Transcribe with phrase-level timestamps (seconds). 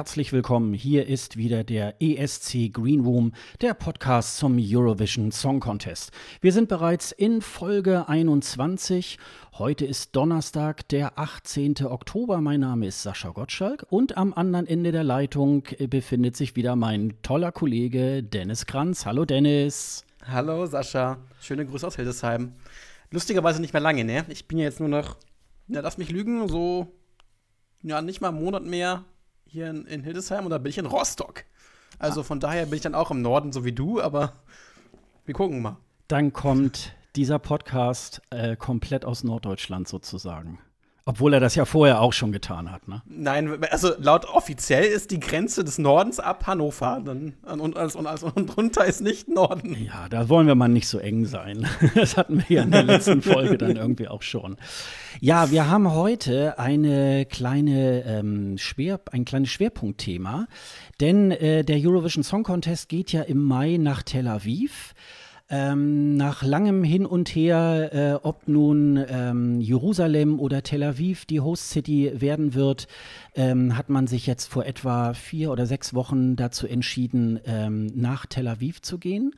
[0.00, 0.72] herzlich willkommen.
[0.72, 6.10] Hier ist wieder der ESC Green Room, der Podcast zum Eurovision Song Contest.
[6.40, 9.18] Wir sind bereits in Folge 21.
[9.58, 11.84] Heute ist Donnerstag, der 18.
[11.84, 12.40] Oktober.
[12.40, 17.12] Mein Name ist Sascha Gottschalk und am anderen Ende der Leitung befindet sich wieder mein
[17.20, 19.04] toller Kollege Dennis Kranz.
[19.04, 20.06] Hallo Dennis.
[20.26, 21.18] Hallo Sascha.
[21.42, 22.54] Schöne Grüße aus Hildesheim.
[23.10, 24.24] Lustigerweise nicht mehr lange, ne?
[24.30, 25.18] Ich bin ja jetzt nur noch,
[25.68, 26.90] ja, lass mich lügen, so
[27.82, 29.04] ja, nicht mal einen Monat mehr
[29.50, 31.44] hier in, in Hildesheim und da bin ich in Rostock.
[31.98, 34.32] Also von daher bin ich dann auch im Norden, so wie du, aber
[35.26, 35.76] wir gucken mal.
[36.08, 40.58] Dann kommt dieser Podcast äh, komplett aus Norddeutschland sozusagen.
[41.10, 43.02] Obwohl er das ja vorher auch schon getan hat, ne?
[43.08, 47.02] Nein, also laut offiziell ist die Grenze des Nordens ab Hannover.
[47.04, 49.76] Dann, und, alles, und, und drunter ist nicht Norden.
[49.84, 51.66] Ja, da wollen wir mal nicht so eng sein.
[51.96, 54.56] Das hatten wir ja in der letzten Folge dann irgendwie auch schon.
[55.18, 60.46] Ja, wir haben heute eine kleine, ähm, Schwer, ein kleines Schwerpunktthema.
[61.00, 64.94] Denn äh, der Eurovision Song Contest geht ja im Mai nach Tel Aviv.
[65.52, 71.40] Ähm, nach langem Hin und Her, äh, ob nun ähm, Jerusalem oder Tel Aviv die
[71.40, 72.86] Host City werden wird,
[73.34, 78.26] ähm, hat man sich jetzt vor etwa vier oder sechs Wochen dazu entschieden, ähm, nach
[78.26, 79.34] Tel Aviv zu gehen.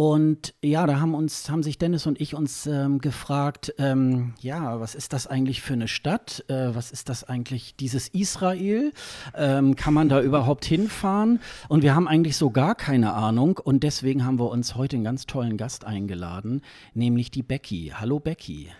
[0.00, 4.80] Und ja, da haben uns, haben sich Dennis und ich uns ähm, gefragt, ähm, ja,
[4.80, 6.42] was ist das eigentlich für eine Stadt?
[6.48, 8.94] Äh, was ist das eigentlich, dieses Israel?
[9.34, 11.38] Ähm, kann man da überhaupt hinfahren?
[11.68, 13.60] Und wir haben eigentlich so gar keine Ahnung.
[13.62, 16.62] Und deswegen haben wir uns heute einen ganz tollen Gast eingeladen,
[16.94, 17.92] nämlich die Becky.
[17.94, 18.70] Hallo Becky.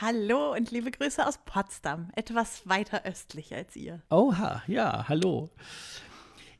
[0.00, 4.00] Hallo und liebe Grüße aus Potsdam, etwas weiter östlich als ihr.
[4.08, 5.50] Oha, ja, hallo.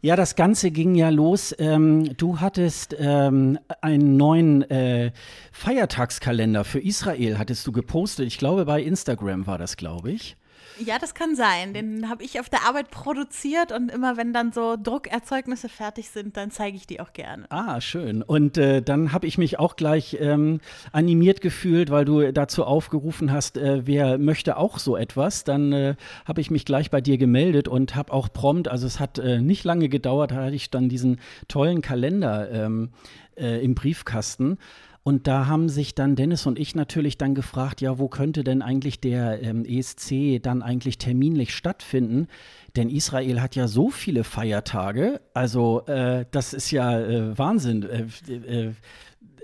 [0.03, 1.55] Ja, das Ganze ging ja los.
[1.59, 5.11] Ähm, du hattest ähm, einen neuen äh,
[5.53, 8.27] Feiertagskalender für Israel, hattest du gepostet.
[8.27, 10.37] Ich glaube, bei Instagram war das, glaube ich.
[10.79, 11.73] Ja, das kann sein.
[11.73, 16.37] Den habe ich auf der Arbeit produziert und immer wenn dann so Druckerzeugnisse fertig sind,
[16.37, 17.47] dann zeige ich die auch gerne.
[17.49, 18.23] Ah, schön.
[18.23, 20.61] Und äh, dann habe ich mich auch gleich ähm,
[20.93, 25.45] animiert gefühlt, weil du dazu aufgerufen hast, äh, wer möchte auch so etwas.
[25.45, 25.95] Dann äh,
[26.27, 29.41] habe ich mich gleich bei dir gemeldet und habe auch prompt, also es hat äh,
[29.41, 32.91] nicht lange gedauert, da hatte ich dann diesen tollen Kalender ähm,
[33.37, 34.59] äh, im Briefkasten.
[35.07, 38.61] Und da haben sich dann Dennis und ich natürlich dann gefragt, ja, wo könnte denn
[38.61, 42.27] eigentlich der ähm, ESC dann eigentlich terminlich stattfinden?
[42.75, 45.21] Denn Israel hat ja so viele Feiertage.
[45.33, 47.85] Also äh, das ist ja äh, Wahnsinn.
[47.85, 48.73] Äh, äh,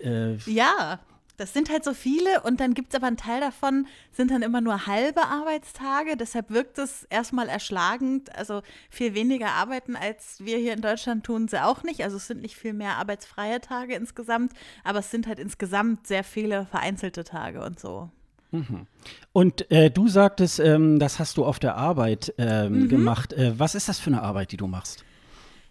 [0.02, 0.98] äh ja,
[1.42, 4.42] das sind halt so viele und dann gibt es aber einen Teil davon, sind dann
[4.42, 6.16] immer nur halbe Arbeitstage.
[6.16, 8.32] Deshalb wirkt es erstmal erschlagend.
[8.36, 12.04] Also viel weniger arbeiten, als wir hier in Deutschland tun, sie auch nicht.
[12.04, 14.52] Also es sind nicht viel mehr arbeitsfreie Tage insgesamt,
[14.84, 18.08] aber es sind halt insgesamt sehr viele vereinzelte Tage und so.
[18.52, 18.86] Mhm.
[19.32, 22.88] Und äh, du sagtest, ähm, das hast du auf der Arbeit ähm, mhm.
[22.88, 23.32] gemacht.
[23.32, 25.04] Äh, was ist das für eine Arbeit, die du machst?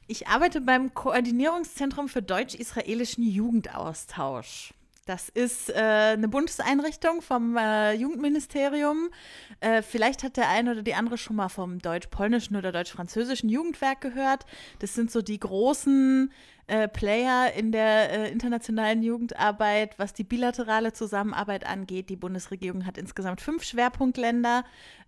[0.07, 4.73] Ich arbeite beim Koordinierungszentrum für deutsch-israelischen Jugendaustausch.
[5.05, 5.73] Das ist äh,
[6.13, 9.09] eine Bundeseinrichtung vom äh, Jugendministerium.
[9.59, 14.01] Äh, vielleicht hat der eine oder die andere schon mal vom deutsch-polnischen oder deutsch-französischen Jugendwerk
[14.01, 14.45] gehört.
[14.77, 16.31] Das sind so die großen
[16.67, 22.09] äh, Player in der äh, internationalen Jugendarbeit, was die bilaterale Zusammenarbeit angeht.
[22.09, 24.63] Die Bundesregierung hat insgesamt fünf Schwerpunktländer.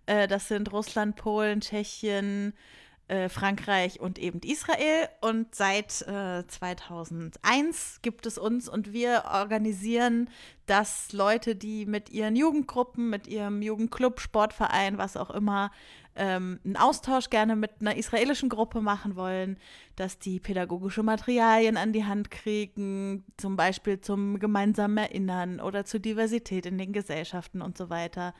[0.06, 2.83] Äh, das sind Russland, Polen, Tschechien, äh,
[3.28, 5.08] Frankreich und eben Israel.
[5.20, 10.30] Und seit äh, 2001 gibt es uns und wir organisieren,
[10.66, 15.70] dass Leute, die mit ihren Jugendgruppen, mit ihrem Jugendclub, Sportverein, was auch immer,
[16.16, 19.58] ähm, einen Austausch gerne mit einer israelischen Gruppe machen wollen,
[19.96, 26.00] dass die pädagogische Materialien an die Hand kriegen, zum Beispiel zum gemeinsamen Erinnern oder zur
[26.00, 28.34] Diversität in den Gesellschaften und so weiter.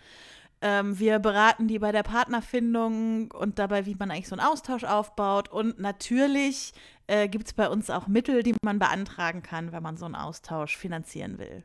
[0.67, 4.85] Ähm, wir beraten die bei der Partnerfindung und dabei, wie man eigentlich so einen Austausch
[4.85, 5.51] aufbaut.
[5.51, 6.73] Und natürlich
[7.07, 10.15] äh, gibt es bei uns auch Mittel, die man beantragen kann, wenn man so einen
[10.15, 11.65] Austausch finanzieren will.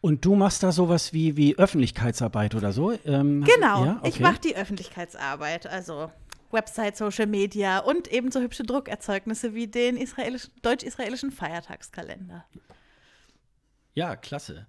[0.00, 2.90] Und du machst da sowas wie, wie Öffentlichkeitsarbeit oder so?
[3.04, 3.96] Ähm, genau, ja?
[4.00, 4.08] okay.
[4.08, 6.10] ich mache die Öffentlichkeitsarbeit, also
[6.50, 9.96] Website, Social Media und ebenso hübsche Druckerzeugnisse wie den
[10.62, 12.44] deutsch-israelischen Feiertagskalender.
[13.94, 14.66] Ja, klasse.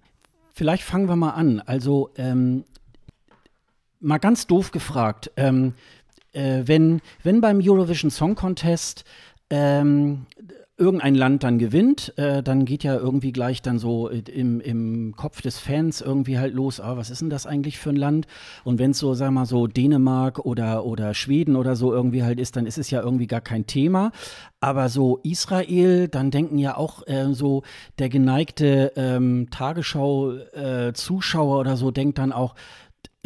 [0.52, 1.60] Vielleicht fangen wir mal an.
[1.60, 2.64] Also ähm,
[4.02, 5.74] mal ganz doof gefragt, ähm,
[6.32, 9.04] äh, wenn, wenn beim Eurovision Song Contest
[9.50, 10.26] ähm,
[10.78, 15.42] irgendein Land dann gewinnt, äh, dann geht ja irgendwie gleich dann so im, im Kopf
[15.42, 18.26] des Fans irgendwie halt los, ah, was ist denn das eigentlich für ein Land?
[18.64, 22.40] Und wenn es so, sag mal, so Dänemark oder, oder Schweden oder so irgendwie halt
[22.40, 24.12] ist, dann ist es ja irgendwie gar kein Thema.
[24.60, 27.62] Aber so Israel, dann denken ja auch äh, so
[27.98, 32.54] der geneigte ähm, Tagesschau-Zuschauer äh, oder so, denkt dann auch,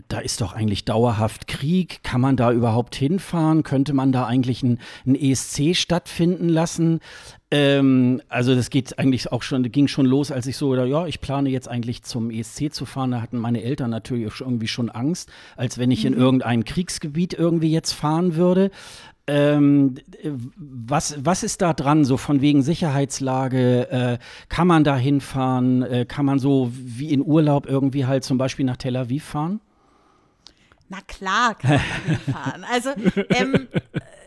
[0.08, 2.03] da ist doch eigentlich dauerhaft Krieg.
[2.03, 3.62] Kann man da überhaupt hinfahren?
[3.62, 7.00] Könnte man da eigentlich ein, ein ESC stattfinden lassen?
[7.50, 11.20] Ähm, also das geht eigentlich auch schon, ging schon los, als ich so, ja, ich
[11.20, 13.12] plane jetzt eigentlich zum ESC zu fahren.
[13.12, 16.20] Da hatten meine Eltern natürlich irgendwie schon Angst, als wenn ich in mhm.
[16.20, 18.70] irgendein Kriegsgebiet irgendwie jetzt fahren würde.
[19.29, 19.97] Ähm,
[20.56, 23.91] was, was ist da dran, so von wegen Sicherheitslage?
[23.91, 24.19] Äh,
[24.49, 25.82] kann man da hinfahren?
[25.82, 29.61] Äh, kann man so wie in Urlaub irgendwie halt zum Beispiel nach Tel Aviv fahren?
[30.88, 32.65] Na klar kann man hinfahren.
[32.65, 32.91] Also,
[33.31, 33.69] ähm,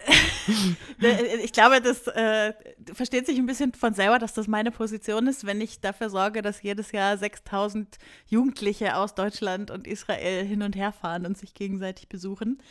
[1.01, 2.53] äh, ich glaube, das äh,
[2.93, 6.41] versteht sich ein bisschen von selber, dass das meine Position ist, wenn ich dafür sorge,
[6.41, 7.97] dass jedes Jahr 6000
[8.27, 12.61] Jugendliche aus Deutschland und Israel hin und her fahren und sich gegenseitig besuchen.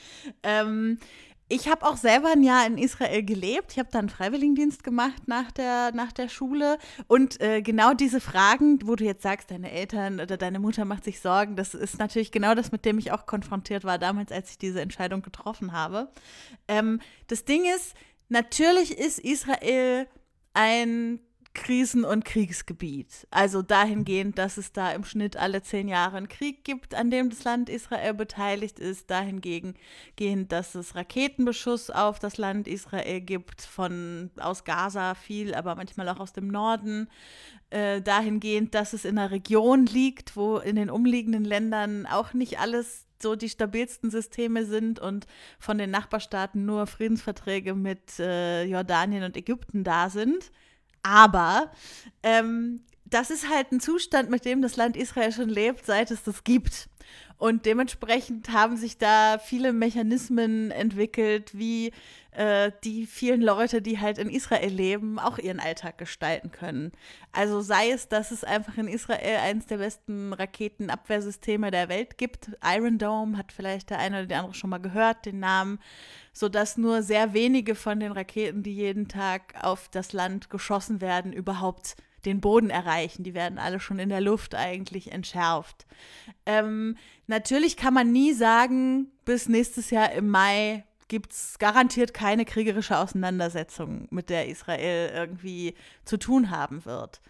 [0.42, 0.98] Ähm,
[1.48, 3.72] ich habe auch selber ein Jahr in Israel gelebt.
[3.72, 6.78] Ich habe dann Freiwilligendienst gemacht nach der, nach der Schule.
[7.06, 11.04] Und äh, genau diese Fragen, wo du jetzt sagst, deine Eltern oder deine Mutter macht
[11.04, 14.50] sich Sorgen, das ist natürlich genau das, mit dem ich auch konfrontiert war damals, als
[14.50, 16.10] ich diese Entscheidung getroffen habe.
[16.68, 17.94] Ähm, das Ding ist,
[18.28, 20.06] natürlich ist Israel
[20.52, 21.20] ein
[21.58, 23.26] Krisen- und Kriegsgebiet.
[23.32, 27.30] Also dahingehend, dass es da im Schnitt alle zehn Jahre einen Krieg gibt, an dem
[27.30, 29.10] das Land Israel beteiligt ist.
[29.10, 29.76] Dahingehend,
[30.52, 36.20] dass es Raketenbeschuss auf das Land Israel gibt, von aus Gaza viel, aber manchmal auch
[36.20, 37.08] aus dem Norden.
[37.70, 42.60] Äh, dahingehend, dass es in einer Region liegt, wo in den umliegenden Ländern auch nicht
[42.60, 45.26] alles so die stabilsten Systeme sind und
[45.58, 50.52] von den Nachbarstaaten nur Friedensverträge mit äh, Jordanien und Ägypten da sind.
[51.02, 51.72] Aber
[52.22, 56.22] ähm, das ist halt ein Zustand, mit dem das Land Israel schon lebt, seit es
[56.22, 56.88] das gibt.
[57.38, 61.92] Und dementsprechend haben sich da viele Mechanismen entwickelt, wie
[62.38, 66.92] äh, die vielen Leute, die halt in Israel leben, auch ihren Alltag gestalten können.
[67.32, 72.52] Also sei es, dass es einfach in Israel eines der besten Raketenabwehrsysteme der Welt gibt.
[72.64, 75.80] Iron Dome hat vielleicht der eine oder die andere schon mal gehört, den Namen,
[76.32, 81.32] sodass nur sehr wenige von den Raketen, die jeden Tag auf das Land geschossen werden,
[81.32, 83.24] überhaupt den Boden erreichen.
[83.24, 85.86] Die werden alle schon in der Luft eigentlich entschärft.
[86.46, 86.96] Ähm,
[87.26, 92.98] natürlich kann man nie sagen, bis nächstes Jahr im Mai gibt es garantiert keine kriegerische
[92.98, 95.74] Auseinandersetzung, mit der Israel irgendwie
[96.04, 97.20] zu tun haben wird.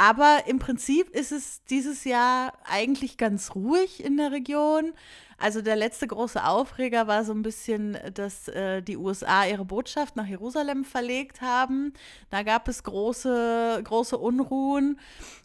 [0.00, 4.92] Aber im Prinzip ist es dieses Jahr eigentlich ganz ruhig in der Region.
[5.38, 10.14] Also der letzte große Aufreger war so ein bisschen, dass äh, die USA ihre Botschaft
[10.14, 11.94] nach Jerusalem verlegt haben.
[12.30, 15.00] Da gab es große, große Unruhen.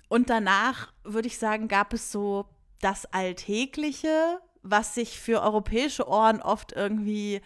[0.08, 2.46] Und danach, würde ich sagen, gab es so
[2.80, 7.42] das Alltägliche, was sich für europäische Ohren oft irgendwie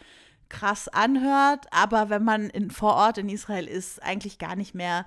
[0.49, 5.05] krass anhört, aber wenn man in, vor Ort in Israel ist, eigentlich gar nicht mehr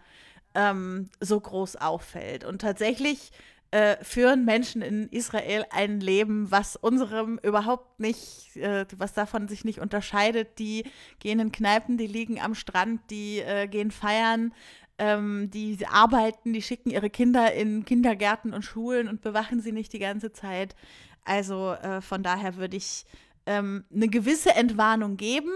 [0.54, 2.44] ähm, so groß auffällt.
[2.44, 3.30] Und tatsächlich
[3.70, 9.64] äh, führen Menschen in Israel ein Leben, was unserem überhaupt nicht, äh, was davon sich
[9.64, 10.58] nicht unterscheidet.
[10.58, 10.84] Die
[11.20, 14.52] gehen in Kneipen, die liegen am Strand, die äh, gehen feiern,
[14.98, 19.92] ähm, die arbeiten, die schicken ihre Kinder in Kindergärten und Schulen und bewachen sie nicht
[19.92, 20.74] die ganze Zeit.
[21.24, 23.04] Also äh, von daher würde ich
[23.46, 25.52] ähm, eine gewisse Entwarnung geben,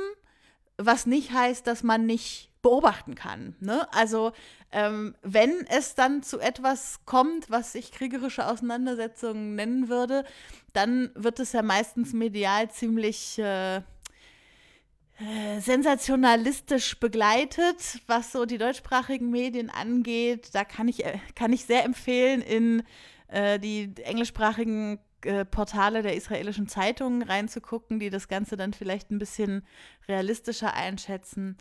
[0.76, 3.54] was nicht heißt, dass man nicht beobachten kann.
[3.60, 3.86] Ne?
[3.92, 4.32] Also
[4.72, 10.24] ähm, wenn es dann zu etwas kommt, was ich kriegerische Auseinandersetzungen nennen würde,
[10.72, 19.30] dann wird es ja meistens medial ziemlich äh, äh, sensationalistisch begleitet, was so die deutschsprachigen
[19.30, 20.48] Medien angeht.
[20.54, 22.82] Da kann ich, äh, kann ich sehr empfehlen, in
[23.28, 29.18] äh, die englischsprachigen äh, Portale der israelischen Zeitungen reinzugucken, die das Ganze dann vielleicht ein
[29.18, 29.64] bisschen
[30.08, 31.56] realistischer einschätzen.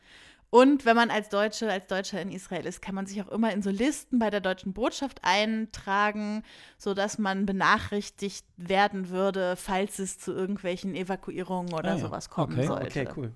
[0.53, 3.51] Und wenn man als Deutsche, als Deutscher in Israel ist, kann man sich auch immer
[3.51, 6.43] in so Listen bei der deutschen Botschaft eintragen,
[6.77, 11.97] sodass man benachrichtigt werden würde, falls es zu irgendwelchen Evakuierungen oder ah, ja.
[11.97, 12.67] sowas kommen okay.
[12.67, 13.01] sollte.
[13.01, 13.31] Okay, cool.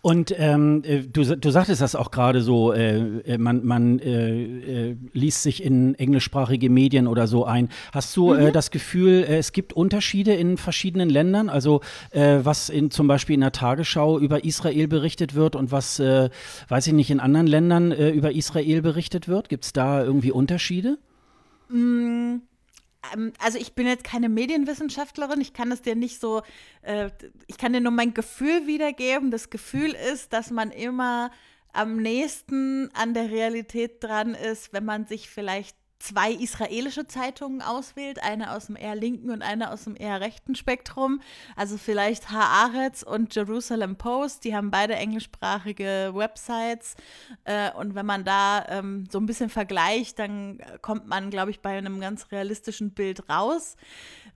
[0.00, 4.90] Und ähm, äh, du, du sagtest das auch gerade so, äh, äh, man, man äh,
[4.90, 7.68] äh, liest sich in englischsprachige Medien oder so ein.
[7.92, 8.52] Hast du äh, mhm.
[8.52, 11.48] das Gefühl, es gibt Unterschiede in verschiedenen Ländern?
[11.48, 11.80] Also
[12.12, 16.92] was in, zum Beispiel in der Tagesschau über Israel berichtet wird und was, weiß ich
[16.92, 19.48] nicht, in anderen Ländern über Israel berichtet wird?
[19.48, 20.98] Gibt es da irgendwie Unterschiede?
[21.68, 22.42] Mhm
[23.38, 26.42] also ich bin jetzt keine Medienwissenschaftlerin, ich kann es dir nicht so,
[26.82, 27.10] äh,
[27.46, 29.30] ich kann dir nur mein Gefühl wiedergeben.
[29.30, 31.30] Das Gefühl ist, dass man immer
[31.72, 38.22] am nächsten an der Realität dran ist, wenn man sich vielleicht zwei israelische Zeitungen auswählt,
[38.22, 41.20] eine aus dem eher linken und eine aus dem eher rechten Spektrum.
[41.56, 46.94] Also vielleicht Haaretz und Jerusalem Post, die haben beide englischsprachige Websites.
[47.44, 51.60] Äh, und wenn man da ähm, so ein bisschen vergleicht, dann kommt man, glaube ich,
[51.60, 53.76] bei einem ganz realistischen Bild raus.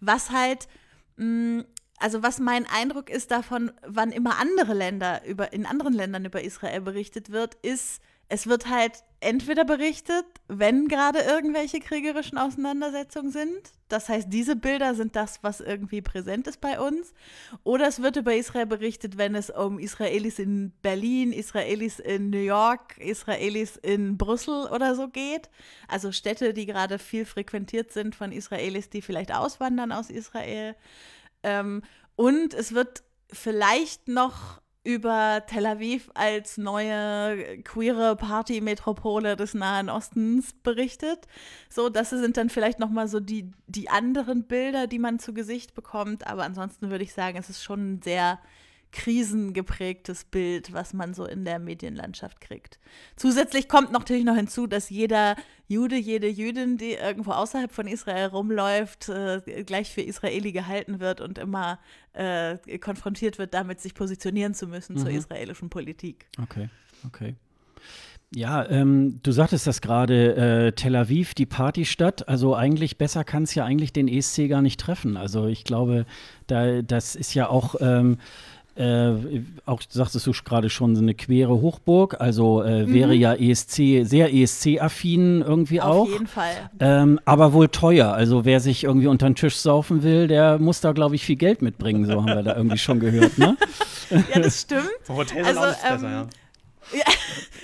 [0.00, 0.68] Was halt
[1.16, 1.64] mh,
[1.98, 6.42] also was mein Eindruck ist davon, wann immer andere Länder über in anderen Ländern über
[6.42, 13.72] Israel berichtet wird, ist, es wird halt entweder berichtet, wenn gerade irgendwelche kriegerischen Auseinandersetzungen sind.
[13.88, 17.14] Das heißt, diese Bilder sind das, was irgendwie präsent ist bei uns.
[17.64, 22.36] Oder es wird über Israel berichtet, wenn es um Israelis in Berlin, Israelis in New
[22.36, 25.48] York, Israelis in Brüssel oder so geht.
[25.88, 30.76] Also Städte, die gerade viel frequentiert sind von Israelis, die vielleicht auswandern aus Israel.
[31.42, 31.82] Ähm,
[32.14, 40.52] und es wird vielleicht noch über Tel Aviv als neue queere Party-Metropole des Nahen Ostens
[40.62, 41.26] berichtet.
[41.68, 45.34] So, das sind dann vielleicht noch mal so die, die anderen Bilder, die man zu
[45.34, 46.26] Gesicht bekommt.
[46.26, 48.38] Aber ansonsten würde ich sagen, es ist schon sehr
[48.92, 52.78] krisengeprägtes Bild, was man so in der Medienlandschaft kriegt.
[53.16, 58.28] Zusätzlich kommt natürlich noch hinzu, dass jeder Jude, jede Jüdin, die irgendwo außerhalb von Israel
[58.28, 61.78] rumläuft, äh, gleich für Israeli gehalten wird und immer
[62.14, 65.00] äh, konfrontiert wird, damit sich positionieren zu müssen mhm.
[65.00, 66.26] zur israelischen Politik.
[66.42, 66.70] Okay,
[67.06, 67.36] okay.
[68.34, 72.28] Ja, ähm, du sagtest das gerade, äh, Tel Aviv, die Partystadt.
[72.28, 75.16] Also eigentlich besser kann es ja eigentlich den ESC gar nicht treffen.
[75.16, 76.04] Also ich glaube,
[76.46, 78.18] da, das ist ja auch ähm,
[78.78, 82.94] äh, auch sagtest du gerade schon, so eine quere Hochburg, also äh, mhm.
[82.94, 86.02] wäre ja ESC, sehr ESC-affin irgendwie Auf auch.
[86.02, 86.70] Auf jeden Fall.
[86.78, 88.12] Ähm, aber wohl teuer.
[88.12, 91.36] Also wer sich irgendwie unter den Tisch saufen will, der muss da, glaube ich, viel
[91.36, 93.56] Geld mitbringen, so haben wir da irgendwie schon gehört, ne?
[94.10, 94.88] ja, das stimmt.
[95.08, 96.26] Hotel also, auch ähm, besser, ja.
[96.92, 97.04] ja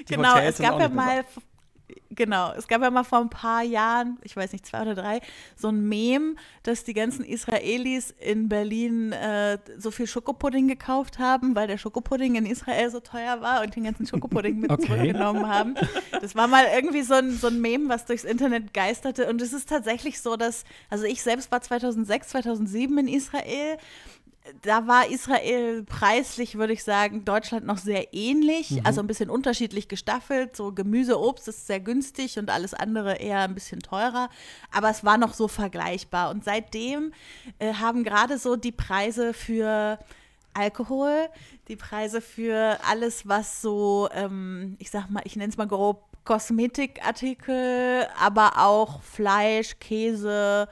[0.09, 1.25] genau, es gab ja mal
[2.15, 5.21] Genau, es gab ja mal vor ein paar Jahren, ich weiß nicht, zwei oder drei,
[5.57, 11.55] so ein Mem, dass die ganzen Israelis in Berlin äh, so viel Schokopudding gekauft haben,
[11.55, 14.87] weil der Schokopudding in Israel so teuer war und den ganzen Schokopudding mit okay.
[14.87, 15.75] zurückgenommen haben.
[16.21, 19.29] Das war mal irgendwie so ein, so ein Mem, was durchs Internet geisterte.
[19.29, 23.79] Und es ist tatsächlich so, dass, also ich selbst war 2006, 2007 in Israel
[24.63, 28.81] da war Israel preislich, würde ich sagen, Deutschland noch sehr ähnlich, mhm.
[28.85, 30.55] also ein bisschen unterschiedlich gestaffelt.
[30.55, 34.29] So Gemüse, Obst ist sehr günstig und alles andere eher ein bisschen teurer,
[34.71, 36.31] aber es war noch so vergleichbar.
[36.31, 37.13] Und seitdem
[37.59, 39.99] äh, haben gerade so die Preise für
[40.53, 41.29] Alkohol,
[41.69, 46.05] die Preise für alles, was so, ähm, ich sag mal, ich nenne es mal grob
[46.25, 50.69] Kosmetikartikel, aber auch Fleisch, Käse,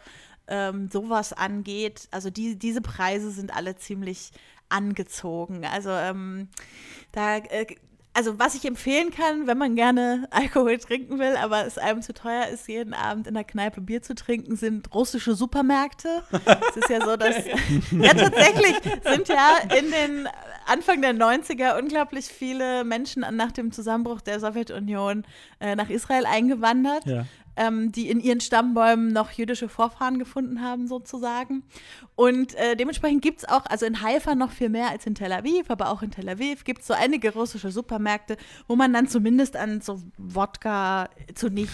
[0.48, 2.08] ähm, sowas angeht.
[2.10, 4.32] Also die, diese Preise sind alle ziemlich
[4.68, 5.64] angezogen.
[5.66, 6.48] Also ähm,
[7.12, 7.66] da äh,
[8.14, 12.12] also was ich empfehlen kann, wenn man gerne Alkohol trinken will, aber es einem zu
[12.12, 16.22] teuer ist, jeden Abend in der Kneipe Bier zu trinken, sind russische Supermärkte.
[16.70, 17.36] es ist ja so, dass
[17.90, 20.28] ja tatsächlich sind ja in den
[20.66, 25.24] Anfang der 90er unglaublich viele Menschen nach dem Zusammenbruch der Sowjetunion
[25.60, 27.06] äh, nach Israel eingewandert.
[27.06, 31.62] Ja ähm, die in ihren Stammbäumen noch jüdische Vorfahren gefunden haben, sozusagen.
[32.14, 35.32] Und äh, dementsprechend gibt es auch, also in Haifa noch viel mehr als in Tel
[35.32, 38.36] Aviv, aber auch in Tel Aviv gibt es so einige russische Supermärkte,
[38.68, 41.72] wo man dann zumindest an so Wodka zu nicht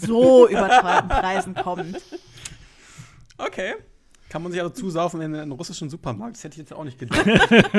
[0.00, 2.02] so überteuerten Preisen kommt.
[3.38, 3.74] Okay.
[4.32, 6.36] Kann man sich also zusaufen in einen russischen Supermarkt?
[6.36, 7.26] Das hätte ich jetzt auch nicht gedacht.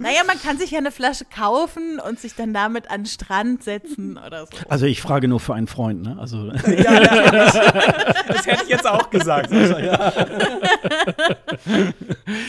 [0.00, 3.62] naja, man kann sich ja eine Flasche kaufen und sich dann damit an den Strand
[3.62, 4.52] setzen oder so.
[4.68, 6.16] Also ich frage nur für einen Freund, ne?
[6.18, 7.52] Also ja, ja, das,
[8.26, 9.52] das hätte ich jetzt auch gesagt.
[9.52, 10.12] Ja,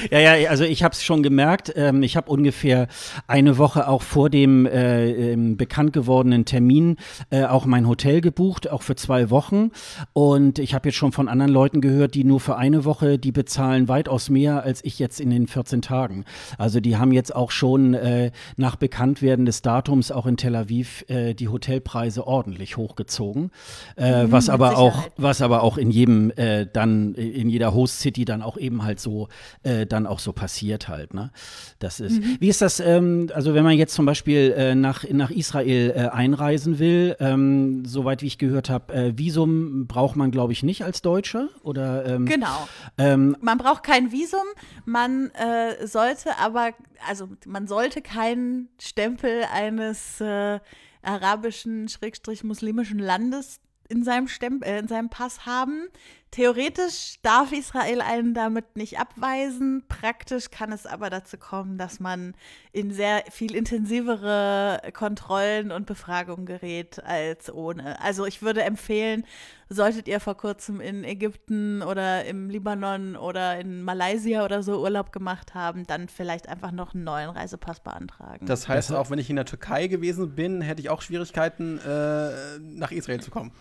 [0.10, 1.72] ja, ja also ich habe es schon gemerkt.
[1.76, 2.88] Ähm, ich habe ungefähr
[3.28, 6.98] eine Woche auch vor dem äh, ähm, bekannt gewordenen Termin
[7.30, 9.70] äh, auch mein Hotel gebucht, auch für zwei Wochen.
[10.14, 13.34] Und ich habe jetzt schon von anderen Leuten gehört, die nur für eine Woche, die
[13.34, 16.24] bezahlen weitaus mehr als ich jetzt in den 14 Tagen.
[16.58, 21.04] Also die haben jetzt auch schon äh, nach Bekanntwerden des Datums auch in Tel Aviv
[21.10, 23.52] äh, die Hotelpreise ordentlich hochgezogen,
[23.98, 28.00] äh, mhm, was aber auch was aber auch in jedem äh, dann in jeder Host
[28.00, 29.28] City dann auch eben halt so
[29.64, 31.14] äh, dann auch so passiert halt.
[31.14, 31.32] Ne?
[31.80, 32.22] Das ist.
[32.22, 32.38] Mhm.
[32.40, 32.80] Wie ist das?
[32.80, 38.22] Ähm, also wenn man jetzt zum Beispiel äh, nach nach Israel einreisen will, ähm, soweit
[38.22, 41.50] wie ich gehört habe, Visum braucht man glaube ich nicht als Deutscher.
[41.62, 42.68] Oder oder, ähm, genau.
[42.98, 44.46] Ähm, man braucht kein Visum,
[44.86, 46.72] man äh, sollte aber,
[47.08, 50.60] also man sollte keinen Stempel eines äh,
[51.02, 55.88] arabischen, schrägstrich muslimischen Landes in seinem, Stempel, äh, in seinem Pass haben.
[56.34, 59.84] Theoretisch darf Israel einen damit nicht abweisen.
[59.88, 62.34] Praktisch kann es aber dazu kommen, dass man
[62.72, 68.02] in sehr viel intensivere Kontrollen und Befragungen gerät als ohne.
[68.02, 69.28] Also ich würde empfehlen,
[69.70, 75.12] solltet ihr vor kurzem in Ägypten oder im Libanon oder in Malaysia oder so Urlaub
[75.12, 78.48] gemacht haben, dann vielleicht einfach noch einen neuen Reisepass beantragen.
[78.48, 82.58] Das heißt, auch wenn ich in der Türkei gewesen bin, hätte ich auch Schwierigkeiten, äh,
[82.60, 83.52] nach Israel zu kommen.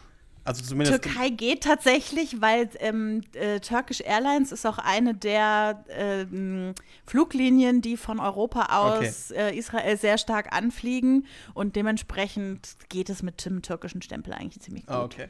[0.44, 1.02] Also zumindest.
[1.02, 6.74] Türkei geht tatsächlich, weil ähm, äh, Turkish Airlines ist auch eine der ähm,
[7.06, 9.50] Fluglinien, die von Europa aus Okay.
[9.50, 14.86] äh, Israel sehr stark anfliegen und dementsprechend geht es mit dem türkischen Stempel eigentlich ziemlich
[14.86, 14.94] gut.
[14.96, 15.28] Ah, okay.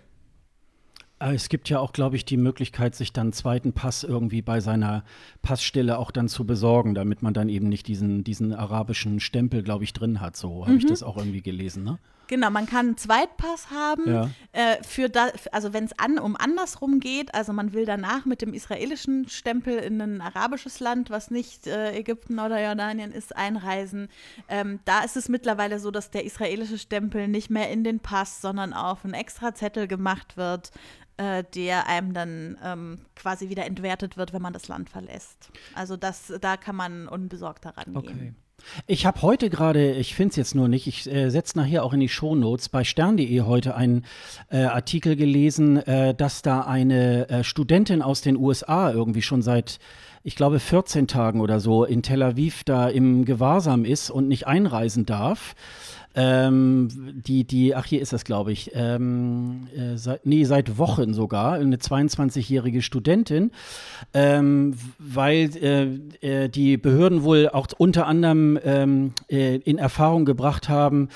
[1.19, 4.40] Äh, Es gibt ja auch, glaube ich, die Möglichkeit, sich dann einen zweiten Pass irgendwie
[4.42, 5.04] bei seiner
[5.42, 9.85] Passstelle auch dann zu besorgen, damit man dann eben nicht diesen, diesen arabischen Stempel, glaube
[9.85, 10.37] ich, drin hat.
[10.37, 11.99] So habe ich das auch irgendwie gelesen, ne?
[12.33, 14.31] Genau, man kann einen Zweitpass haben, Ja.
[14.53, 18.41] äh, für da, also wenn es an, um andersrum geht, also man will danach mit
[18.41, 24.09] dem israelischen Stempel in ein arabisches Land, was nicht äh, Ägypten oder Jordanien ist, einreisen.
[24.49, 28.41] Ähm, da ist es mittlerweile so, dass der israelische Stempel nicht mehr in den Pass,
[28.41, 30.71] sondern auf einen extra Zettel gemacht wird,
[31.19, 35.51] äh, der einem dann ähm, quasi wieder entwertet wird, wenn man das Land verlässt.
[35.75, 37.97] Also das, da kann man unbesorgter rangehen.
[37.99, 38.35] Okay.
[38.87, 41.92] Ich habe heute gerade, ich finde es jetzt nur nicht, ich äh, setze nachher auch
[41.92, 44.04] in die Shownotes, bei stern.de heute einen
[44.50, 49.78] äh, Artikel gelesen, äh, dass da eine äh, Studentin aus den USA irgendwie schon seit,
[50.25, 54.47] ich glaube, 14 Tagen oder so in Tel Aviv da im Gewahrsam ist und nicht
[54.47, 55.55] einreisen darf.
[56.14, 56.88] Ähm,
[57.26, 61.55] die, die, ach, hier ist das, glaube ich, ähm, äh, seit, nee, seit Wochen sogar,
[61.55, 63.50] eine 22-jährige Studentin,
[64.12, 70.69] ähm, weil äh, äh, die Behörden wohl auch unter anderem ähm, äh, in Erfahrung gebracht
[70.69, 71.09] haben,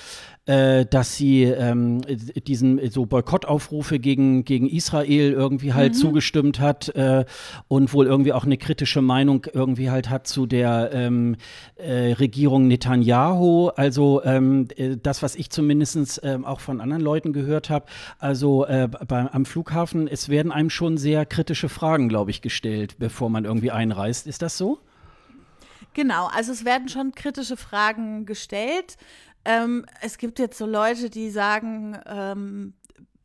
[0.46, 2.02] äh, dass sie ähm,
[2.46, 7.24] diesen äh, so Boykottaufrufe gegen, gegen Israel irgendwie halt zugestimmt hat äh,
[7.68, 11.36] und wohl irgendwie auch eine kritische Meinung irgendwie halt hat zu der ähm,
[11.74, 13.68] äh, Regierung Netanyahu.
[13.68, 17.87] Also ähm, äh, das, was ich zumindest ähm, auch von anderen Leuten gehört habe,
[18.18, 23.30] also bei, am Flughafen, es werden einem schon sehr kritische Fragen, glaube ich, gestellt, bevor
[23.30, 24.26] man irgendwie einreist.
[24.26, 24.78] Ist das so?
[25.96, 28.98] Genau, also es werden schon kritische Fragen gestellt.
[29.46, 32.74] Ähm, es gibt jetzt so Leute, die sagen, ähm,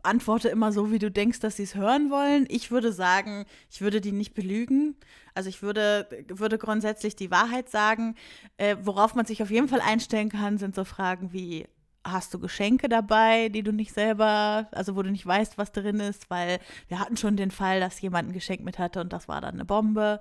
[0.03, 2.45] antworte immer so, wie du denkst, dass sie es hören wollen.
[2.47, 4.95] Ich würde sagen, ich würde die nicht belügen.
[5.33, 8.15] Also ich würde, würde grundsätzlich die Wahrheit sagen.
[8.57, 11.67] Äh, worauf man sich auf jeden Fall einstellen kann, sind so Fragen wie,
[12.03, 15.99] hast du Geschenke dabei, die du nicht selber, also wo du nicht weißt, was drin
[15.99, 19.27] ist, weil wir hatten schon den Fall, dass jemand ein Geschenk mit hatte und das
[19.27, 20.19] war dann eine Bombe.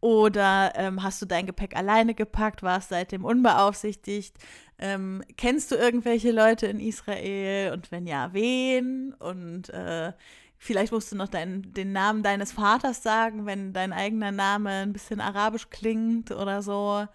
[0.00, 4.36] Oder ähm, hast du dein Gepäck alleine gepackt, warst seitdem unbeaufsichtigt?
[4.78, 9.12] Ähm, kennst du irgendwelche Leute in Israel und wenn ja, wen?
[9.14, 10.12] Und äh,
[10.56, 14.92] vielleicht musst du noch dein, den Namen deines Vaters sagen, wenn dein eigener Name ein
[14.92, 17.06] bisschen arabisch klingt oder so.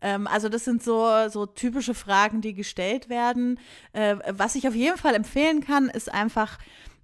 [0.00, 3.58] Ähm, also das sind so, so typische Fragen, die gestellt werden.
[3.92, 6.58] Äh, was ich auf jeden Fall empfehlen kann, ist einfach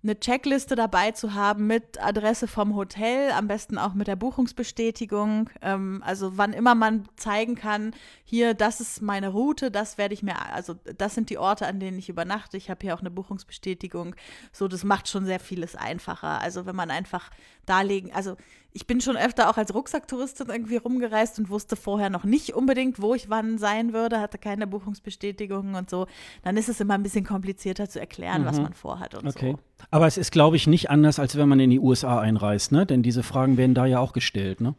[0.06, 5.50] eine Checkliste dabei zu haben mit Adresse vom Hotel, am besten auch mit der Buchungsbestätigung.
[5.62, 7.92] Ähm, also wann immer man zeigen kann,
[8.24, 11.80] hier, das ist meine Route, das werde ich mir, also das sind die Orte, an
[11.80, 12.56] denen ich übernachte.
[12.56, 14.14] Ich habe hier auch eine Buchungsbestätigung.
[14.52, 16.40] So, das macht schon sehr vieles einfacher.
[16.40, 17.30] Also wenn man einfach
[17.64, 18.36] darlegen, also
[18.76, 23.00] ich bin schon öfter auch als Rucksacktouristin irgendwie rumgereist und wusste vorher noch nicht unbedingt,
[23.00, 26.06] wo ich wann sein würde, hatte keine Buchungsbestätigung und so.
[26.44, 29.52] Dann ist es immer ein bisschen komplizierter zu erklären, was man vorhat und Okay.
[29.52, 29.58] so.
[29.90, 32.84] Aber es ist, glaube ich, nicht anders, als wenn man in die USA einreist, ne?
[32.84, 34.74] Denn diese Fragen werden da ja auch gestellt, ne?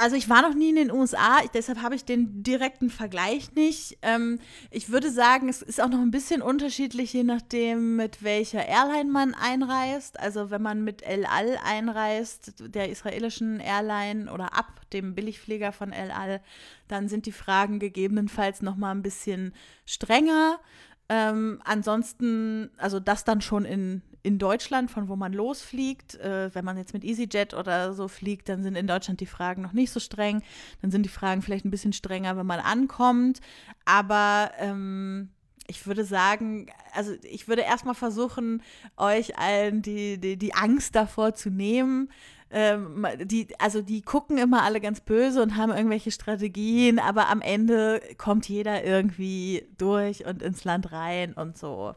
[0.00, 3.98] Also ich war noch nie in den USA, deshalb habe ich den direkten Vergleich nicht.
[4.02, 4.38] Ähm,
[4.70, 9.10] ich würde sagen, es ist auch noch ein bisschen unterschiedlich, je nachdem, mit welcher Airline
[9.10, 10.20] man einreist.
[10.20, 15.90] Also wenn man mit El Al einreist, der israelischen Airline oder ab dem Billigflieger von
[15.90, 16.40] El Al,
[16.86, 19.52] dann sind die Fragen gegebenenfalls noch mal ein bisschen
[19.84, 20.60] strenger.
[21.08, 26.14] Ähm, ansonsten, also das dann schon in, in Deutschland, von wo man losfliegt.
[26.16, 29.62] Äh, wenn man jetzt mit EasyJet oder so fliegt, dann sind in Deutschland die Fragen
[29.62, 30.42] noch nicht so streng.
[30.82, 33.40] Dann sind die Fragen vielleicht ein bisschen strenger, wenn man ankommt.
[33.86, 35.30] Aber ähm,
[35.66, 38.62] ich würde sagen, also ich würde erstmal versuchen,
[38.98, 42.10] euch allen die, die, die Angst davor zu nehmen.
[42.50, 47.40] Ähm, die, also die gucken immer alle ganz böse und haben irgendwelche Strategien, aber am
[47.40, 51.94] Ende kommt jeder irgendwie durch und ins Land rein und so.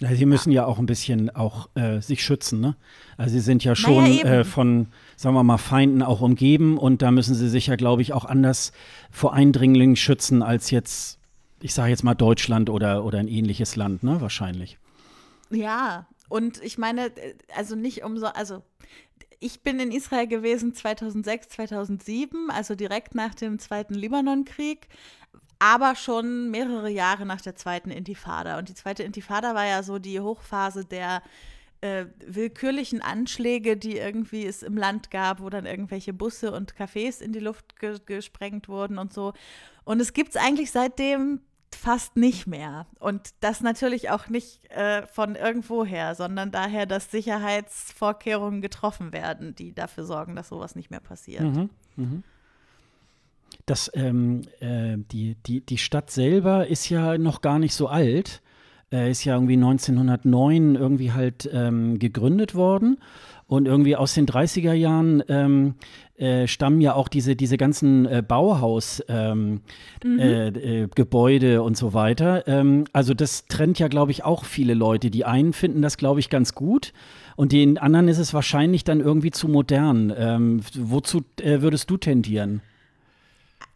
[0.00, 2.76] Ja, sie müssen ja auch ein bisschen auch äh, sich schützen, ne?
[3.16, 4.28] Also sie sind ja schon eben.
[4.28, 8.02] äh, von, sagen wir mal, Feinden auch umgeben und da müssen sie sich ja, glaube
[8.02, 8.70] ich, auch anders
[9.10, 11.18] vor Eindringlingen schützen als jetzt,
[11.60, 14.20] ich sage jetzt mal Deutschland oder, oder ein ähnliches Land, ne?
[14.20, 14.78] Wahrscheinlich.
[15.50, 18.62] Ja, und ich meine, äh, also nicht um so, also
[19.40, 24.88] ich bin in Israel gewesen 2006, 2007, also direkt nach dem Zweiten Libanonkrieg,
[25.58, 28.58] aber schon mehrere Jahre nach der zweiten Intifada.
[28.58, 31.22] Und die zweite Intifada war ja so die Hochphase der
[31.80, 37.20] äh, willkürlichen Anschläge, die irgendwie es im Land gab, wo dann irgendwelche Busse und Cafés
[37.20, 39.32] in die Luft ge gesprengt wurden und so.
[39.84, 41.40] Und es gibt es eigentlich seitdem
[41.74, 42.86] fast nicht mehr.
[42.98, 49.74] Und das natürlich auch nicht äh, von irgendwoher, sondern daher, dass Sicherheitsvorkehrungen getroffen werden, die
[49.74, 51.42] dafür sorgen, dass sowas nicht mehr passiert.
[51.42, 51.70] Mhm.
[51.96, 52.24] Mhm.
[53.68, 58.42] Das, ähm, äh, die, die, die Stadt selber ist ja noch gar nicht so alt.
[58.90, 62.98] Äh, ist ja irgendwie 1909 irgendwie halt ähm, gegründet worden.
[63.46, 65.74] Und irgendwie aus den 30er Jahren ähm,
[66.16, 69.60] äh, stammen ja auch diese, diese ganzen äh, Bauhausgebäude ähm,
[70.04, 70.20] mhm.
[70.20, 72.46] äh, und so weiter.
[72.46, 75.10] Ähm, also das trennt ja, glaube ich, auch viele Leute.
[75.10, 76.92] Die einen finden das, glaube ich, ganz gut
[77.36, 80.12] und den anderen ist es wahrscheinlich dann irgendwie zu modern.
[80.16, 82.62] Ähm, wozu äh, würdest du tendieren?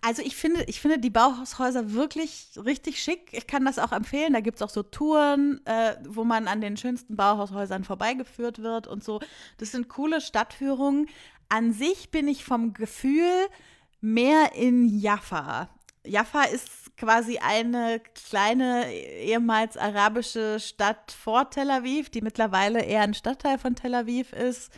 [0.01, 3.29] Also ich finde, ich finde die Bauhaushäuser wirklich richtig schick.
[3.33, 4.33] Ich kann das auch empfehlen.
[4.33, 8.89] Da gibt es auch so Touren, äh, wo man an den schönsten Bauhaushäusern vorbeigeführt wird
[8.89, 9.21] und so.
[9.59, 11.09] Das sind coole Stadtführungen.
[11.49, 13.31] An sich bin ich vom Gefühl
[14.01, 15.69] mehr in Jaffa.
[16.05, 23.15] Jaffa ist quasi eine kleine ehemals arabische Stadt vor Tel Aviv, die mittlerweile eher ein
[23.15, 24.73] Stadtteil von Tel Aviv ist,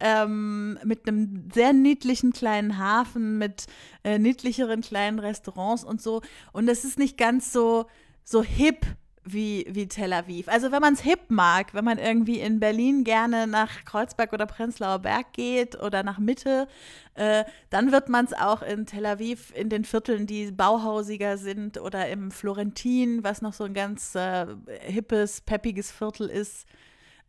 [0.00, 3.66] ähm, mit einem sehr niedlichen kleinen Hafen, mit
[4.04, 6.22] äh, niedlicheren kleinen Restaurants und so.
[6.52, 7.86] Und es ist nicht ganz so,
[8.24, 8.84] so hip
[9.32, 10.48] wie, wie Tel Aviv.
[10.48, 14.46] Also wenn man es hip mag, wenn man irgendwie in Berlin gerne nach Kreuzberg oder
[14.46, 16.68] Prenzlauer Berg geht oder nach Mitte,
[17.14, 21.78] äh, dann wird man es auch in Tel Aviv in den Vierteln, die bauhausiger sind
[21.78, 24.46] oder im Florentin, was noch so ein ganz äh,
[24.80, 26.66] hippes, peppiges Viertel ist,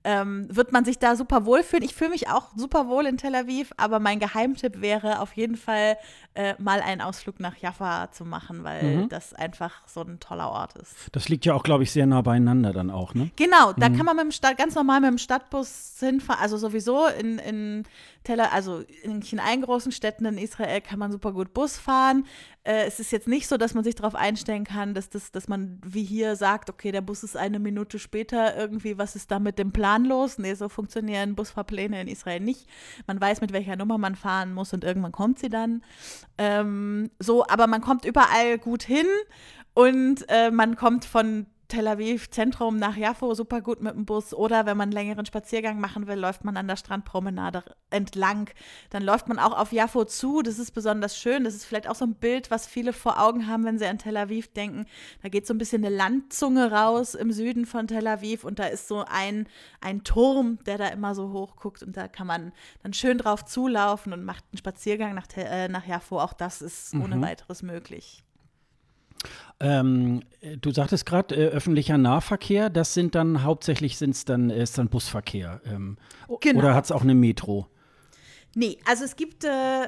[0.03, 1.83] ähm, wird man sich da super wohl fühlen.
[1.83, 5.57] Ich fühle mich auch super wohl in Tel Aviv, aber mein Geheimtipp wäre auf jeden
[5.57, 5.97] Fall
[6.35, 9.09] äh, mal einen Ausflug nach Jaffa zu machen, weil mhm.
[9.09, 10.93] das einfach so ein toller Ort ist.
[11.11, 13.31] Das liegt ja auch, glaube ich, sehr nah beieinander dann auch, ne?
[13.35, 13.97] Genau, da mhm.
[13.97, 17.83] kann man mit dem Stadt, ganz normal mit dem Stadtbus hinfahren, also sowieso in, in
[18.23, 22.25] Teller, also in, allen großen Städten in Israel kann man super gut Bus fahren.
[22.63, 25.47] Äh, es ist jetzt nicht so, dass man sich darauf einstellen kann, dass, das, dass
[25.47, 29.39] man wie hier sagt, okay, der Bus ist eine Minute später irgendwie, was ist da
[29.39, 30.37] mit dem Plan los?
[30.37, 32.67] Nee, so funktionieren Busfahrpläne in Israel nicht.
[33.07, 35.83] Man weiß, mit welcher Nummer man fahren muss und irgendwann kommt sie dann.
[36.37, 39.07] Ähm, so, aber man kommt überall gut hin
[39.73, 44.33] und äh, man kommt von Tel Aviv Zentrum nach Jaffo super gut mit dem Bus
[44.33, 48.49] oder wenn man einen längeren Spaziergang machen will, läuft man an der Strandpromenade entlang.
[48.89, 50.41] Dann läuft man auch auf Jaffo zu.
[50.41, 51.43] Das ist besonders schön.
[51.43, 53.99] Das ist vielleicht auch so ein Bild, was viele vor Augen haben, wenn sie an
[53.99, 54.87] Tel Aviv denken.
[55.21, 58.65] Da geht so ein bisschen eine Landzunge raus im Süden von Tel Aviv und da
[58.65, 59.47] ist so ein,
[59.79, 62.51] ein Turm, der da immer so hoch guckt und da kann man
[62.81, 66.19] dann schön drauf zulaufen und macht einen Spaziergang nach, äh, nach Jaffo.
[66.19, 67.21] Auch das ist ohne mhm.
[67.21, 68.23] weiteres möglich.
[69.59, 70.21] Ähm,
[70.61, 75.61] du sagtest gerade äh, öffentlicher Nahverkehr, das sind dann hauptsächlich sind's dann, ist dann Busverkehr.
[75.65, 75.97] Ähm,
[76.39, 76.59] genau.
[76.59, 77.67] Oder hat es auch eine Metro?
[78.55, 79.87] Nee, also es gibt äh,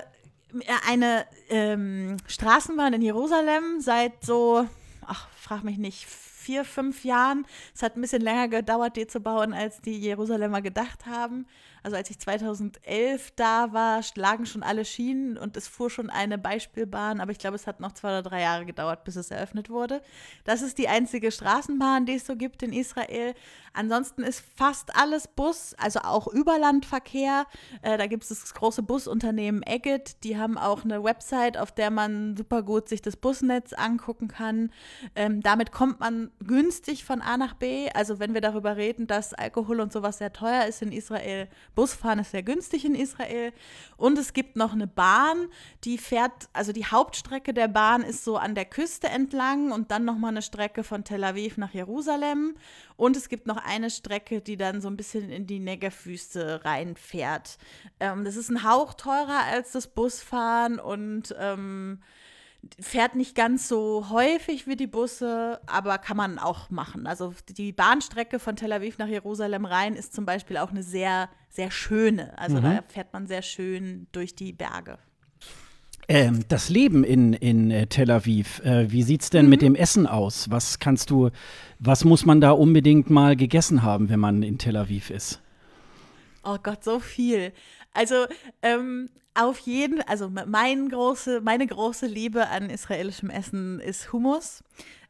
[0.90, 4.68] eine ähm, Straßenbahn in Jerusalem seit so,
[5.06, 7.46] ach, frag mich nicht, vier, fünf Jahren.
[7.74, 11.46] Es hat ein bisschen länger gedauert, die zu bauen, als die Jerusalemer gedacht haben.
[11.84, 16.38] Also als ich 2011 da war, lagen schon alle Schienen und es fuhr schon eine
[16.38, 19.70] Beispielbahn, aber ich glaube, es hat noch zwei oder drei Jahre gedauert, bis es eröffnet
[19.70, 20.02] wurde.
[20.44, 23.34] Das ist die einzige Straßenbahn, die es so gibt in Israel.
[23.74, 27.46] Ansonsten ist fast alles Bus, also auch Überlandverkehr.
[27.82, 30.24] Äh, da gibt es das große Busunternehmen Egged.
[30.24, 34.72] Die haben auch eine Website, auf der man super gut sich das Busnetz angucken kann.
[35.16, 37.90] Ähm, damit kommt man günstig von A nach B.
[37.94, 42.20] Also wenn wir darüber reden, dass Alkohol und sowas sehr teuer ist in Israel, Busfahren
[42.20, 43.54] ist sehr günstig in Israel.
[43.98, 45.48] Und es gibt noch eine Bahn,
[45.84, 50.06] die fährt, also die Hauptstrecke der Bahn ist so an der Küste entlang und dann
[50.06, 52.56] nochmal eine Strecke von Tel Aviv nach Jerusalem.
[52.98, 57.58] Und es gibt noch eine Strecke, die dann so ein bisschen in die Negev-Wüste reinfährt.
[58.00, 62.00] Ähm, das ist ein Hauch teurer als das Busfahren und ähm,
[62.80, 67.08] fährt nicht ganz so häufig wie die Busse, aber kann man auch machen.
[67.08, 71.30] Also die Bahnstrecke von Tel Aviv nach Jerusalem rein ist zum Beispiel auch eine sehr,
[71.50, 72.38] sehr schöne.
[72.38, 72.64] Also mhm.
[72.64, 75.00] da fährt man sehr schön durch die Berge.
[76.08, 79.50] Ähm, das Leben in, in äh, Tel Aviv, äh, wie sieht es denn mhm.
[79.50, 80.50] mit dem Essen aus?
[80.50, 81.30] Was kannst du,
[81.80, 85.42] was muss man da unbedingt mal gegessen haben, wenn man in Tel Aviv ist?
[86.44, 87.54] Oh Gott, so viel.
[87.94, 88.26] Also
[88.62, 94.64] ähm, auf jeden, also mein große, meine große Liebe an israelischem Essen ist Hummus.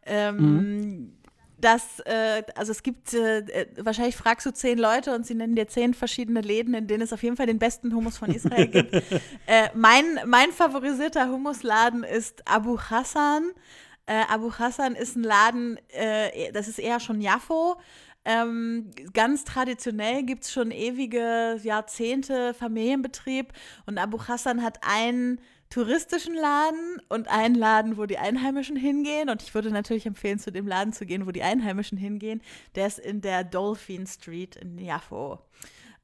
[0.06, 1.14] Ähm, mhm.
[1.62, 5.56] Das, äh, also es gibt, äh, äh, wahrscheinlich fragst du zehn Leute und sie nennen
[5.56, 8.68] dir zehn verschiedene Läden, in denen es auf jeden Fall den besten Hummus von Israel
[8.68, 8.92] gibt.
[9.48, 13.52] Äh, mein, mein favorisierter Hummusladen ist Abu Hassan.
[14.06, 17.78] Äh, Abu Hassan ist ein Laden, äh, das ist eher schon Jaffo.
[18.24, 23.52] Ähm, ganz traditionell gibt es schon ewige Jahrzehnte Familienbetrieb
[23.88, 29.30] und Abu Hassan hat einen touristischen Laden und einen Laden, wo die Einheimischen hingehen.
[29.30, 32.42] Und ich würde natürlich empfehlen, zu dem Laden zu gehen, wo die Einheimischen hingehen.
[32.76, 35.40] Der ist in der Dolphin Street in Jaffo.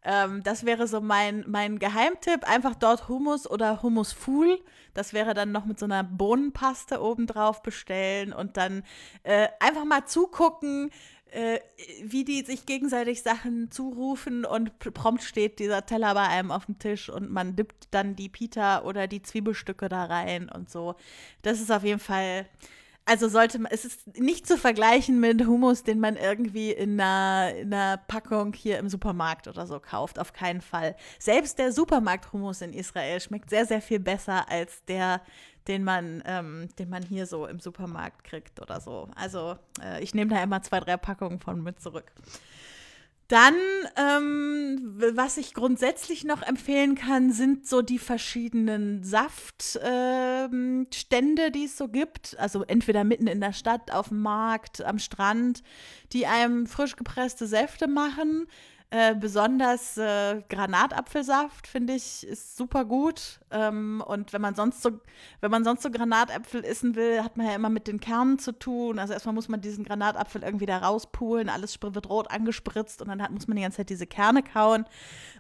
[0.04, 2.50] Ähm, das wäre so mein, mein Geheimtipp.
[2.50, 4.58] Einfach dort Hummus oder Hummus Fuhl.
[4.94, 8.84] Das wäre dann noch mit so einer Bohnenpaste obendrauf bestellen und dann
[9.24, 10.92] äh, einfach mal zugucken,
[11.32, 11.60] äh,
[12.04, 16.80] wie die sich gegenseitig Sachen zurufen und prompt steht dieser Teller bei einem auf dem
[16.80, 20.96] Tisch und man dippt dann die Pita oder die Zwiebelstücke da rein und so.
[21.42, 22.48] Das ist auf jeden Fall
[23.08, 27.56] also sollte man, es ist nicht zu vergleichen mit Hummus, den man irgendwie in einer,
[27.56, 30.20] in einer Packung hier im Supermarkt oder so kauft.
[30.20, 30.96] Auf keinen Fall.
[31.18, 35.22] Selbst der Supermarkt-Hummus in Israel schmeckt sehr, sehr viel besser als der,
[35.70, 39.08] den man, ähm, den man hier so im Supermarkt kriegt oder so.
[39.16, 42.12] Also äh, ich nehme da immer zwei, drei Packungen von mit zurück.
[43.28, 43.56] Dann,
[43.98, 50.88] ähm, was ich grundsätzlich noch empfehlen kann, sind so die verschiedenen Saftstände,
[51.48, 52.40] ähm, die es so gibt.
[52.40, 55.62] Also entweder mitten in der Stadt, auf dem Markt, am Strand,
[56.14, 58.48] die einem frisch gepresste Säfte machen.
[58.90, 63.42] Äh, besonders äh, Granatapfelsaft finde ich ist super gut.
[63.52, 64.92] Ähm, und wenn man sonst so,
[65.42, 68.54] wenn man sonst so Granatäpfel essen will, hat man ja immer mit den Kernen zu
[68.54, 68.98] tun.
[68.98, 73.22] Also erstmal muss man diesen Granatapfel irgendwie da rauspulen, alles wird rot angespritzt und dann
[73.22, 74.86] hat, muss man die ganze Zeit diese Kerne kauen.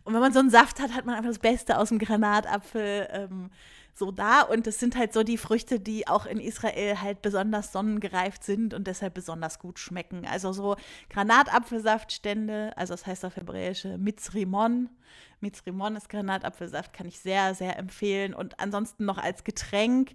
[0.03, 3.07] Und wenn man so einen Saft hat, hat man einfach das Beste aus dem Granatapfel.
[3.11, 3.49] Ähm,
[3.97, 4.41] so da.
[4.41, 8.73] Und es sind halt so die Früchte, die auch in Israel halt besonders sonnengereift sind
[8.73, 10.25] und deshalb besonders gut schmecken.
[10.25, 10.75] Also so
[11.09, 14.89] Granatapfelsaftstände, also das heißt auf Hebräische Mitzrimon.
[15.39, 18.33] Mitzrimon ist Granatapfelsaft, kann ich sehr, sehr empfehlen.
[18.33, 20.11] Und ansonsten noch als Getränk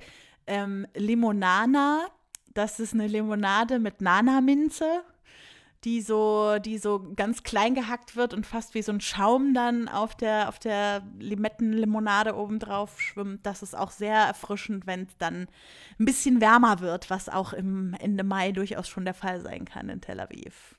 [0.46, 2.06] ähm, Limonana.
[2.54, 5.02] Das ist eine Limonade mit Nana-Minze
[5.84, 9.88] die so, die so ganz klein gehackt wird und fast wie so ein Schaum dann
[9.88, 13.44] auf der, auf der Limettenlimonade obendrauf schwimmt.
[13.44, 15.48] Das ist auch sehr erfrischend, wenn es dann
[15.98, 19.88] ein bisschen wärmer wird, was auch im Ende Mai durchaus schon der Fall sein kann
[19.88, 20.76] in Tel Aviv.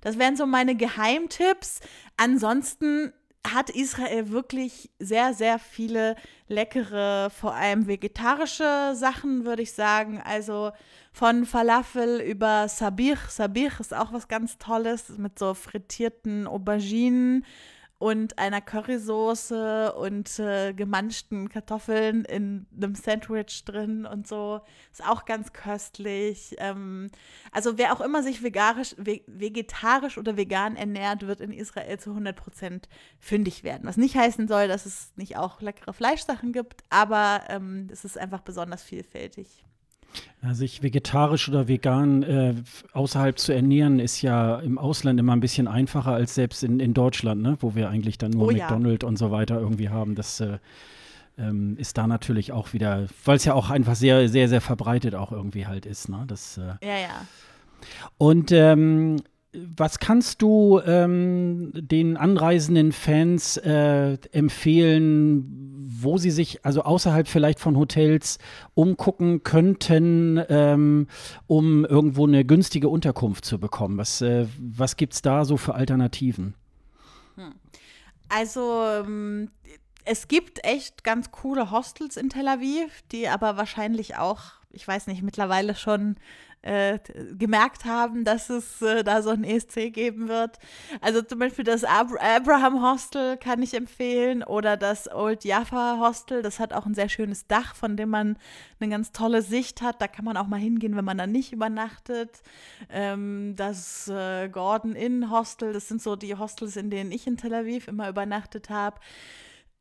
[0.00, 1.80] Das wären so meine Geheimtipps.
[2.16, 3.12] Ansonsten
[3.54, 6.16] hat Israel wirklich sehr, sehr viele
[6.48, 10.20] leckere, vor allem vegetarische Sachen, würde ich sagen.
[10.24, 10.72] Also
[11.16, 13.18] von Falafel über Sabich.
[13.30, 17.46] Sabich ist auch was ganz Tolles mit so frittierten Auberginen
[17.96, 24.60] und einer Currysoße und äh, gemanschten Kartoffeln in einem Sandwich drin und so.
[24.92, 26.54] Ist auch ganz köstlich.
[26.58, 27.10] Ähm,
[27.50, 32.10] also wer auch immer sich vegarisch, ve vegetarisch oder vegan ernährt, wird in Israel zu
[32.10, 33.88] 100 Prozent fündig werden.
[33.88, 38.18] Was nicht heißen soll, dass es nicht auch leckere Fleischsachen gibt, aber ähm, es ist
[38.18, 39.64] einfach besonders vielfältig.
[40.52, 42.54] Sich vegetarisch oder vegan äh,
[42.92, 46.94] außerhalb zu ernähren, ist ja im Ausland immer ein bisschen einfacher als selbst in, in
[46.94, 47.56] Deutschland, ne?
[47.60, 49.08] wo wir eigentlich dann nur oh, McDonald's ja.
[49.08, 50.14] und so weiter irgendwie haben.
[50.14, 50.58] Das äh,
[51.36, 55.14] ähm, ist da natürlich auch wieder, weil es ja auch einfach sehr, sehr, sehr verbreitet
[55.16, 56.08] auch irgendwie halt ist.
[56.08, 56.24] Ne?
[56.28, 57.26] Das, äh, ja, ja.
[58.16, 59.16] Und ähm,
[59.76, 67.60] was kannst du ähm, den anreisenden Fans äh, empfehlen, wo sie sich also außerhalb vielleicht
[67.60, 68.38] von Hotels
[68.74, 71.06] umgucken könnten, ähm,
[71.46, 73.98] um irgendwo eine günstige Unterkunft zu bekommen?
[73.98, 76.54] Was, äh, was gibt es da so für Alternativen?
[77.36, 77.54] Hm.
[78.28, 79.50] Also ähm,
[80.04, 84.40] es gibt echt ganz coole Hostels in Tel Aviv, die aber wahrscheinlich auch,
[84.70, 86.16] ich weiß nicht, mittlerweile schon
[86.66, 86.98] äh,
[87.38, 90.58] gemerkt haben, dass es äh, da so ein ESC geben wird.
[91.00, 96.42] Also zum Beispiel das Ab Abraham Hostel kann ich empfehlen oder das Old Jaffa Hostel.
[96.42, 98.36] Das hat auch ein sehr schönes Dach, von dem man
[98.80, 100.02] eine ganz tolle Sicht hat.
[100.02, 102.42] Da kann man auch mal hingehen, wenn man da nicht übernachtet.
[102.90, 107.36] Ähm, das äh, Gordon Inn Hostel, das sind so die Hostels, in denen ich in
[107.36, 108.98] Tel Aviv immer übernachtet habe.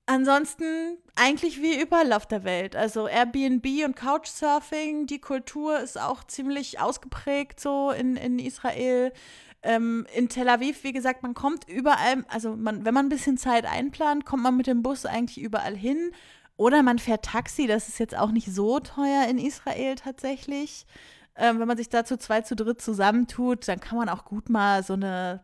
[0.08, 2.76] Ansonsten eigentlich wie überall auf der Welt.
[2.76, 9.12] Also Airbnb und Couchsurfing, die Kultur ist auch ziemlich ausgeprägt so in, in Israel.
[9.64, 13.38] Ähm, in Tel Aviv, wie gesagt, man kommt überall, also man, wenn man ein bisschen
[13.38, 16.12] Zeit einplant, kommt man mit dem Bus eigentlich überall hin.
[16.56, 20.86] Oder man fährt Taxi, das ist jetzt auch nicht so teuer in Israel tatsächlich.
[21.36, 24.84] Ähm, wenn man sich dazu zwei zu dritt zusammentut, dann kann man auch gut mal
[24.84, 25.44] so eine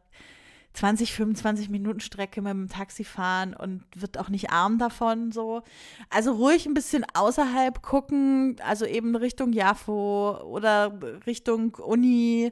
[0.74, 5.62] 20, 25 Minuten Strecke mit dem Taxi fahren und wird auch nicht arm davon so.
[6.10, 12.52] Also ruhig ein bisschen außerhalb gucken, also eben Richtung Jaffo oder Richtung Uni.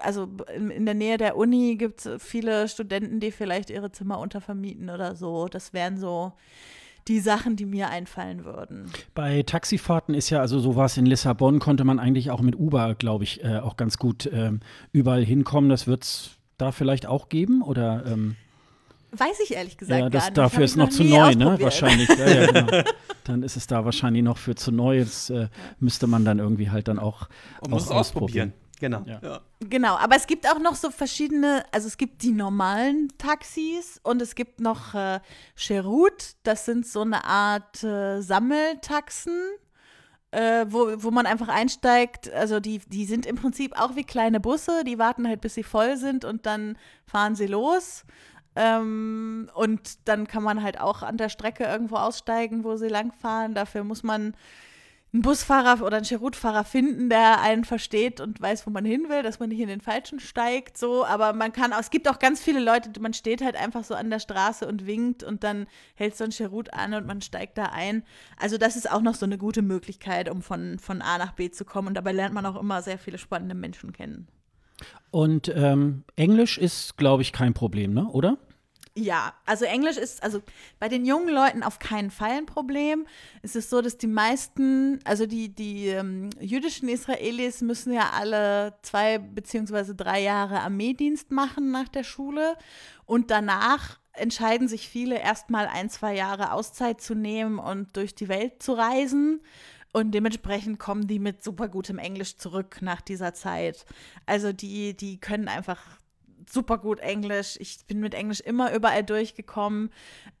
[0.00, 4.90] Also in, der Nähe der Uni gibt es viele Studenten, die vielleicht ihre Zimmer untervermieten
[4.90, 5.48] oder so.
[5.48, 6.32] Das wären so
[7.08, 8.90] die Sachen, die mir einfallen würden.
[9.14, 12.56] Bei Taxifahrten ist ja, also so war es in Lissabon, konnte man eigentlich auch mit
[12.56, 14.52] Uber, glaube ich, äh, auch ganz gut äh,
[14.92, 15.68] überall hinkommen.
[15.68, 17.62] Das wird es da vielleicht auch geben?
[17.62, 18.36] Oder, ähm
[19.14, 20.38] Weiß ich ehrlich gesagt ja, das, gar nicht.
[20.38, 21.58] dafür ist noch noch zu neu, ne?
[21.60, 22.08] Wahrscheinlich.
[22.08, 22.82] Ja, ja, genau.
[23.24, 25.00] Dann ist es da wahrscheinlich noch für zu neu.
[25.00, 27.28] Das äh, müsste man dann irgendwie halt dann auch,
[27.60, 28.54] Und muss auch es ausprobieren.
[28.82, 29.04] Genau.
[29.06, 29.40] Ja.
[29.60, 34.20] Genau, aber es gibt auch noch so verschiedene, also es gibt die normalen Taxis und
[34.20, 35.20] es gibt noch äh,
[35.54, 39.38] Cherut, das sind so eine Art äh, Sammeltaxen,
[40.32, 42.32] äh, wo, wo man einfach einsteigt.
[42.32, 45.62] Also die, die sind im Prinzip auch wie kleine Busse, die warten halt, bis sie
[45.62, 48.04] voll sind und dann fahren sie los.
[48.56, 53.54] Ähm, und dann kann man halt auch an der Strecke irgendwo aussteigen, wo sie langfahren.
[53.54, 54.34] Dafür muss man
[55.12, 59.22] einen Busfahrer oder einen Cherut-Fahrer finden, der einen versteht und weiß, wo man hin will,
[59.22, 61.04] dass man nicht in den falschen steigt, so.
[61.04, 63.94] Aber man kann auch, es gibt auch ganz viele Leute, man steht halt einfach so
[63.94, 67.58] an der Straße und winkt und dann hält so ein Cherut an und man steigt
[67.58, 68.04] da ein.
[68.38, 71.50] Also das ist auch noch so eine gute Möglichkeit, um von, von A nach B
[71.50, 71.88] zu kommen.
[71.88, 74.28] Und dabei lernt man auch immer sehr viele spannende Menschen kennen.
[75.10, 78.08] Und ähm, Englisch ist, glaube ich, kein Problem, ne?
[78.08, 78.38] Oder?
[78.94, 80.42] Ja, also Englisch ist, also
[80.78, 83.06] bei den jungen Leuten auf keinen Fall ein Problem.
[83.40, 88.74] Es ist so, dass die meisten, also die, die ähm, jüdischen Israelis müssen ja alle
[88.82, 92.58] zwei beziehungsweise drei Jahre Armeedienst machen nach der Schule
[93.06, 98.28] und danach entscheiden sich viele erstmal ein, zwei Jahre Auszeit zu nehmen und durch die
[98.28, 99.40] Welt zu reisen.
[99.94, 103.84] Und dementsprechend kommen die mit super gutem Englisch zurück nach dieser Zeit.
[104.24, 105.80] Also die, die können einfach
[106.52, 107.56] super gut Englisch.
[107.60, 109.90] Ich bin mit Englisch immer überall durchgekommen.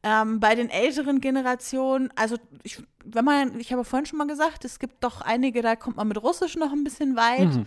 [0.02, 4.64] Ähm, bei den älteren Generationen, also ich, wenn man, ich habe vorhin schon mal gesagt,
[4.64, 7.56] es gibt doch einige, da kommt man mit Russisch noch ein bisschen weit.
[7.56, 7.66] Mhm.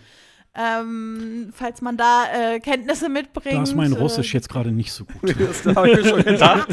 [0.58, 3.58] Ähm, falls man da äh, Kenntnisse mitbringt.
[3.58, 5.36] Da ist mein äh, Russisch jetzt gerade nicht so gut.
[5.46, 6.68] Das habe ich mir schon gedacht.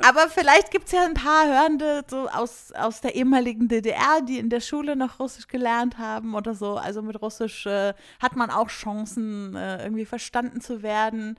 [0.00, 4.38] Aber vielleicht gibt es ja ein paar Hörende so aus, aus der ehemaligen DDR, die
[4.38, 6.76] in der Schule noch Russisch gelernt haben oder so.
[6.76, 11.36] Also mit Russisch äh, hat man auch Chancen, äh, irgendwie verstanden zu werden.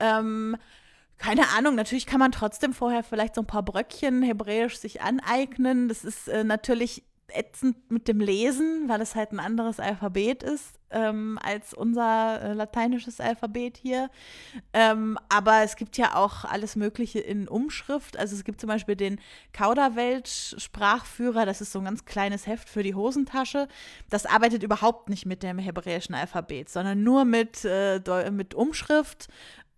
[0.00, 0.56] Ähm,
[1.20, 5.86] keine Ahnung, natürlich kann man trotzdem vorher vielleicht so ein paar Bröckchen Hebräisch sich aneignen.
[5.86, 7.04] Das ist äh, natürlich
[7.34, 12.52] ätzend mit dem Lesen, weil es halt ein anderes Alphabet ist ähm, als unser äh,
[12.52, 14.10] lateinisches Alphabet hier.
[14.72, 18.16] Ähm, aber es gibt ja auch alles Mögliche in Umschrift.
[18.18, 19.20] Also es gibt zum Beispiel den
[19.52, 23.68] Kauderwelsch-Sprachführer, das ist so ein ganz kleines Heft für die Hosentasche.
[24.08, 29.28] Das arbeitet überhaupt nicht mit dem hebräischen Alphabet, sondern nur mit, äh, mit Umschrift.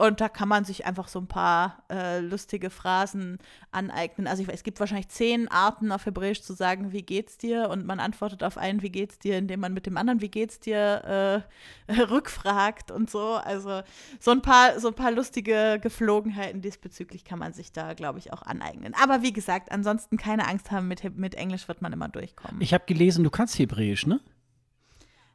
[0.03, 3.39] Und da kann man sich einfach so ein paar äh, lustige Phrasen
[3.71, 4.27] aneignen.
[4.27, 7.71] Also ich, es gibt wahrscheinlich zehn Arten auf Hebräisch zu sagen, wie geht's dir?
[7.71, 10.59] Und man antwortet auf einen, wie geht's dir, indem man mit dem anderen, wie geht's
[10.59, 11.45] dir,
[11.89, 13.35] äh, rückfragt und so.
[13.35, 13.83] Also
[14.19, 18.33] so ein paar, so ein paar lustige Geflogenheiten diesbezüglich kann man sich da, glaube ich,
[18.33, 18.95] auch aneignen.
[19.01, 22.61] Aber wie gesagt, ansonsten keine Angst haben, mit, mit Englisch wird man immer durchkommen.
[22.61, 24.19] Ich habe gelesen, du kannst Hebräisch, ne?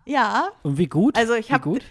[0.03, 1.17] ja, Und wie gut?
[1.17, 1.83] Also ich Wie hab- gut?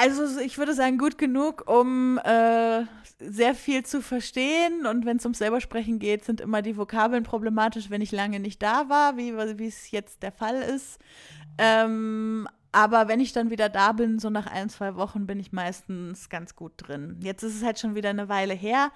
[0.00, 2.84] Also ich würde sagen, gut genug, um äh,
[3.18, 4.86] sehr viel zu verstehen.
[4.86, 8.62] Und wenn es ums selbersprechen geht, sind immer die Vokabeln problematisch, wenn ich lange nicht
[8.62, 9.30] da war, wie
[9.66, 10.98] es jetzt der Fall ist.
[11.58, 15.52] Ähm, aber wenn ich dann wieder da bin, so nach ein, zwei Wochen, bin ich
[15.52, 17.16] meistens ganz gut drin.
[17.20, 18.92] Jetzt ist es halt schon wieder eine Weile her.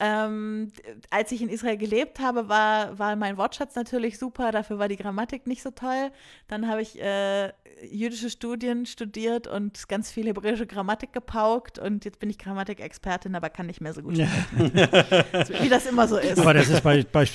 [0.00, 0.70] Ähm,
[1.10, 4.96] als ich in Israel gelebt habe, war, war mein Wortschatz natürlich super, dafür war die
[4.96, 6.10] Grammatik nicht so toll.
[6.46, 7.48] Dann habe ich äh,
[7.90, 13.50] jüdische Studien studiert und ganz viel hebräische Grammatik gepaukt und jetzt bin ich Grammatikexpertin, aber
[13.50, 14.72] kann nicht mehr so gut sprechen.
[15.62, 16.38] Wie das immer so ist.
[16.38, 17.26] Aber das ist bei, bei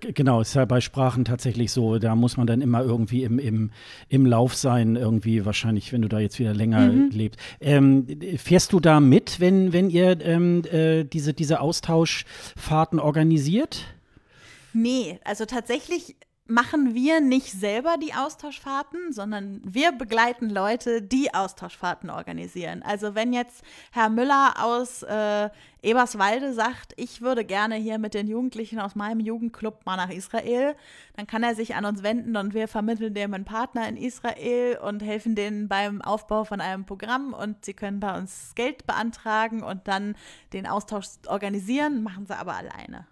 [0.00, 1.98] genau, ist ja bei Sprachen tatsächlich so.
[1.98, 3.70] Da muss man dann immer irgendwie im, im,
[4.08, 7.10] im Lauf sein, irgendwie wahrscheinlich, wenn du da jetzt wieder länger Mhm.
[7.10, 7.40] lebst.
[7.60, 11.60] Ähm, fährst du da mit, wenn, wenn ihr ähm, äh, diese, diese
[12.06, 13.84] Austauschfahrten organisiert?
[14.72, 16.16] Nee, also tatsächlich
[16.48, 22.82] machen wir nicht selber die Austauschfahrten, sondern wir begleiten Leute, die Austauschfahrten organisieren.
[22.82, 25.50] Also wenn jetzt Herr Müller aus äh,
[25.82, 30.74] Eberswalde sagt, ich würde gerne hier mit den Jugendlichen aus meinem Jugendclub mal nach Israel,
[31.16, 34.78] dann kann er sich an uns wenden und wir vermitteln dem einen Partner in Israel
[34.78, 39.62] und helfen denen beim Aufbau von einem Programm und sie können bei uns Geld beantragen
[39.62, 40.16] und dann
[40.52, 43.06] den Austausch organisieren, machen sie aber alleine.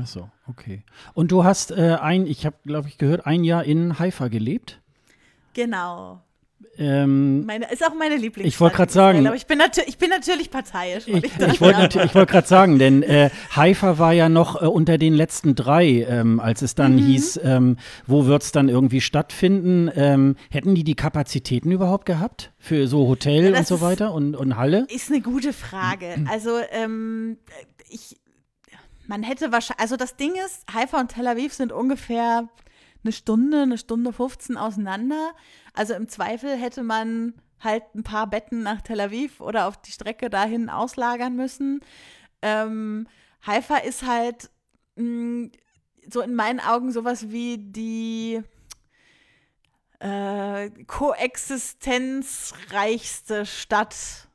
[0.00, 0.82] Ach so, okay.
[1.14, 4.80] Und du hast äh, ein, ich habe, glaube ich, gehört, ein Jahr in Haifa gelebt.
[5.54, 6.20] Genau.
[6.78, 8.46] Ähm, Meine, ist auch meine Lieblingsstadt.
[8.46, 11.06] Ich wollte Israel, sagen- Aber ich bin, ich bin natürlich parteiisch.
[11.06, 14.64] Ich, das ich wollte ich wollt gerade sagen, denn äh, Haifa war ja noch äh,
[14.64, 16.76] unter den letzten drei, ähm, als es Mhm.
[16.78, 17.76] dann hieß, ähm,
[18.06, 19.90] wo wird es dann irgendwie stattfinden.
[19.94, 24.34] Ähm, hätten die die Kapazitäten überhaupt gehabt für so Hotel Ja, und so weiter und,
[24.34, 24.86] und Halle?
[24.88, 26.06] Ist eine gute Frage.
[26.30, 27.36] Also, ähm,
[27.90, 28.16] ich,
[29.12, 32.48] man hätte wahrscheinlich, also das Ding ist, Haifa und Tel Aviv sind ungefähr
[33.04, 35.34] eine Stunde, eine Stunde 15 auseinander.
[35.74, 39.92] Also im Zweifel hätte man halt ein paar Betten nach Tel Aviv oder auf die
[39.92, 41.80] Strecke dahin auslagern müssen.
[42.40, 43.06] Ähm,
[43.46, 44.48] Haifa ist halt
[44.96, 45.50] mh,
[46.10, 48.40] so in meinen Augen sowas wie die
[49.98, 53.94] äh, koexistenzreichste Stadt,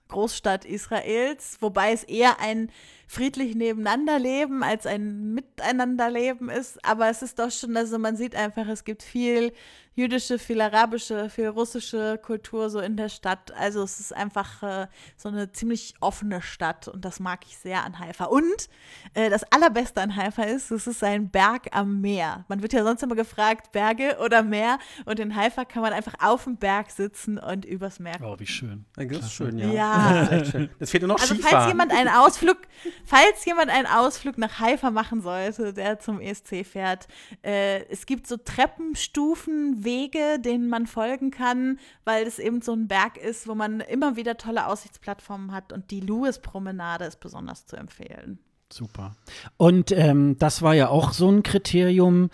[0.10, 2.72] Großstadt Israels, wobei es eher ein
[3.08, 6.84] friedlich nebeneinanderleben als ein Miteinanderleben ist.
[6.86, 9.54] Aber es ist doch schon, also man sieht einfach, es gibt viel
[9.98, 13.52] jüdische, viel arabische, viel russische Kultur so in der Stadt.
[13.58, 14.88] Also es ist einfach äh,
[15.18, 18.26] so eine ziemlich offene Stadt und das mag ich sehr an Haifa.
[18.26, 18.70] Und
[19.16, 22.46] äh, das Allerbeste an Haifa ist, es ist ein Berg am Meer.
[22.48, 26.14] Man wird ja sonst immer gefragt, Berge oder Meer und in Haifa kann man einfach
[26.20, 28.86] auf dem Berg sitzen und übers Meer Oh, wie schön.
[28.96, 29.68] Das ist schön, ja.
[29.68, 30.26] ja.
[30.30, 30.70] Das, ist schön.
[30.78, 31.56] das fehlt nur noch Also Skifahren.
[31.58, 32.58] falls jemand einen Ausflug,
[33.04, 37.08] falls jemand einen Ausflug nach Haifa machen sollte, der zum ESC fährt,
[37.44, 42.88] äh, es gibt so Treppenstufen, Wege, denen man folgen kann, weil es eben so ein
[42.88, 47.78] Berg ist, wo man immer wieder tolle Aussichtsplattformen hat und die Lewis-Promenade ist besonders zu
[47.78, 48.40] empfehlen.
[48.70, 49.16] Super.
[49.56, 52.30] Und ähm, das war ja auch so ein Kriterium,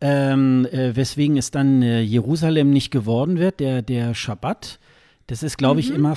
[0.00, 4.80] ähm, äh, weswegen es dann äh, Jerusalem nicht geworden wird, der, der Schabbat.
[5.28, 6.16] Das ist, glaube ich, immer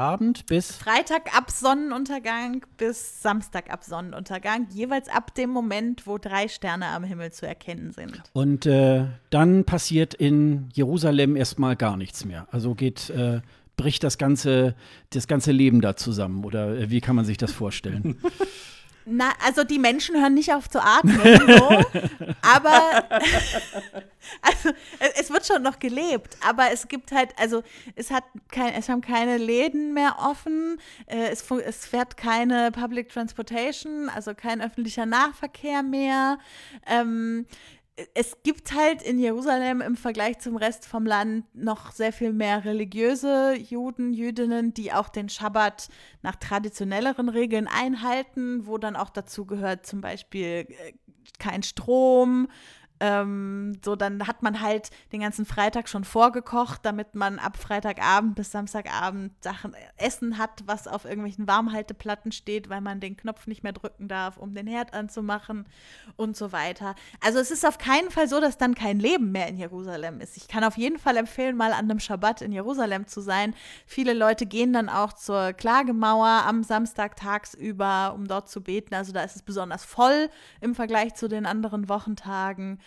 [0.00, 0.72] Freitagabend bis.
[0.76, 7.04] Freitag ab Sonnenuntergang bis Samstag ab Sonnenuntergang, jeweils ab dem Moment, wo drei Sterne am
[7.04, 8.22] Himmel zu erkennen sind.
[8.32, 12.48] Und äh, dann passiert in Jerusalem erstmal gar nichts mehr.
[12.50, 13.42] Also geht, äh,
[13.76, 14.74] bricht das ganze,
[15.10, 16.46] das ganze Leben da zusammen.
[16.46, 18.18] Oder äh, wie kann man sich das vorstellen?
[19.12, 21.68] Na, also die Menschen hören nicht auf zu atmen, so,
[22.42, 23.04] aber
[24.42, 24.70] also
[25.16, 27.64] es, wird schon noch gelebt, aber es gibt halt, also
[27.96, 33.08] es hat kein, es haben keine Läden mehr offen, äh, es, es fährt keine Public
[33.08, 36.38] Transportation, also kein öffentlicher Nahverkehr mehr.
[36.86, 37.46] Ähm,
[38.14, 42.64] es gibt halt in Jerusalem im Vergleich zum Rest vom Land noch sehr viel mehr
[42.64, 45.88] religiöse Juden, Jüdinnen, die auch den Schabbat
[46.22, 50.92] nach traditionelleren Regeln einhalten, wo dann auch dazu gehört zum Beispiel äh,
[51.38, 52.48] kein Strom.
[53.00, 58.34] Ähm, so, dann hat man halt den ganzen Freitag schon vorgekocht, damit man ab Freitagabend
[58.34, 63.62] bis Samstagabend Sachen Essen hat, was auf irgendwelchen Warmhalteplatten steht, weil man den Knopf nicht
[63.62, 65.66] mehr drücken darf, um den Herd anzumachen
[66.16, 66.94] und so weiter.
[67.20, 70.36] Also es ist auf keinen Fall so, dass dann kein Leben mehr in Jerusalem ist.
[70.36, 73.54] Ich kann auf jeden Fall empfehlen, mal an einem Schabbat in Jerusalem zu sein.
[73.86, 78.94] Viele Leute gehen dann auch zur Klagemauer am Samstag tagsüber, um dort zu beten.
[78.94, 80.28] Also da ist es besonders voll
[80.60, 82.78] im Vergleich zu den anderen Wochentagen.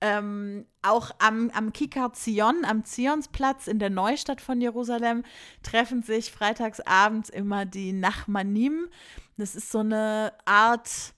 [0.00, 5.24] Ähm, auch am, am Kikar Zion, am Zionsplatz in der Neustadt von Jerusalem,
[5.62, 8.88] treffen sich freitagsabends immer die Nachmanim.
[9.36, 11.14] Das ist so eine Art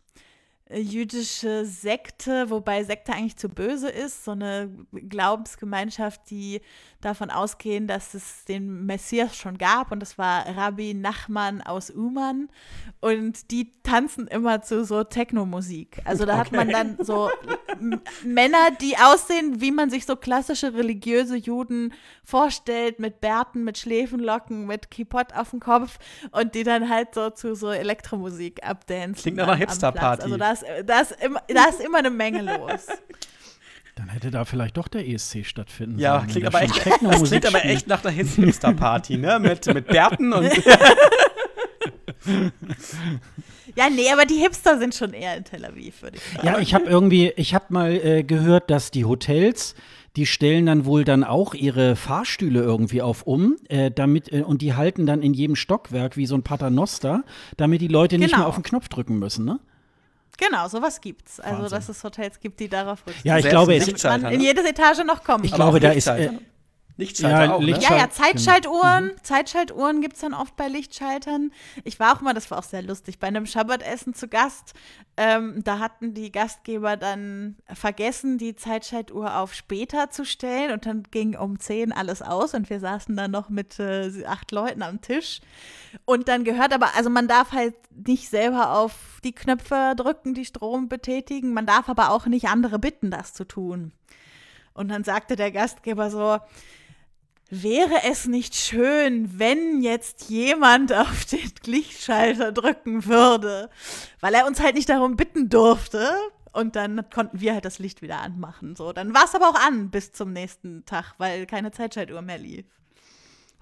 [0.72, 6.61] äh, jüdische Sekte, wobei Sekte eigentlich zu böse ist, so eine Glaubensgemeinschaft, die
[7.05, 12.48] davon ausgehen, dass es den Messias schon gab und das war Rabbi Nachman aus Uman
[13.00, 16.00] und die tanzen immer zu so Techno-Musik.
[16.05, 17.30] Also da hat man dann so
[18.24, 21.92] Männer, die aussehen, wie man sich so klassische religiöse Juden
[22.24, 25.98] vorstellt, mit Bärten, mit Schläfenlocken, mit Kipott auf dem Kopf
[26.30, 29.22] und die dann halt so zu so Elektromusik abdancen.
[29.22, 30.22] Klingt nach einer am Hipster-Party.
[30.22, 32.86] Also da ist, da, ist immer, da ist immer eine Menge los.
[33.95, 36.22] Dann hätte da vielleicht doch der ESC stattfinden Ja, sollen.
[36.22, 39.38] wenn klingt aber, echt, das klingt aber echt nach einer Hipster-Party, ne?
[39.38, 40.51] Mit, mit Bärten und.
[43.74, 46.47] Ja, nee, aber die Hipster sind schon eher in Tel Aviv, würde ich sagen.
[46.47, 49.74] Ja, ich habe irgendwie, ich habe mal äh, gehört, dass die Hotels,
[50.16, 54.61] die stellen dann wohl dann auch ihre Fahrstühle irgendwie auf um, äh, damit äh, und
[54.61, 57.24] die halten dann in jedem Stockwerk wie so ein Paternoster,
[57.57, 58.40] damit die Leute nicht Genau.
[58.43, 59.59] mehr auf den Knopf drücken müssen, ne?
[60.49, 61.38] Genau, sowas gibt's.
[61.40, 61.78] Also, Wahnsinn.
[61.78, 64.45] dass es Hotels gibt, die darauf rücksicht Ja, ich Selbst glaube, es, man in ne?
[64.45, 65.45] jede Etage noch kommen.
[65.45, 66.30] ich glaube, da ist äh,
[66.97, 67.66] Lichtschalter Ja, auch, ne?
[67.66, 67.95] Lichtschalter.
[67.95, 68.14] Ja, ja, Genau.
[68.14, 69.11] Zeitschaltuhren.
[69.22, 71.51] Zeitschaltuhren gibt es dann oft bei Lichtschaltern.
[71.84, 74.74] Ich war auch mal, das war auch sehr lustig, bei einem Schabbatessen zu Gast.
[75.16, 81.05] Ähm, da hatten die Gastgeber dann vergessen, die Zeitschaltuhr auf später zu stellen und dann
[81.11, 85.01] ging um 10 alles aus und wir saßen dann noch mit äh, acht Leuten am
[85.01, 85.40] Tisch.
[86.05, 87.74] Und dann gehört aber, also man darf halt
[88.07, 91.53] nicht selber auf die Knöpfe drücken, die Strom betätigen.
[91.53, 93.93] Man darf aber auch nicht andere bitten, das zu tun.
[94.74, 96.38] Und dann sagte der Gastgeber so,
[97.55, 103.68] Wäre es nicht schön, wenn jetzt jemand auf den Lichtschalter drücken würde,
[104.20, 106.14] weil er uns halt nicht darum bitten durfte?
[106.55, 108.74] Und dann konnten wir halt das Licht wieder anmachen.
[108.74, 112.38] So, dann war es aber auch an bis zum nächsten Tag, weil keine Zeitschaltuhr mehr
[112.38, 112.64] lief.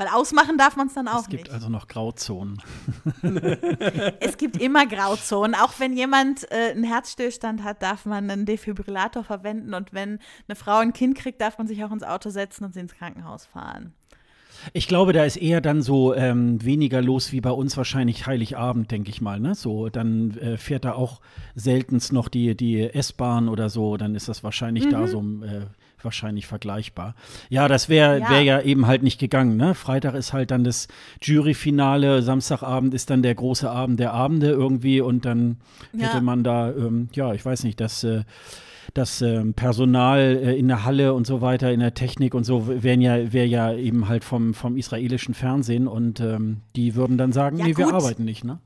[0.00, 1.52] Weil ausmachen darf man es dann auch es gibt nicht.
[1.52, 2.62] also noch Grauzonen.
[4.20, 5.54] Es gibt immer Grauzonen.
[5.54, 9.74] Auch wenn jemand äh, einen Herzstillstand hat, darf man einen Defibrillator verwenden.
[9.74, 12.72] Und wenn eine Frau ein Kind kriegt, darf man sich auch ins Auto setzen und
[12.72, 13.92] sie ins Krankenhaus fahren.
[14.72, 18.90] Ich glaube, da ist eher dann so ähm, weniger los wie bei uns wahrscheinlich Heiligabend,
[18.90, 19.38] denke ich mal.
[19.38, 19.54] Ne?
[19.54, 21.20] So, dann äh, fährt da auch
[21.54, 23.98] seltenst noch die, die S-Bahn oder so.
[23.98, 24.90] Dann ist das wahrscheinlich Mhm.
[24.90, 25.66] da so äh,
[26.04, 27.14] wahrscheinlich vergleichbar.
[27.48, 28.30] Ja, das wäre Ja.
[28.30, 29.56] wär ja eben halt nicht gegangen.
[29.56, 29.74] Ne?
[29.74, 30.88] Freitag ist halt dann das
[31.40, 35.56] Juryfinale, Samstagabend ist dann der große Abend der Abende irgendwie und dann
[35.92, 36.04] Ja.
[36.08, 38.24] hätte man da, ähm, ja, ich weiß nicht, das äh,
[38.94, 42.66] das ähm, Personal äh, in der Halle und so weiter, in der Technik und so,
[42.82, 47.30] wären ja, wäre ja eben halt vom, vom israelischen Fernsehen und ähm, die würden dann
[47.30, 47.94] sagen, Ja, nee, wir gut.
[47.94, 48.58] arbeiten nicht, ne?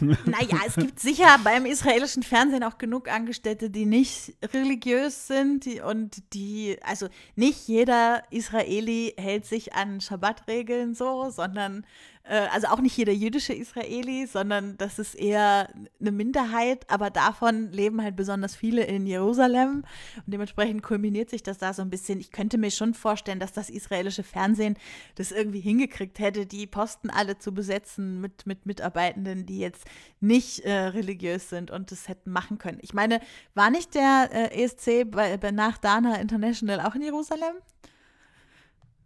[0.00, 6.22] Naja, es gibt sicher beim israelischen Fernsehen auch genug Angestellte, die nicht religiös sind und
[6.32, 11.86] die, also nicht jeder Israeli hält sich an Schabbat-Regeln so, sondern,
[12.26, 15.68] also auch nicht jeder jüdische Israeli, sondern das ist eher
[16.00, 19.84] eine Minderheit, aber davon leben halt besonders viele in Jerusalem
[20.16, 22.20] und dementsprechend kulminiert sich das da so ein bisschen.
[22.20, 24.78] Ich könnte mir schon vorstellen, dass das israelische Fernsehen
[25.16, 29.84] das irgendwie hingekriegt hätte, die Posten alle zu besetzen mit, mit Mitarbeitenden, die jetzt
[30.20, 32.78] nicht äh, religiös sind und das hätten machen können.
[32.80, 33.20] Ich meine,
[33.54, 37.54] war nicht der äh, ESC bei, bei nach Dana International auch in Jerusalem?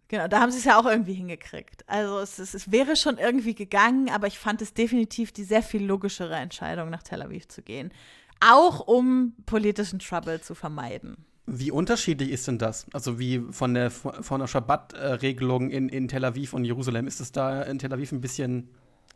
[0.09, 1.87] Genau, da haben sie es ja auch irgendwie hingekriegt.
[1.87, 5.63] Also es, es, es wäre schon irgendwie gegangen, aber ich fand es definitiv die sehr
[5.63, 7.91] viel logischere Entscheidung, nach Tel Aviv zu gehen.
[8.39, 11.17] Auch um politischen Trouble zu vermeiden.
[11.45, 12.85] Wie unterschiedlich ist denn das?
[12.93, 17.31] Also wie von der von der Schabbat-Regelung in, in Tel Aviv und Jerusalem ist es
[17.31, 18.69] da in Tel Aviv ein bisschen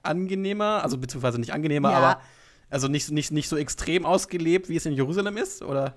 [0.03, 1.97] angenehmer, also beziehungsweise nicht angenehmer, Ja.
[1.97, 2.21] aber
[2.69, 5.95] also nicht, nicht, nicht so extrem ausgelebt, wie es in Jerusalem ist, oder?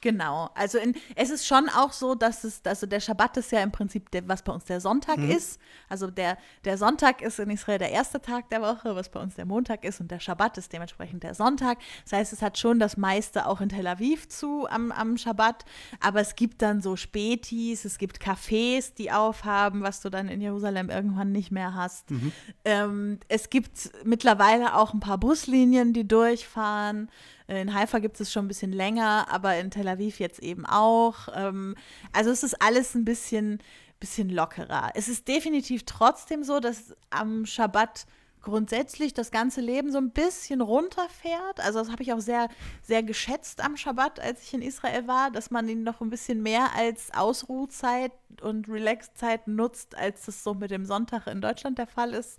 [0.00, 0.50] Genau.
[0.54, 3.72] Also in, es ist schon auch so, dass es, also der Schabbat ist ja im
[3.72, 5.60] Prinzip, der, was bei uns der Sonntag ist.
[5.88, 9.34] Also der, der Sonntag ist in Israel der erste Tag der Woche, was bei uns
[9.34, 11.78] der Montag ist und der Schabbat ist dementsprechend der Sonntag.
[12.04, 15.64] Das heißt, es hat schon das meiste auch in Tel Aviv zu am, am Schabbat,
[16.00, 20.40] aber es gibt dann so Spätis, es gibt Cafés, die aufhaben, was du dann in
[20.40, 22.10] Jerusalem irgendwann nicht mehr hast.
[22.64, 27.10] Ähm, es gibt mittlerweile auch ein paar Buslinien, die durchfahren.
[27.48, 31.28] In Haifa gibt es schon ein bisschen länger, aber in Tel Aviv jetzt eben auch.
[31.34, 31.74] Ähm,
[32.12, 33.62] also es ist alles ein bisschen,
[33.98, 34.90] bisschen lockerer.
[34.94, 38.06] Es ist definitiv trotzdem so, dass am Schabbat
[38.42, 41.60] grundsätzlich das ganze Leben so ein bisschen runterfährt.
[41.60, 42.48] Also das habe ich auch sehr,
[42.82, 46.42] sehr geschätzt am Schabbat, als ich in Israel war, dass man ihn noch ein bisschen
[46.42, 51.86] mehr als Ausruhzeit und Relaxzeit nutzt, als das so mit dem Sonntag in Deutschland der
[51.86, 52.38] Fall ist.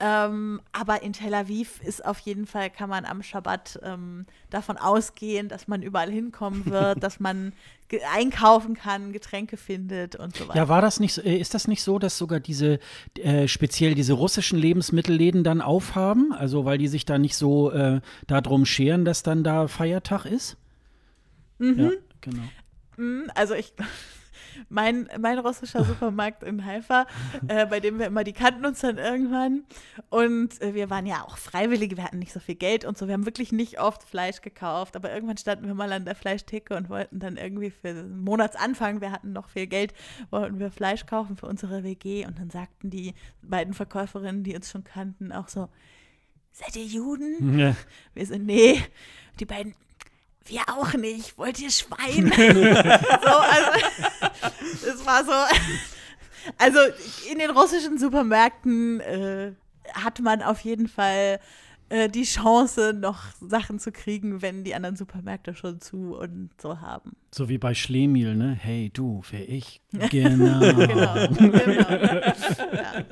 [0.00, 4.76] Ähm, aber in Tel Aviv ist auf jeden Fall, kann man am Schabbat ähm, davon
[4.76, 7.52] ausgehen, dass man überall hinkommen wird, dass man
[8.12, 10.56] einkaufen kann, Getränke findet und so weiter.
[10.56, 12.80] Ja, war das nicht, so- äh, ist das nicht so, dass sogar diese,
[13.18, 16.32] äh, speziell diese russischen Lebensmittelläden dann aufhaben?
[16.32, 20.56] Also, weil die sich da nicht so äh, darum scheren, dass dann da Feiertag ist?
[21.60, 21.90] Ja,
[22.20, 22.42] genau.
[22.96, 23.72] Mm, Also ich,
[24.68, 27.06] mein, mein russischer Supermarkt in Haifa,
[27.48, 29.64] äh, bei dem wir immer, die kannten uns dann irgendwann
[30.10, 33.06] und äh, wir waren ja auch Freiwillige, wir hatten nicht so viel Geld und so,
[33.06, 36.76] wir haben wirklich nicht oft Fleisch gekauft, aber irgendwann standen wir mal an der Fleischtheke
[36.76, 39.94] und wollten dann irgendwie für den Monatsanfang, wir hatten noch viel Geld,
[40.30, 44.70] wollten wir Fleisch kaufen für unsere WG und dann sagten die beiden Verkäuferinnen, die uns
[44.70, 45.68] schon kannten, auch so,
[46.54, 47.58] seid ihr Juden?
[47.58, 47.76] Ja.
[48.14, 48.80] Wir sind, nee.
[49.40, 49.74] Die beiden,
[50.46, 51.36] wir auch nicht.
[51.38, 52.32] Wollt ihr Schwein?
[52.36, 53.70] so, also,
[54.86, 55.32] es war so.
[56.58, 56.78] Also,
[57.32, 59.52] in den russischen Supermärkten äh,
[59.94, 61.40] hat man auf jeden Fall
[61.88, 66.82] äh, die Chance, noch Sachen zu kriegen, wenn die anderen Supermärkte schon zu und so
[66.82, 67.12] haben.
[67.30, 68.58] So wie bei Schlemiel, ne?
[68.60, 69.80] Hey, du, wer ich?
[70.10, 70.60] Genau.
[70.60, 71.28] Genau.
[71.28, 71.96] genau.
[72.74, 73.04] Ja.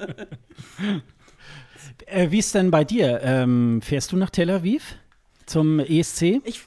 [2.06, 3.20] Äh, wie ist denn bei dir?
[3.22, 4.96] Ähm, fährst du nach Tel Aviv
[5.46, 6.40] zum ESC?
[6.44, 6.62] Ich,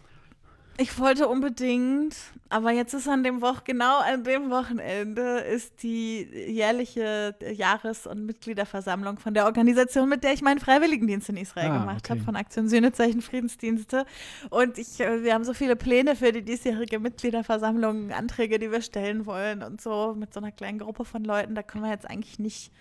[0.78, 2.16] ich wollte unbedingt,
[2.50, 8.26] aber jetzt ist an dem Woch, genau an dem Wochenende ist die jährliche Jahres- und
[8.26, 12.12] Mitgliederversammlung von der Organisation, mit der ich meinen Freiwilligendienst in Israel Ah, gemacht okay.
[12.12, 14.06] habe, von Aktion Sühnezeichen Friedensdienste.
[14.50, 18.82] Und ich, äh, wir haben so viele Pläne für die diesjährige Mitgliederversammlung, Anträge, die wir
[18.82, 21.56] stellen wollen und so mit so einer kleinen Gruppe von Leuten.
[21.56, 22.72] Da können wir jetzt eigentlich nicht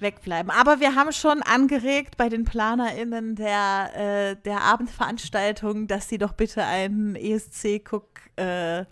[0.00, 0.50] wegbleiben.
[0.50, 6.32] Aber wir haben schon angeregt bei den PlanerInnen der, äh, der Abendveranstaltung, dass sie doch
[6.32, 8.84] bitte einen ESC-Cook äh,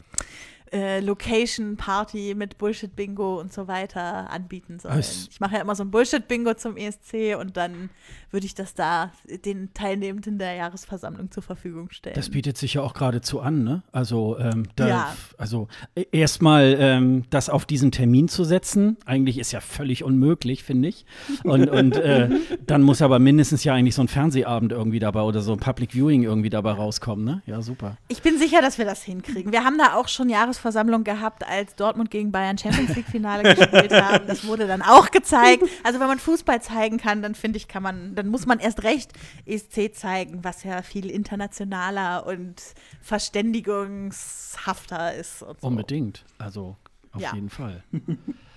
[0.72, 4.98] äh, Location Party mit Bullshit Bingo und so weiter anbieten sollen.
[4.98, 7.90] Es- Ich mache ja immer so ein Bullshit Bingo zum ESC und dann
[8.30, 9.12] würde ich das da
[9.44, 12.14] den Teilnehmenden der Jahresversammlung zur Verfügung stellen.
[12.16, 13.82] Das bietet sich ja auch geradezu an, ne?
[13.92, 15.16] Also, ähm, da, Ja.
[15.36, 20.64] also e- erstmal ähm, das auf diesen Termin zu setzen, eigentlich ist ja völlig unmöglich,
[20.64, 21.04] finde ich.
[21.44, 22.30] Und, und äh,
[22.66, 25.92] dann muss aber mindestens ja eigentlich so ein Fernsehabend irgendwie dabei oder so ein Public
[25.92, 27.42] Viewing irgendwie dabei rauskommen, ne?
[27.44, 27.98] Ja, super.
[28.08, 29.52] Ich bin sicher, dass wir das hinkriegen.
[29.52, 33.54] Wir haben da auch schon Jahresvorschläge Hausversammlung gehabt, als Dortmund gegen Bayern Champions League Finale
[33.54, 34.26] gespielt haben.
[34.28, 35.64] Das wurde dann auch gezeigt.
[35.82, 38.84] Also wenn man Fußball zeigen kann, dann finde ich, kann man, dann muss man erst
[38.84, 39.12] recht
[39.44, 42.62] ESC zeigen, was ja viel internationaler und
[43.00, 45.42] verständigungshafter ist.
[45.42, 45.66] Und so.
[45.66, 46.24] Unbedingt.
[46.38, 46.76] Also
[47.12, 47.34] auf Ja.
[47.34, 47.82] jeden Fall.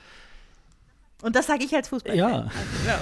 [1.26, 2.16] Und das sage ich als Fußball.
[2.16, 2.52] Ja.
[2.86, 3.00] Ja.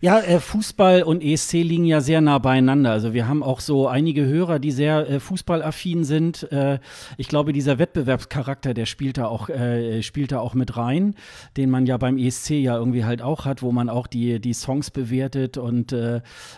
[0.00, 2.90] Ja, äh, Fußball und ESC liegen ja sehr nah beieinander.
[2.92, 6.50] Also wir haben auch so einige Hörer, die sehr äh, fußballaffin sind.
[6.52, 6.78] Äh,
[7.16, 11.14] ich glaube, dieser Wettbewerbscharakter, der spielt da auch, äh, spielt da auch mit rein,
[11.56, 14.54] den man ja beim ESC ja irgendwie halt auch hat, wo man auch die, die
[14.54, 15.94] Songs bewertet und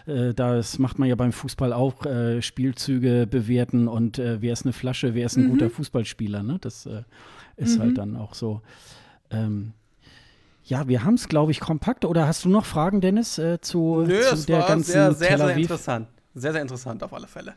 [0.07, 2.05] das macht man ja beim Fußball auch,
[2.41, 6.59] Spielzüge bewerten und wer ist eine Flasche, wer ist ein guter Fußballspieler, ne?
[6.61, 6.89] Das
[7.57, 8.61] ist halt dann auch so.
[9.31, 9.73] Ähm,
[10.65, 12.05] ja, wir haben es, glaube ich, kompakt.
[12.05, 15.13] Oder hast du noch Fragen, Dennis, äh, zu, Nö, zu es der war ganzen sehr,
[15.15, 16.09] sehr, Tel sehr interessant.
[16.35, 17.55] Sehr, sehr interessant auf alle Fälle.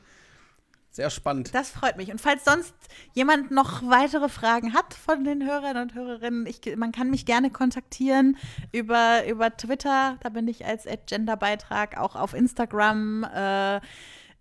[0.94, 1.56] Sehr spannend.
[1.56, 2.12] Das freut mich.
[2.12, 2.76] Und falls sonst
[3.14, 7.50] jemand noch weitere Fragen hat von den Hörern und Hörerinnen, ich, man kann mich gerne
[7.50, 8.38] kontaktieren
[8.72, 10.18] über, über Twitter.
[10.22, 13.82] Da bin ich als Genderbeitrag, auch auf Instagram, äh,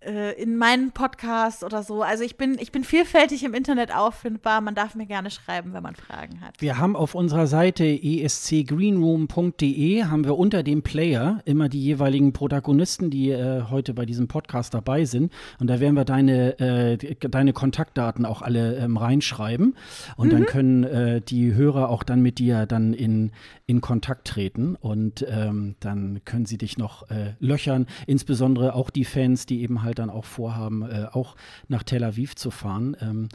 [0.06, 2.02] äh, in meinen Podcast oder so.
[2.02, 4.60] Also ich bin, ich bin vielfältig im Internet auffindbar.
[4.60, 6.60] Man darf mir gerne schreiben, wenn man Fragen hat.
[6.60, 13.10] Wir haben auf unserer Seite escgreenroom.de haben wir unter dem Player immer die jeweiligen Protagonisten,
[13.10, 15.32] die äh, heute bei diesem Podcast dabei sind.
[15.58, 19.76] Und da werden wir deine, äh, deine Kontaktdaten auch alle ähm, reinschreiben.
[20.16, 23.32] Und dann können äh, die Hörer auch dann mit dir dann in,
[23.66, 24.76] in Kontakt treten.
[24.76, 27.86] Und ähm, dann können sie dich noch äh, löchern.
[28.06, 31.36] Insbesondere auch die Fans, die eben halt dann auch vorhaben, äh, auch
[31.68, 32.96] nach Tel Aviv zu fahren.
[33.00, 33.28] Ähm,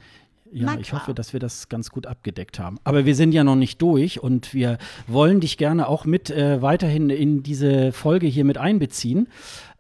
[0.52, 2.78] ja, ich hoffe, dass wir das ganz gut abgedeckt haben.
[2.86, 6.62] Aber wir sind ja noch nicht durch und wir wollen dich gerne auch mit äh,
[6.62, 9.28] weiterhin in diese Folge hier mit einbeziehen.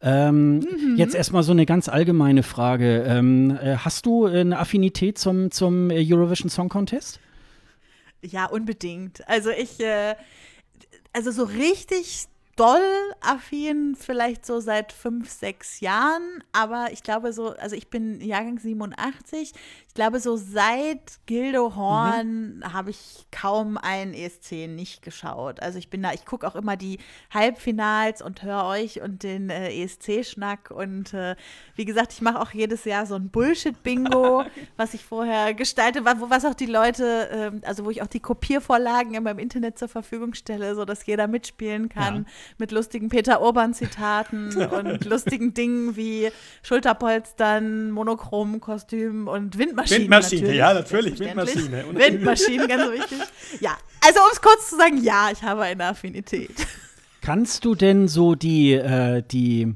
[0.01, 0.95] Ähm, Mhm.
[0.97, 3.03] Jetzt erstmal so eine ganz allgemeine Frage.
[3.07, 7.19] Ähm, äh, hast du eine Affinität zum, zum Eurovision Song Contest?
[8.21, 9.27] Ja, unbedingt.
[9.27, 10.15] Also ich, äh,
[11.13, 12.25] also so richtig
[12.57, 12.81] doll
[13.21, 18.57] affin vielleicht so seit fünf, sechs Jahren, aber ich glaube so, also ich bin Jahrgang
[18.57, 19.53] 87,
[19.87, 25.61] ich glaube so seit Gildo Horn habe ich kaum ein ESC nicht geschaut.
[25.61, 26.97] Also ich bin da, ich gucke auch immer die
[27.31, 31.35] Halbfinals und höre euch und den äh, ESC-Schnack und äh,
[31.75, 34.45] wie gesagt, ich mache auch jedes Jahr so ein Bullshit-Bingo,
[34.77, 38.19] was ich vorher gestalte, wo was auch die Leute, ähm, also wo ich auch die
[38.19, 42.25] Kopiervorlagen immer im Internet zur Verfügung stelle, sodass jeder mitspielen kann
[42.57, 46.29] mit lustigen Peter Urban-Zitaten und lustigen Dingen wie
[46.63, 50.03] Schulterpolstern, monochromen Kostümen und Windmaschinen.
[50.03, 51.19] Windmaschine, natürlich, ja, natürlich.
[51.19, 51.85] Windmaschine.
[51.85, 53.19] Und- Windmaschinen, ganz wichtig.
[53.59, 56.51] Ja, also um es kurz zu sagen, ja, ich habe eine Affinität.
[57.21, 59.75] Kannst du denn so die, äh, die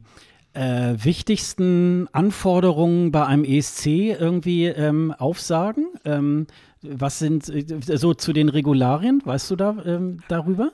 [0.53, 5.87] äh, wichtigsten Anforderungen bei einem ESC irgendwie ähm, aufsagen?
[6.05, 6.47] Ähm,
[6.81, 9.21] was sind äh, so zu den Regularien?
[9.23, 10.71] Weißt du da ähm, darüber?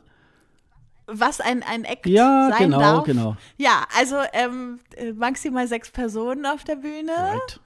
[1.08, 3.04] Was ein, ein Act Ja, sein genau, darf.
[3.06, 3.38] genau.
[3.58, 7.14] Ja, also ähm, äh, maximal sechs Personen auf der Bühne.
[7.14, 7.60] Right.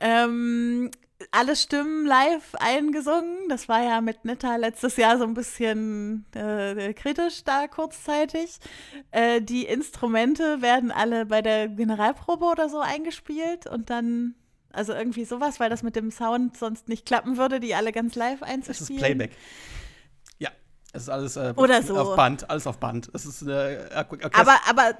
[0.00, 0.90] Ähm,
[1.30, 3.48] alle Stimmen live eingesungen.
[3.48, 8.58] Das war ja mit Netta letztes Jahr so ein bisschen äh, kritisch da kurzzeitig.
[9.12, 14.34] Äh, die Instrumente werden alle bei der Generalprobe oder so eingespielt und dann,
[14.72, 18.14] also irgendwie sowas, weil das mit dem Sound sonst nicht klappen würde, die alle ganz
[18.14, 18.96] live einzuspielen.
[18.96, 19.30] ist Playback.
[20.92, 21.96] Es ist alles äh, Oder so.
[21.98, 23.10] auf Band, alles auf Band.
[23.14, 24.94] Es ist äh, Ork- Orchester- Aber, aber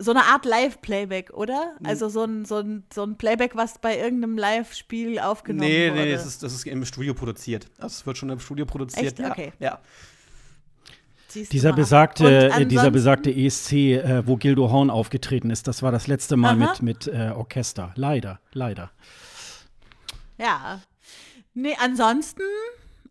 [0.00, 1.74] so eine Art Live-Playback, oder?
[1.84, 6.00] Also so ein, so, ein, so ein Playback, was bei irgendeinem Live-Spiel aufgenommen nee, wurde.
[6.02, 7.66] nee, das ist, das ist im Studio produziert.
[7.78, 9.06] Das wird schon im Studio produziert.
[9.06, 9.18] Echt?
[9.18, 9.52] Ja, Okay.
[9.58, 9.78] ja.
[11.52, 16.06] Dieser besagte, äh, dieser besagte ESC, äh, wo Gildo Horn aufgetreten ist, das war das
[16.06, 16.72] letzte Mal Aha.
[16.80, 17.92] mit, mit äh, Orchester.
[17.96, 18.90] Leider, leider.
[20.38, 20.80] Ja.
[21.52, 22.42] Nee, ansonsten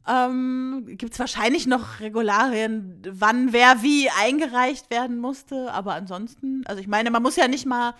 [0.07, 5.71] ähm, gibt es wahrscheinlich noch Regularien, wann wer wie eingereicht werden musste.
[5.73, 7.93] Aber ansonsten, also ich meine, man muss ja nicht mal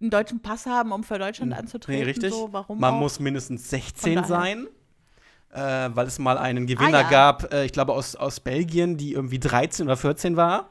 [0.00, 2.00] einen deutschen Pass haben, um für Deutschland anzutreten.
[2.02, 2.32] Nee, richtig.
[2.32, 2.98] So, warum Man auch?
[3.00, 4.28] muss mindestens Von 16 daher.
[4.28, 4.66] sein.
[5.52, 7.08] Äh, weil es mal einen Gewinner Ah, ja.
[7.10, 10.68] gab, äh, ich glaube aus, aus Belgien, die irgendwie 13 oder 14 war.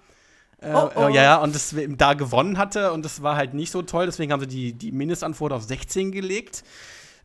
[0.59, 1.07] Äh, Oh, oh.
[1.07, 4.31] ja, ja, und das da gewonnen hatte und das war halt nicht so toll, deswegen
[4.33, 6.63] haben sie die, die Mindestanforderung auf 16 gelegt.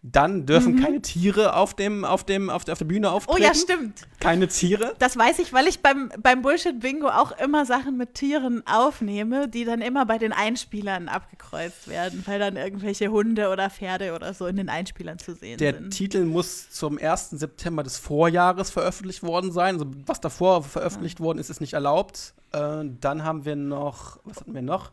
[0.03, 3.13] Dann dürfen keine Tiere auf, dem, auf, dem, auf, der, auf der Bühne Mhm.
[3.13, 3.43] Oh auftreten.
[3.43, 4.07] ja, stimmt.
[4.21, 4.95] Keine Tiere.
[5.01, 9.65] Das weiß ich, weil ich beim, beim Bullshit-Bingo auch immer Sachen mit Tieren aufnehme, die
[9.65, 14.47] dann immer bei den Einspielern abgekreuzt werden, weil dann irgendwelche Hunde oder Pferde oder so
[14.47, 15.91] in den Einspielern zu sehen Der sind.
[15.91, 17.31] Titel muss zum 1.
[17.31, 19.75] September des Vorjahres veröffentlicht worden sein.
[19.75, 22.35] Also was davor veröffentlicht worden ist, ist nicht erlaubt.
[22.53, 24.93] Äh, dann haben wir noch, was hatten wir noch?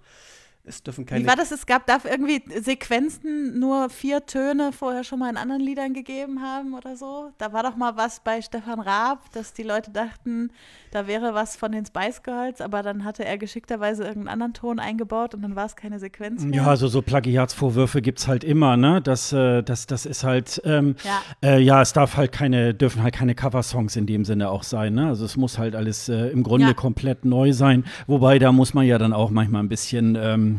[0.68, 1.24] Es dürfen keine.
[1.24, 1.52] Wie war das?
[1.52, 6.42] Es gab darf irgendwie Sequenzen nur vier Töne vorher schon mal in anderen Liedern gegeben
[6.42, 7.32] haben oder so.
[7.38, 10.50] Da war doch mal was bei Stefan Raab, dass die Leute dachten,
[10.92, 14.80] da wäre was von den Spice Girls, aber dann hatte er geschickterweise irgendeinen anderen Ton
[14.80, 16.62] eingebaut und dann war es keine Sequenz mehr.
[16.64, 19.02] Ja, also so Plagiatsvorwürfe gibt es halt immer, ne?
[19.02, 21.22] Das, äh, das, das ist halt, ähm, Ja.
[21.44, 24.94] äh, ja, es darf halt keine, dürfen halt keine Coversongs in dem Sinne auch sein,
[24.94, 25.08] ne?
[25.08, 26.74] Also es muss halt alles äh, im Grunde Ja.
[26.74, 27.84] komplett neu sein.
[28.08, 30.55] Wobei da muss man ja dann auch manchmal ein bisschen, ähm,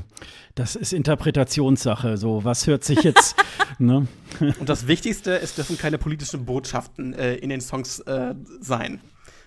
[0.55, 2.17] das ist Interpretationssache.
[2.17, 3.37] So, was hört sich jetzt,
[3.79, 4.07] ne?
[4.41, 9.01] Und das Wichtigste, es dürfen keine politischen Botschaften äh, in den Songs äh, sein.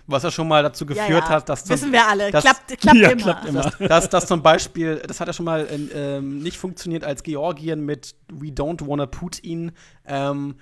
[0.08, 1.30] Was ja schon mal dazu Ja, geführt ja.
[1.30, 2.32] hat, dass zum, Wissen wir alle.
[2.32, 3.22] das- klappt klappt Ja, immer.
[3.22, 3.62] klappt immer.
[3.62, 7.22] dass, dass, dass zum Beispiel, das hat ja schon mal in, ähm, nicht funktioniert, als
[7.22, 9.72] Georgien mit We Don't Wanna Putin
[10.08, 10.56] ähm,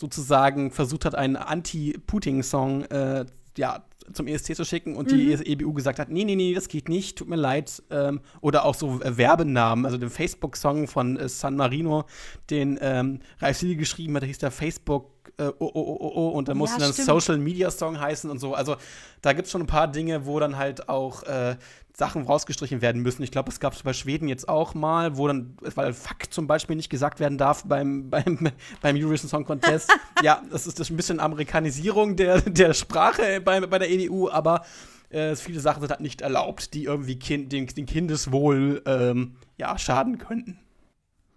[0.00, 3.24] sozusagen versucht hat, einen Anti-Putin-Song äh,
[3.58, 6.88] ja, zum ESC zu schicken und die EBU gesagt hat, nee, nee, nee, das geht
[6.88, 7.82] nicht, tut mir leid.
[7.90, 12.04] Ähm, oder auch so äh, Werbenamen, also den Facebook-Song von äh, San Marino,
[12.50, 16.28] den ähm, Ralf Siegel geschrieben hat, da hieß der Facebook äh, oh, oh, oh, oh,
[16.30, 16.92] und dann Ja, musste dann.
[16.92, 18.54] Social Media Song heißen und so.
[18.54, 18.76] Also
[19.22, 21.56] da gibt es schon ein paar Dinge, wo dann halt auch äh,
[21.94, 23.22] Sachen rausgestrichen werden müssen.
[23.22, 26.46] Ich glaube, es gab es bei Schweden jetzt auch mal, wo dann, weil Fuck zum
[26.46, 29.90] Beispiel nicht gesagt werden darf beim, beim, beim Eurovision Song Contest.
[30.22, 34.30] ja, das ist, das ist ein bisschen Amerikanisierung der, der Sprache bei, bei der EDU,
[34.30, 34.64] aber
[35.10, 39.76] äh, viele Sachen sind halt nicht erlaubt, die irgendwie kind, dem, dem Kindeswohl ähm, ja,
[39.76, 40.58] schaden könnten.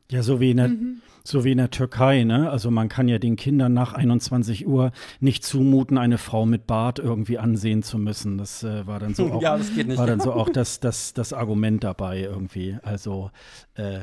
[0.09, 1.01] Ja, so wie in der, Mhm.
[1.27, 2.49] So wie in der Türkei, ne?
[2.51, 6.99] Also man kann ja den Kindern nach 21 Uhr nicht zumuten, eine Frau mit Bart
[6.99, 8.37] irgendwie ansehen zu müssen.
[8.37, 9.59] Das äh, war dann so auch, ja,
[9.97, 12.77] war dann so auch das, das, das Argument dabei irgendwie.
[12.83, 13.31] Also
[13.73, 14.01] äh,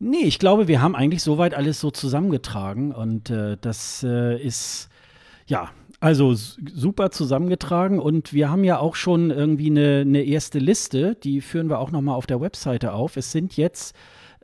[0.00, 4.88] nee, ich glaube, wir haben eigentlich soweit alles so zusammengetragen und äh, das äh, ist
[5.46, 5.70] ja.
[5.98, 11.40] Also super zusammengetragen und wir haben ja auch schon irgendwie eine, eine erste Liste, die
[11.40, 13.16] führen wir auch noch mal auf der Webseite auf.
[13.16, 13.96] Es sind jetzt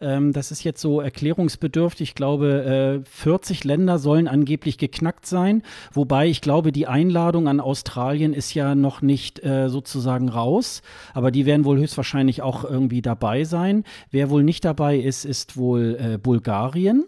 [0.03, 2.11] ähm, das ist jetzt so erklärungsbedürftig.
[2.11, 5.63] Ich glaube, äh, 40 Länder sollen angeblich geknackt sein.
[5.93, 10.83] Wobei ich glaube, die Einladung an Australien ist ja noch nicht äh, sozusagen raus.
[11.15, 13.85] Aber die werden wohl höchstwahrscheinlich auch irgendwie dabei sein.
[14.11, 17.07] Wer wohl nicht dabei ist, ist wohl äh, Bulgarien.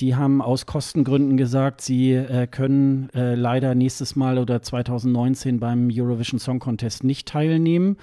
[0.00, 5.90] Die haben aus Kostengründen gesagt, sie äh, können äh, leider nächstes Mal oder 2019 beim
[5.92, 7.98] Eurovision Song Contest nicht teilnehmen.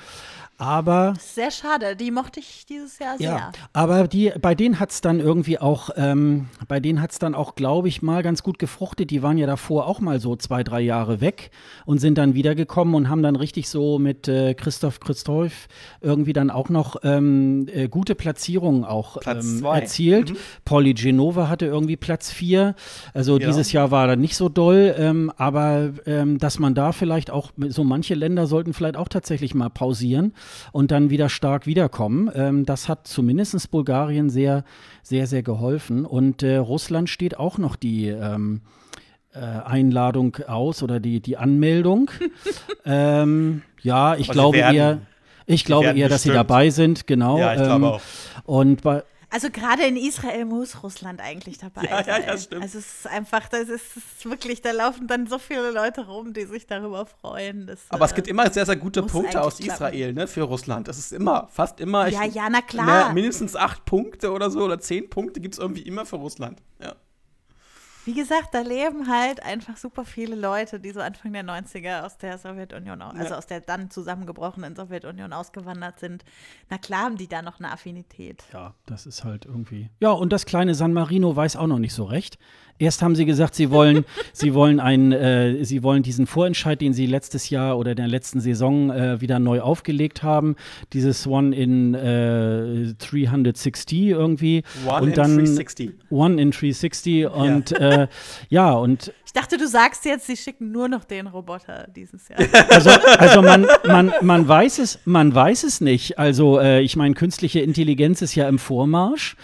[0.60, 1.96] Aber Sehr schade.
[1.96, 3.30] Die mochte ich dieses Jahr sehr.
[3.30, 7.20] ja, aber die, bei denen hat es dann irgendwie auch, ähm, bei denen hat es
[7.20, 9.12] dann auch, glaube ich, mal ganz gut gefruchtet.
[9.12, 11.52] Die waren ja davor auch mal so zwei, drei Jahre weg
[11.86, 15.68] und sind dann wiedergekommen und haben dann richtig so mit äh, Christoph Christoph
[16.02, 20.34] irgendwie dann auch noch ähm, äh, gute Platzierungen auch ähm, erzielt.
[20.66, 22.76] Polly Genova hatte irgendwie Platz vier.
[23.14, 23.46] Also Ja.
[23.48, 27.52] dieses Jahr war dann nicht so doll, ähm, aber ähm, dass man da vielleicht auch,
[27.70, 30.34] so manche Länder sollten vielleicht auch tatsächlich mal pausieren
[30.72, 32.30] und dann wieder stark wiederkommen.
[32.34, 34.64] Ähm, das hat zumindest Bulgarien sehr,
[35.04, 36.06] sehr, sehr geholfen.
[36.06, 38.62] Und äh, Russland steht auch noch die ähm,
[39.34, 42.12] äh, Einladung aus oder die, die Anmeldung.
[42.86, 45.00] ähm, ja, ich sie glaube werden- eher.
[45.50, 46.50] Ich glaube eher, dass sie bestimmt.
[46.50, 47.40] dabei sind, genau.
[47.40, 48.02] Ja, ich glaube ähm, auch.
[48.44, 52.24] Und bei, Also gerade in Israel muss Russland eigentlich dabei Ja, ja, sein.
[52.28, 52.64] ja, stimmt.
[52.64, 56.34] Also es ist einfach, das ist, ist wirklich, da laufen dann so viele Leute rum,
[56.34, 57.68] die sich darüber freuen.
[57.68, 59.60] Dass, Aber es äh, gibt immer sehr, sehr gute Punkte aus.
[59.60, 60.88] Israel, ne, für Russland.
[60.88, 62.08] Das ist immer, fast immer.
[62.08, 63.10] Ja, ich- ja, na klar.
[63.10, 66.62] Ne, mindestens acht Punkte oder so oder zehn Punkte gibt es irgendwie immer für Russland.
[66.82, 66.96] Ja.
[68.08, 72.18] Wie gesagt, da leben halt einfach super viele Leute, die so Anfang der 90er aus
[72.18, 73.38] der Sowjetunion, also Ja.
[73.38, 76.24] aus der dann zusammengebrochenen Sowjetunion ausgewandert sind.
[76.70, 78.46] Na klar haben die da noch eine Affinität.
[78.54, 79.90] Ja, das ist halt irgendwie.
[80.00, 82.40] Ja, und das kleine San Marino weiß auch noch nicht so recht.
[82.80, 86.94] Erst haben sie gesagt, sie wollen, sie wollen einen, äh, sie wollen diesen Vorentscheid, den
[86.94, 90.56] sie letztes Jahr oder in der letzten Saison äh, wieder neu aufgelegt haben,
[90.94, 94.64] dieses One in äh, 360 irgendwie.
[94.86, 95.92] One und in dann 360.
[96.10, 98.08] One in 360 und äh,
[98.50, 102.40] ja, und Ich dachte, du sagst jetzt, sie schicken nur noch den Roboter dieses Jahr.
[102.70, 106.18] Also, also man, man, man, weiß es, man weiß es nicht.
[106.18, 109.36] Also äh, ich meine, künstliche Intelligenz ist ja im Vormarsch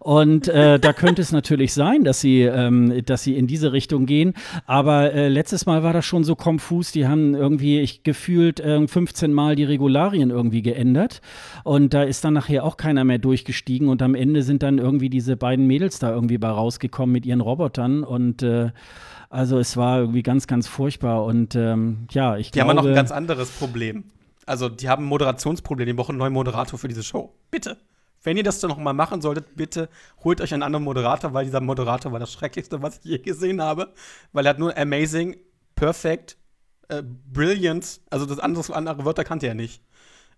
[0.00, 4.04] und äh, da könnte es natürlich sein, dass sie, ähm, dass sie in diese Richtung
[4.04, 4.34] gehen.
[4.66, 6.92] Aber äh, letztes Mal war das schon so konfus.
[6.92, 11.22] Die haben irgendwie, ich gefühlt äh, 15 Mal die Regularien irgendwie geändert
[11.64, 15.08] und da ist dann nachher auch keiner mehr durchgestiegen und am Ende sind dann irgendwie
[15.08, 18.72] diese beiden Mädels da irgendwie bei rausgekommen mit ihren Robotern und äh,
[19.32, 22.88] also es war irgendwie ganz, ganz furchtbar und ähm, ja, ich Die haben ja glaube.
[22.88, 24.04] noch ein ganz anderes Problem.
[24.44, 25.86] Also, die haben ein Moderationsproblem.
[25.86, 27.32] Die brauchen einen neuen Moderator für diese Show.
[27.50, 27.78] Bitte.
[28.22, 29.88] Wenn ihr das dann noch mal machen solltet, bitte
[30.22, 33.62] holt euch einen anderen Moderator, weil dieser Moderator war das Schrecklichste, was ich je gesehen
[33.62, 33.92] habe.
[34.32, 35.36] Weil er hat nur amazing,
[35.76, 36.36] perfect,
[36.88, 39.82] äh, brilliant, also das andere, andere Wörter kannte er nicht.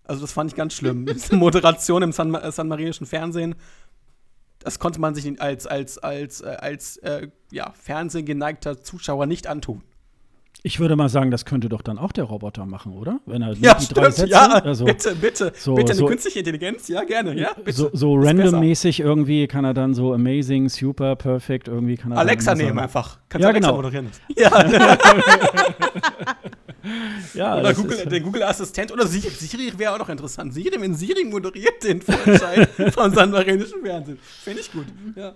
[0.03, 1.05] Also das fand ich ganz schlimm.
[1.13, 3.55] Diese Moderation im San, äh, San Marinischen Fernsehen,
[4.65, 9.83] das konnte man sich als, als, als, äh, als äh, ja, Fernsehgeneigter Zuschauer nicht antun.
[10.63, 13.19] Ich würde mal sagen, das könnte doch dann auch der Roboter machen, oder?
[13.27, 14.09] Wenn er Ja, die drei.
[14.09, 15.53] Sätze, ja, also bitte, bitte.
[15.55, 17.71] so- bitte eine so- künstliche Intelligenz, ja, gerne, ja, bitte.
[17.73, 22.55] so, so randommäßig irgendwie kann er dann so amazing, super, perfect irgendwie kann er Alexa
[22.55, 23.19] nehmen einfach.
[23.29, 23.81] Kannst Ja, Alexa genau.
[23.83, 24.09] moderieren.
[24.35, 24.49] Ja,
[27.33, 30.53] Ja, oder Google, der Google-Assistent oder Siri, Siri wäre auch noch interessant.
[30.53, 34.19] Siri, wenn Siri moderiert den Vorentscheid von San Marinischen Fernsehen.
[34.43, 34.85] Finde ich gut.
[35.15, 35.35] Ja.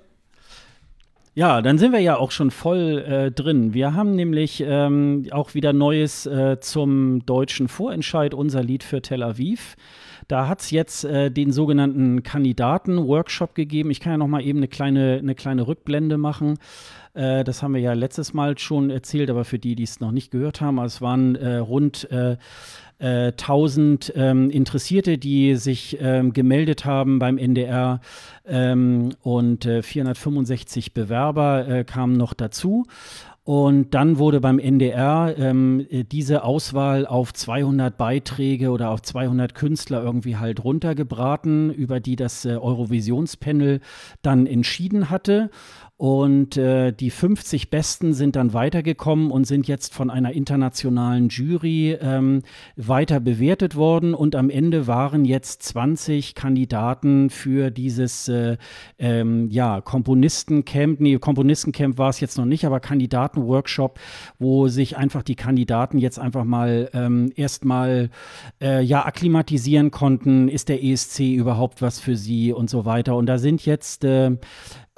[1.36, 3.74] Ja, dann sind wir ja auch schon voll äh, drin.
[3.74, 9.24] Wir haben nämlich ähm, auch wieder Neues äh, zum deutschen Vorentscheid, unser Lied für Tel
[9.24, 9.78] Aviv.
[10.28, 13.90] Da hat es jetzt äh, den sogenannten Kandidaten-Workshop gegeben.
[13.90, 16.60] Ich kann ja noch mal eben eine kleine, eine kleine Rückblende machen.
[17.14, 20.12] Äh, das haben wir ja letztes Mal schon erzählt, aber für die, die es noch
[20.12, 22.38] nicht gehört haben, es waren äh, rund äh,
[23.00, 28.02] äh, 1000 ähm, Interessierte, die sich ähm, gemeldet haben beim NDR
[28.46, 32.86] ähm, und äh, 465 Bewerber äh, kamen noch dazu.
[33.44, 39.56] Und dann wurde beim NDR ähm, äh, diese Auswahl auf 200 Beiträge oder auf 200
[39.56, 43.80] Künstler irgendwie halt runtergebraten, über die das äh, Eurovisionspanel
[44.22, 45.50] dann entschieden hatte.
[46.00, 51.98] Und äh, die 50 Besten sind dann weitergekommen und sind jetzt von einer internationalen Jury
[52.00, 52.44] ähm,
[52.78, 54.14] weiter bewertet worden.
[54.14, 58.56] Und am Ende waren jetzt 20 Kandidaten für dieses äh,
[58.98, 61.02] ähm, ja, Komponistencamp.
[61.02, 64.00] Nee, Komponistencamp war es jetzt noch nicht, aber Kandidatenworkshop,
[64.38, 68.10] wo sich einfach die Kandidaten jetzt einfach mal ähm, erstmal
[68.62, 70.48] äh, ja, akklimatisieren konnten.
[70.48, 73.18] Ist der ESC überhaupt was für sie und so weiter.
[73.18, 74.38] Und da sind jetzt äh,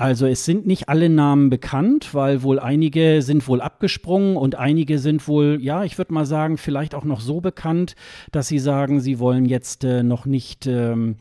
[0.02, 4.98] also es sind nicht alle Namen bekannt, weil wohl einige sind wohl abgesprungen und einige
[4.98, 7.96] sind wohl, ja, ich würde mal sagen, vielleicht auch noch so bekannt,
[8.32, 10.66] dass sie sagen, sie wollen jetzt äh, noch nicht.
[10.66, 11.18] Ähm,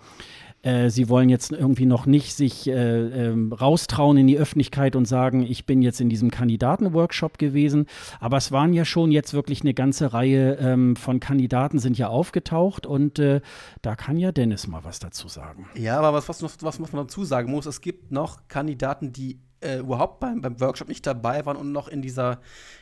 [0.62, 5.06] äh, Sie wollen jetzt irgendwie noch nicht sich äh, ähm, raustrauen in die Öffentlichkeit und
[5.06, 7.86] sagen, ich bin jetzt in diesem Kandidatenworkshop gewesen.
[8.20, 12.08] Aber es waren ja schon jetzt wirklich eine ganze Reihe ähm, von Kandidaten sind ja
[12.08, 13.40] aufgetaucht und äh,
[13.82, 15.66] da kann ja Dennis mal was dazu sagen.
[15.74, 19.78] Ja, aber was, was, was man dazu sagen muss, es gibt noch Kandidaten, die äh,
[19.78, 22.40] überhaupt beim, beim Workshop nicht dabei waren und noch in dieser,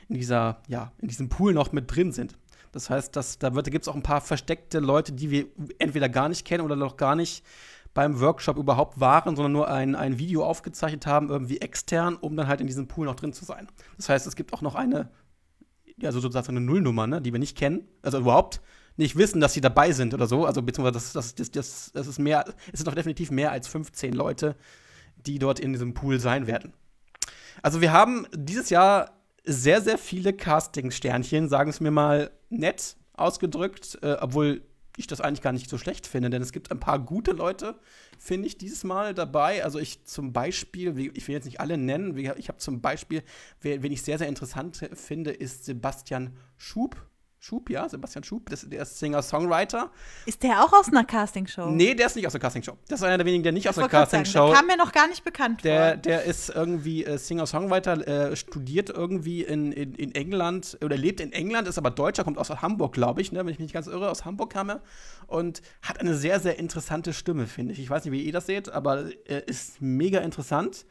[0.09, 2.37] in dieser, ja, in diesem Pool noch mit drin sind.
[2.72, 5.46] Das heißt, dass, da gibt es auch ein paar versteckte Leute, die wir
[5.78, 7.44] entweder gar nicht kennen oder noch gar nicht
[7.94, 12.46] beim Workshop überhaupt waren, sondern nur ein, ein Video aufgezeichnet haben, irgendwie extern, um dann
[12.46, 13.66] halt in diesem Pool noch drin zu sein.
[13.96, 15.10] Das heißt, es gibt auch noch eine,
[15.96, 18.60] ja, so sozusagen eine Nullnummer, ne, die wir nicht kennen, also überhaupt
[18.96, 20.44] nicht wissen, dass sie dabei sind oder so.
[20.44, 23.68] Also beziehungsweise das, das, das, das, das ist mehr, es sind doch definitiv mehr als
[23.68, 24.56] 15 Leute,
[25.16, 26.72] die dort in diesem Pool sein werden.
[27.62, 29.10] Also wir haben dieses Jahr
[29.44, 34.62] sehr, sehr viele Casting-Sternchen, sagen es mir mal nett ausgedrückt, äh, obwohl
[34.96, 37.78] ich das eigentlich gar nicht so schlecht finde, denn es gibt ein paar gute Leute,
[38.18, 39.64] finde ich, dieses Mal dabei.
[39.64, 43.22] Also ich zum Beispiel, ich will jetzt nicht alle nennen, ich habe zum Beispiel,
[43.61, 46.96] wen ich sehr, sehr interessant finde, ist Sebastian Schub.
[47.41, 49.91] Schub, ja, Sebastian Schub, das, der ist Singer-Songwriter.
[50.26, 51.70] Ist der auch aus einer Castingshow?
[51.70, 52.76] Nee, der ist nicht aus der Castingshow.
[52.89, 55.07] Das ist einer der wenigen, der nicht aus sagen, Castingshow Der kam mir noch gar
[55.07, 55.97] nicht bekannt der, vor.
[55.99, 61.32] der ist irgendwie äh, Singer-Songwriter, äh, studiert irgendwie in, in, in England oder lebt in
[61.32, 63.86] England, ist aber Deutscher, kommt aus Hamburg, glaube ich, ne, wenn ich mich nicht ganz
[63.86, 64.11] irre.
[64.11, 64.82] Aus Hamburg kam er
[65.28, 67.78] und hat eine sehr, sehr interessante Stimme, finde ich.
[67.78, 70.86] Ich weiß nicht, wie ihr das seht, aber er ist mega interessant,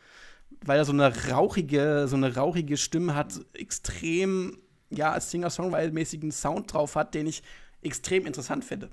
[0.66, 4.58] weil er so eine rauchige, so eine rauchige Stimme hat, extrem,
[4.90, 7.44] ja, Singer-Songwriter-mäßigen Sound drauf hat, den ich
[7.82, 8.90] extrem interessant finde.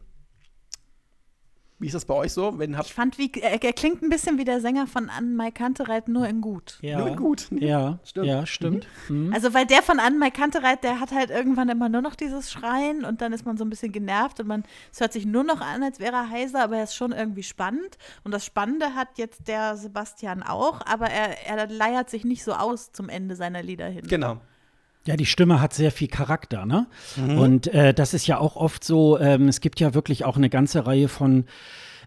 [1.81, 2.57] Wie ist das bei euch so?
[2.59, 6.07] Wenn Ich fand, wie, er, er klingt ein bisschen wie der Sänger von Anne-Mai Kantereit,
[6.07, 6.79] nur in gut.
[6.83, 7.49] Ja, Nur gut.
[7.51, 8.27] Ja, Stimmt.
[8.27, 8.87] ja, stimmt.
[9.09, 9.35] Mhm.
[9.35, 13.05] Also, weil der von Anne-Mai Kantereit, der hat halt irgendwann immer nur noch dieses Schreien
[13.05, 15.61] und dann ist man so ein bisschen genervt und man, es hört sich nur noch
[15.61, 17.99] an, als wäre er heiser, aber er ist schon irgendwie spannend.
[18.23, 22.53] Und das Spannende hat jetzt der Sebastian auch, aber er, er leiert sich nicht so
[22.53, 24.07] aus zum Ende seiner Lieder hin.
[24.07, 24.41] Genau.
[25.07, 26.87] Ja, die Stimme hat sehr viel Charakter, ne?
[27.39, 30.49] Und äh, das ist ja auch oft so, ähm, es gibt ja wirklich auch eine
[30.49, 31.45] ganze Reihe von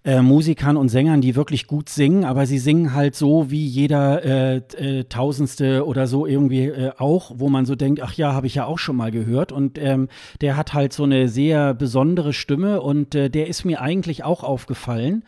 [0.03, 4.23] äh, Musikern und Sängern, die wirklich gut singen, aber sie singen halt so wie jeder
[4.23, 8.47] äh, äh, Tausendste oder so irgendwie äh, auch, wo man so denkt, ach ja, habe
[8.47, 9.51] ich ja auch schon mal gehört.
[9.51, 10.07] Und ähm,
[10.41, 14.43] der hat halt so eine sehr besondere Stimme und äh, der ist mir eigentlich auch
[14.43, 15.23] aufgefallen.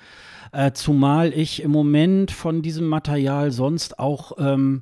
[0.52, 4.82] Äh, zumal ich im Moment von diesem Material sonst auch ähm,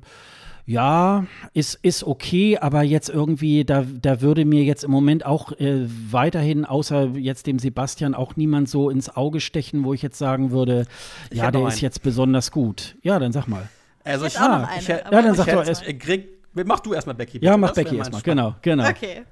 [0.68, 5.52] ja, ist, ist okay, aber jetzt irgendwie, da, da würde mir jetzt im Moment auch
[5.52, 10.18] äh, weiterhin, außer jetzt dem Sebastian, auch niemand so ins Auge stechen, wo ich jetzt
[10.18, 10.84] sagen würde,
[11.30, 11.80] Ich ja, der ist einen.
[11.82, 12.96] jetzt besonders gut.
[13.02, 13.66] Ja, dann sag mal.
[14.04, 14.80] Also Ich ich, hätte auch ah, noch eine.
[14.82, 17.38] ich ja, dann ich sag doch erst- Greg, mach du erstmal Becky.
[17.38, 17.58] Ja, bitte.
[17.60, 18.88] mach Das Becky erstmal, genau, genau.
[18.90, 19.22] Okay.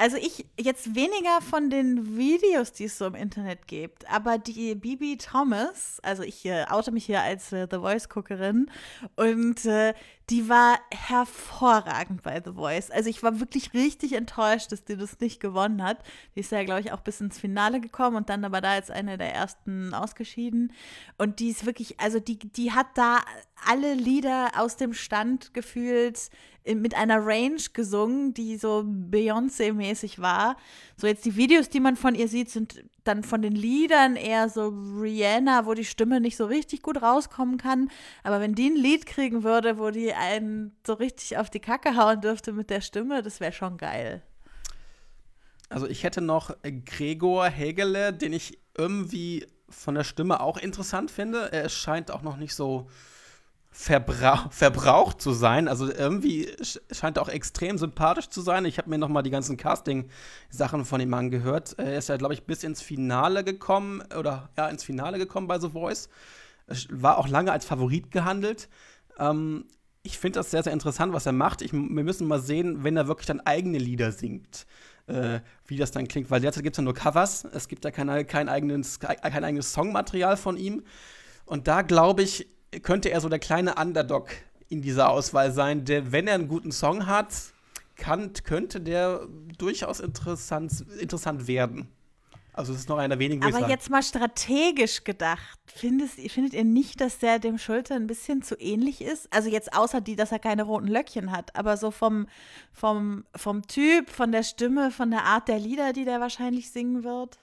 [0.00, 4.76] Also ich jetzt weniger von den Videos, die es so im Internet gibt, aber die
[4.76, 8.70] Bibi Thomas, also ich äh, oute mich hier als äh, The Voice-Guckerin
[9.16, 9.92] und äh,
[10.30, 12.90] die war hervorragend bei The Voice.
[12.90, 15.98] Also ich war wirklich richtig enttäuscht, dass die das nicht gewonnen hat.
[16.34, 18.90] Die ist ja, glaube ich, auch bis ins Finale gekommen und dann aber da als
[18.90, 20.72] eine der ersten ausgeschieden.
[21.16, 23.20] Und die ist wirklich, also die, die hat da
[23.66, 26.30] alle Lieder aus dem Stand gefühlt
[26.74, 30.56] mit einer Range gesungen, die so Beyoncé-mäßig war.
[30.96, 34.48] So jetzt die Videos, die man von ihr sieht, sind dann von den Liedern eher
[34.48, 37.90] so Rihanna, wo die Stimme nicht so richtig gut rauskommen kann.
[38.22, 41.96] Aber wenn die ein Lied kriegen würde, wo die einen so richtig auf die Kacke
[41.96, 44.22] hauen dürfte mit der Stimme, das wäre schon geil.
[45.70, 46.54] Also ich hätte noch
[46.84, 51.52] Gregor Hegele, den ich irgendwie von der Stimme auch interessant finde.
[51.52, 52.88] Er scheint auch noch nicht so
[53.78, 55.68] verbrauch, verbraucht zu sein.
[55.68, 56.50] Also irgendwie
[56.90, 58.64] scheint er auch extrem sympathisch zu sein.
[58.64, 61.76] Ich habe mir noch mal die ganzen Casting-Sachen von ihm angehört.
[61.78, 65.60] Er ist ja, glaube ich, bis ins Finale gekommen oder ja, ins Finale gekommen bei
[65.60, 66.08] The Voice.
[66.90, 68.68] War auch lange als Favorit gehandelt.
[69.16, 69.66] Ähm,
[70.02, 71.62] ich finde das sehr, sehr interessant, was er macht.
[71.62, 74.66] Ich, wir müssen mal sehen, wenn er wirklich dann eigene Lieder singt.
[75.06, 77.90] Äh, wie das dann klingt, weil derzeit gibt es ja nur Covers, es gibt ja
[77.90, 80.82] kein, kein, eigenes, kein eigenes Songmaterial von ihm.
[81.46, 82.46] Und da glaube ich,
[82.82, 84.28] könnte er so der kleine Underdog
[84.68, 87.34] in dieser Auswahl sein, der, wenn er einen guten Song hat,
[87.96, 91.88] kann, könnte der durchaus interessant, interessant werden.
[92.58, 93.44] Also es ist noch einer wenigen.
[93.44, 98.42] Aber jetzt mal strategisch gedacht, findet, findet ihr nicht, dass der dem Schulter ein bisschen
[98.42, 99.32] zu ähnlich ist?
[99.32, 102.26] Also jetzt außer die, dass er keine roten Löckchen hat, aber so vom,
[102.72, 107.04] vom, vom Typ, von der Stimme, von der Art der Lieder, die der wahrscheinlich singen
[107.04, 107.38] wird?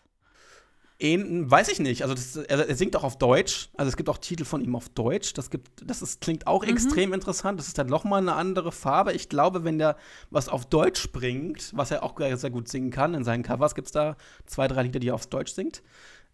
[0.97, 2.03] Ähn, weiß ich nicht.
[2.03, 3.69] Also das, er, er, singt auch auf Deutsch.
[3.75, 5.33] Also es gibt auch Titel von ihm auf Deutsch.
[5.33, 6.69] Das gibt, das ist, klingt auch mhm.
[6.69, 7.59] extrem interessant.
[7.59, 9.11] Das ist dann noch mal eine andere Farbe.
[9.11, 9.97] Ich glaube, wenn der
[10.29, 13.87] was auf Deutsch bringt, was er auch sehr gut singen kann, in seinen Covers gibt
[13.87, 14.15] es da
[14.45, 15.83] zwei, drei Lieder, die er auf Deutsch singt.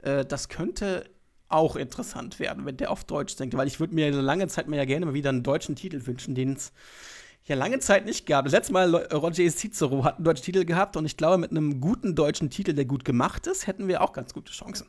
[0.04, 1.10] Äh, das könnte
[1.48, 3.56] auch interessant werden, wenn der auf Deutsch singt.
[3.58, 6.06] Weil ich würde mir eine lange Zeit mal ja gerne mal wieder einen deutschen Titel
[6.06, 6.72] wünschen, den es
[7.46, 8.46] ja lange Zeit nicht gab.
[8.46, 11.82] Das letzte Mal Roger Cicero hat einen deutschen Titel gehabt und ich glaube, mit einem
[11.82, 14.88] guten deutschen Titel, der gut gemacht ist, hätten wir auch ganz gute Chancen.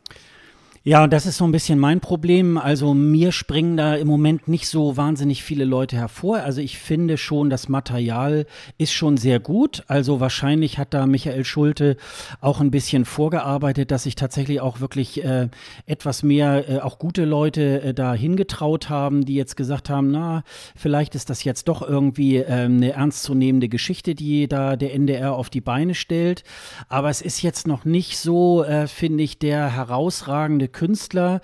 [0.84, 2.58] Ja, und das ist so ein bisschen mein Problem.
[2.58, 6.38] Also mir springen da im Moment nicht so wahnsinnig viele Leute hervor.
[6.38, 8.46] Also ich finde schon, das Material
[8.78, 9.84] ist schon sehr gut.
[9.86, 11.96] Also wahrscheinlich hat da Michael Schulte
[12.40, 15.50] auch ein bisschen vorgearbeitet, dass sich tatsächlich auch wirklich äh,
[15.86, 20.42] etwas mehr äh, auch gute Leute äh, da hingetraut haben, die jetzt gesagt haben, na,
[20.74, 25.48] vielleicht ist das jetzt doch irgendwie äh, eine ernstzunehmende Geschichte, die da der NDR auf
[25.48, 26.42] die Beine stellt.
[26.88, 31.40] Aber es ist jetzt noch nicht so, äh, finde ich, der herausragende Künstler.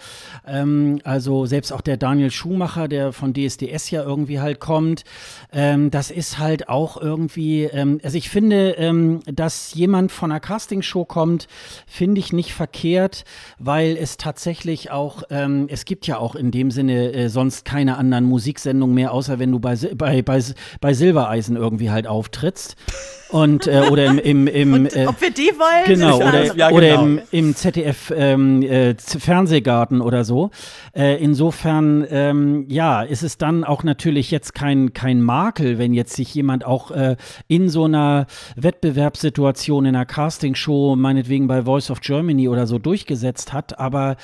[0.47, 5.05] Ähm, also selbst auch der Daniel Schumacher, der von DSDS ja irgendwie halt kommt.
[5.53, 10.41] Ähm, das ist halt auch irgendwie, ähm, also ich finde, ähm, dass jemand von einer
[10.41, 11.49] Castingshow kommt,
[11.87, 13.25] finde ich nicht verkehrt,
[13.59, 17.97] weil es tatsächlich auch, ähm, es gibt ja auch in dem Sinne äh, sonst keine
[17.97, 20.43] anderen Musiksendungen mehr, außer wenn du bei, bei, bei,
[20.81, 22.77] bei Silbereisen irgendwie halt auftrittst.
[23.31, 25.85] Und, äh, oder im, im, im Und, äh, ob wir die wollen?
[25.87, 27.03] Genau, oder, ja, oder genau.
[27.03, 30.51] im, im ZDF ähm, äh, Fernsehgarten oder so.
[30.95, 36.15] Äh, insofern, ähm, ja, ist es dann auch natürlich jetzt kein, kein Makel, wenn jetzt
[36.15, 37.17] sich jemand auch äh,
[37.47, 43.53] in so einer Wettbewerbssituation, in einer Castingshow, meinetwegen bei Voice of Germany oder so durchgesetzt
[43.53, 43.79] hat.
[43.79, 44.17] Aber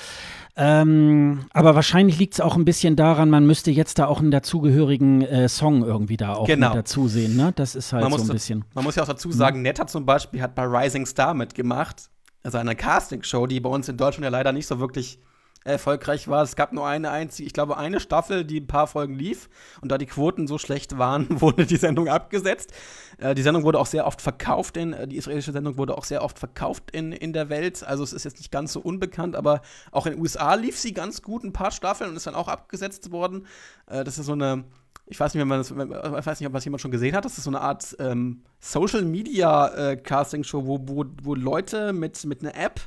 [0.57, 4.31] ähm, aber wahrscheinlich liegt es auch ein bisschen daran, man müsste jetzt da auch einen
[4.31, 6.73] dazugehörigen äh, Song irgendwie da auch genau.
[6.73, 7.37] dazu sehen.
[7.37, 7.53] Ne?
[7.57, 8.65] Das ist halt man so ein bisschen.
[8.73, 9.63] Man muss ja auch dazu sagen, mhm.
[9.65, 12.09] Netta zum Beispiel hat bei Rising Star mitgemacht,
[12.45, 15.19] also einer Castingshow, die bei uns in Deutschland ja leider nicht so wirklich
[15.65, 16.43] erfolgreich war.
[16.43, 19.49] Es gab nur eine einzige, ich glaube, eine Staffel, die ein paar Folgen lief.
[19.81, 22.73] Und da die Quoten so schlecht waren, wurde die Sendung abgesetzt.
[23.19, 26.05] Äh, die Sendung wurde auch sehr oft verkauft, in, äh, die israelische Sendung wurde auch
[26.05, 27.83] sehr oft verkauft in, in der Welt.
[27.83, 30.93] Also es ist jetzt nicht ganz so unbekannt, aber auch in den USA lief sie
[30.93, 33.47] ganz gut, ein paar Staffeln und ist dann auch abgesetzt worden.
[33.87, 34.65] Äh, das ist so eine
[35.07, 35.77] ich weiß nicht, wenn man das, ich
[36.27, 37.25] weiß nicht, ob das jemand schon gesehen hat.
[37.25, 41.93] Das ist so eine Art ähm, Social Media äh, Casting Show, wo, wo, wo Leute
[41.93, 42.81] mit, mit einer App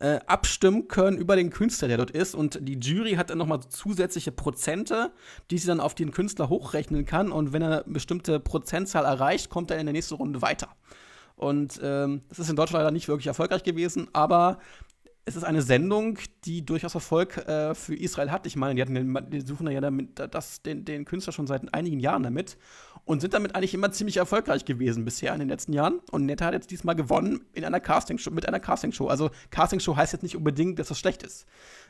[0.00, 2.34] äh, abstimmen können über den Künstler, der dort ist.
[2.34, 5.10] Und die Jury hat dann nochmal zusätzliche Prozente,
[5.50, 7.32] die sie dann auf den Künstler hochrechnen kann.
[7.32, 10.68] Und wenn er eine bestimmte Prozentzahl erreicht, kommt er in der nächsten Runde weiter.
[11.34, 14.58] Und ähm, das ist in Deutschland leider nicht wirklich erfolgreich gewesen, aber
[15.28, 18.46] es ist eine Sendung, die durchaus Erfolg äh, für Israel hat.
[18.46, 22.00] Ich meine, die, hatten, die suchen ja damit, das, den, den, Künstler schon seit einigen
[22.00, 22.56] Jahren damit
[23.04, 26.00] und sind damit eigentlich immer ziemlich erfolgreich gewesen bisher in den letzten Jahren.
[26.10, 29.08] Und Netta hat jetzt diesmal gewonnen in einer Castingshow, mit einer Castingshow.
[29.08, 31.46] Also Castingshow heißt jetzt nicht unbedingt, dass das schlecht ist.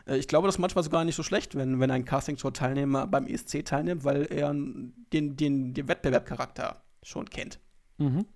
[0.07, 3.29] Äh, ich glaube, das ist manchmal sogar nicht so schlecht, wenn, wenn ein Castingshow-Teilnehmer beim
[3.29, 4.93] ESC teilnimmt, weil er den,
[5.37, 7.61] den, den Wettbewerbcharakter schon kennt.
[7.99, 8.27] Mhm.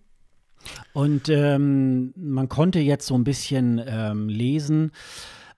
[0.93, 4.93] Und ähm, man konnte jetzt so ein bisschen ähm, lesen,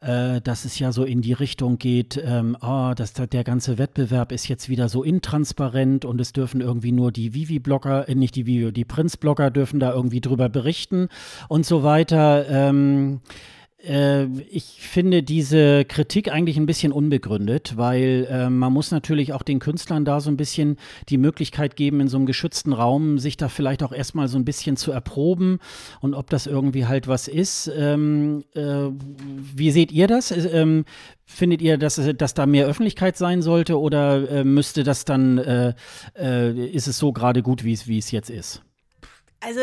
[0.04, 4.32] äh, dass es ja so in die Richtung geht, ähm, oh, dass der ganze Wettbewerb
[4.32, 8.46] ist jetzt wieder so intransparent und es dürfen irgendwie nur die Vivi-Blogger, äh, nicht die
[8.46, 11.08] Vivi, die Prinz-Blogger dürfen da irgendwie drüber berichten
[11.48, 12.46] und so weiter.
[12.48, 13.63] Ähm, äh,
[14.50, 19.58] ich finde diese Kritik eigentlich ein bisschen unbegründet, weil äh, man muss natürlich auch den
[19.58, 20.76] Künstlern da so ein bisschen
[21.08, 24.44] die Möglichkeit geben, in so einem geschützten Raum sich da vielleicht auch erstmal so ein
[24.44, 25.58] bisschen zu erproben
[26.00, 27.70] und ob das irgendwie halt was ist.
[27.76, 28.88] Ähm, äh,
[29.54, 30.30] wie seht ihr das?
[30.30, 30.84] Ähm,
[31.26, 35.72] Findet ihr, dass, dass da mehr Öffentlichkeit sein sollte oder äh, müsste das dann, äh,
[36.18, 38.62] äh, ist es so gerade gut, wie es jetzt ist?
[39.40, 39.60] Also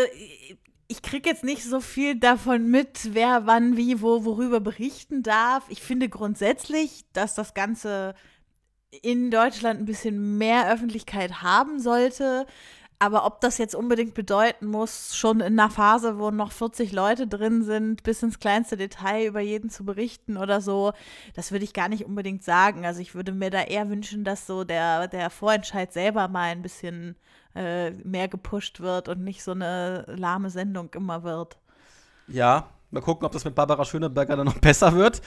[0.92, 5.64] ich kriege jetzt nicht so viel davon mit, wer wann wie wo worüber berichten darf.
[5.70, 8.14] Ich finde grundsätzlich, dass das Ganze
[9.02, 12.46] in Deutschland ein bisschen mehr Öffentlichkeit haben sollte.
[13.00, 17.26] Aber ob das jetzt unbedingt bedeuten muss, schon in einer Phase, wo noch 40 Leute
[17.26, 20.92] drin sind, bis ins kleinste Detail über jeden zu berichten oder so,
[21.36, 22.86] das würde ich gar nicht unbedingt sagen.
[22.86, 26.62] Also ich würde mir da eher wünschen, dass so der, der Vorentscheid selber mal ein
[26.62, 27.16] bisschen
[27.56, 31.58] äh, mehr gepusht wird und nicht so eine lahme Sendung immer wird.
[32.28, 35.22] Ja, mal gucken, ob das mit Barbara Schöneberger dann noch besser wird.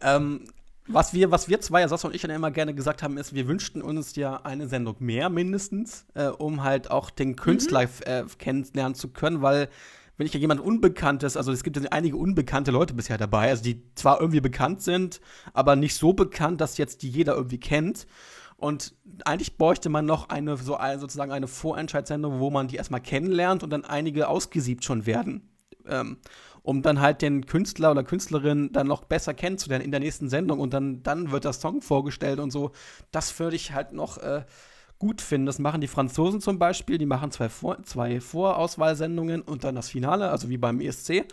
[0.00, 0.44] Ähm,
[0.86, 3.46] was wir, was wir zwei, Sascha und ich, dann immer gerne gesagt haben, ist, wir
[3.46, 7.88] wünschten uns ja eine Sendung mehr mindestens, äh, um halt auch den Künstler mhm.
[8.06, 9.68] äh, kennenlernen zu können, weil
[10.16, 13.62] wenn ich ja jemand Unbekanntes, also es gibt ja einige unbekannte Leute bisher dabei, also
[13.62, 15.20] die zwar irgendwie bekannt sind,
[15.52, 18.06] aber nicht so bekannt, dass jetzt die jeder irgendwie kennt.
[18.58, 23.00] Und eigentlich bräuchte man noch eine, so eine, sozusagen eine Vorentscheidssendung, wo man die erstmal
[23.00, 25.48] kennenlernt und dann einige ausgesiebt schon werden.
[25.86, 26.18] Ähm,
[26.62, 30.58] um dann halt den Künstler oder Künstlerin dann noch besser kennenzulernen in der nächsten Sendung
[30.58, 32.72] und dann, dann wird das Song vorgestellt und so.
[33.12, 34.44] Das würde ich halt noch äh,
[34.98, 35.46] gut finden.
[35.46, 36.98] Das machen die Franzosen zum Beispiel.
[36.98, 41.24] Die machen zwei, Vor zwei Vorauswahlsendungen und dann das Finale, also wie beim ESC.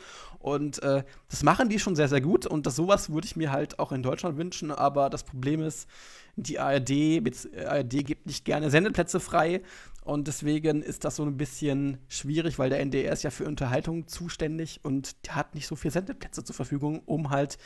[0.45, 2.45] Und äh, das machen die schon sehr, sehr gut.
[2.45, 4.71] Und das sowas würde ich mir halt auch in Deutschland wünschen.
[4.71, 5.89] Aber das Problem ist,
[6.35, 7.23] die ARD,
[7.65, 9.63] ARD gibt nicht gerne Sendeplätze frei.
[10.03, 14.07] Und deswegen ist das so ein bisschen schwierig, weil der NDR ist ja für Unterhaltung
[14.07, 17.57] zuständig und hat nicht so viele Sendeplätze zur Verfügung, um halt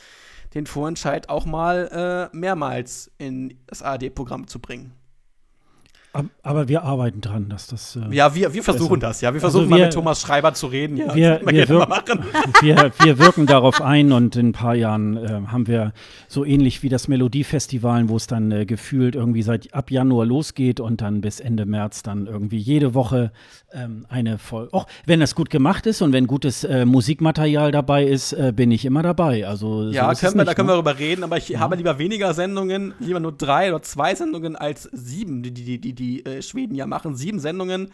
[0.54, 4.94] den Vorentscheid auch mal äh, mehrmals in das ARD-Programm zu bringen.
[6.42, 7.96] Aber wir arbeiten dran, dass das.
[7.96, 9.32] Äh, ja, wir, wir versuchen das, ja.
[9.32, 10.98] Wir versuchen also wir, mal mit Thomas Schreiber zu reden.
[10.98, 12.24] Ja, wir, wir, wirken,
[12.62, 15.94] wir, wir, wirken darauf ein und in ein paar Jahren äh, haben wir
[16.28, 20.80] so ähnlich wie das Melodiefestival, wo es dann äh, gefühlt irgendwie seit ab Januar losgeht
[20.80, 23.32] und dann bis Ende März dann irgendwie jede Woche
[23.72, 24.74] ähm, eine Folge.
[24.74, 28.72] Auch wenn das gut gemacht ist und wenn gutes äh, Musikmaterial dabei ist, äh, bin
[28.72, 29.48] ich immer dabei.
[29.48, 30.74] Also, ja, so können wir, nicht, da können ne?
[30.74, 31.60] wir darüber reden, aber ich ja.
[31.60, 35.94] habe lieber weniger Sendungen, lieber nur drei oder zwei Sendungen als sieben, die, die, die,
[36.00, 37.16] die äh, Schweden ja machen.
[37.16, 37.92] Sieben Sendungen.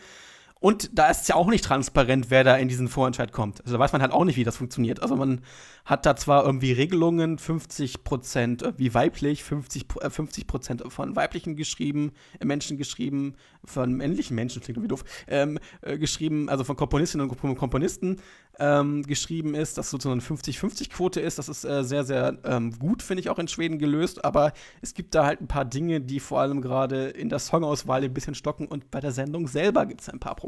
[0.61, 3.61] Und da ist es ja auch nicht transparent, wer da in diesen Vorentscheid kommt.
[3.61, 5.01] Also da weiß man halt auch nicht, wie das funktioniert.
[5.01, 5.41] Also man
[5.83, 11.55] hat da zwar irgendwie Regelungen, 50 Prozent wie weiblich, 50, äh, 50 Prozent von weiblichen
[11.55, 16.75] geschrieben, äh, Menschen geschrieben, von männlichen Menschen, klingt irgendwie doof, ähm, äh, geschrieben, also von
[16.75, 18.21] Komponistinnen und Komponisten
[18.57, 21.37] ähm, geschrieben ist, dass sozusagen eine 50-50-Quote ist.
[21.37, 24.23] Das ist äh, sehr, sehr ähm, gut, finde ich, auch in Schweden gelöst.
[24.23, 28.03] Aber es gibt da halt ein paar Dinge, die vor allem gerade in der Songauswahl
[28.03, 30.44] ein bisschen stocken und bei der Sendung selber gibt es ein paar Probleme.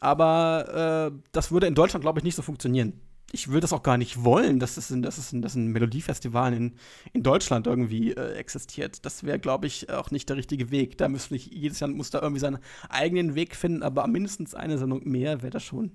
[0.00, 3.00] Aber äh, das würde in Deutschland, glaube ich, nicht so funktionieren
[3.32, 5.68] ich würde das auch gar nicht wollen, dass es ein, dass es ein, dass ein
[5.68, 6.74] Melodiefestival in,
[7.12, 9.04] in Deutschland irgendwie äh, existiert.
[9.04, 10.96] Das wäre, glaube ich, auch nicht der richtige Weg.
[10.98, 12.58] Da müsste nicht, jedes Jahr muss da irgendwie seinen
[12.88, 15.92] eigenen Weg finden, aber mindestens eine Sendung mehr wäre das schon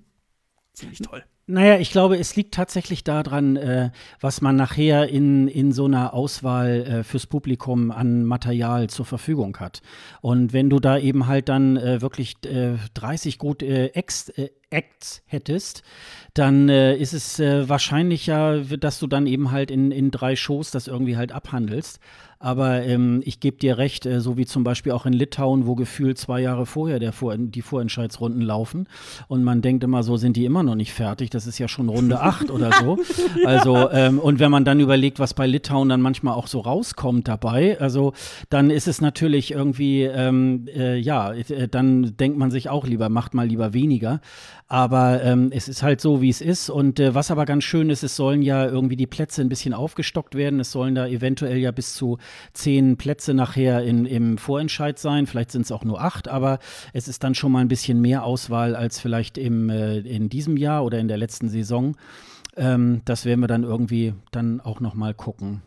[0.72, 1.22] ziemlich toll.
[1.46, 3.90] Naja, ich glaube, es liegt tatsächlich daran, äh,
[4.20, 9.56] was man nachher in, in so einer Auswahl äh, fürs Publikum an Material zur Verfügung
[9.58, 9.82] hat.
[10.20, 14.50] Und wenn du da eben halt dann äh, wirklich 30 äh, gut äh, Acts, äh,
[14.70, 15.82] Acts hättest,
[16.32, 21.18] dann ist es wahrscheinlicher, dass du dann eben halt in, in drei Shows das irgendwie
[21.18, 22.00] halt abhandelst.
[22.42, 25.76] Aber ähm, ich gebe dir recht, äh, so wie zum Beispiel auch in Litauen, wo
[25.76, 28.88] gefühlt zwei Jahre vorher der Vor die Vorentscheidsrunden laufen.
[29.28, 31.30] Und man denkt immer so, sind die immer noch nicht fertig?
[31.30, 32.98] Das ist ja schon Runde acht oder so.
[33.44, 37.28] Also, ähm, und wenn man dann überlegt, was bei Litauen dann manchmal auch so rauskommt
[37.28, 38.12] dabei, also
[38.50, 43.08] dann ist es natürlich irgendwie, ähm, äh, ja, äh, dann denkt man sich auch lieber,
[43.08, 44.20] macht mal lieber weniger.
[44.72, 46.70] Aber ähm, es ist halt so, wie es ist.
[46.70, 49.74] Und äh, was aber ganz schön ist, es sollen ja irgendwie die Plätze ein bisschen
[49.74, 50.60] aufgestockt werden.
[50.60, 52.16] Es sollen da eventuell ja bis zu
[52.52, 55.26] zehn Plätze nachher in, im Vorentscheid sein.
[55.26, 56.58] Vielleicht sind es auch nur acht, aber
[56.92, 60.56] es ist dann schon mal ein bisschen mehr Auswahl als vielleicht im, äh, in diesem
[60.56, 61.96] Jahr oder in der letzten Saison.
[62.56, 65.62] Ähm, das werden wir dann irgendwie dann auch noch mal gucken.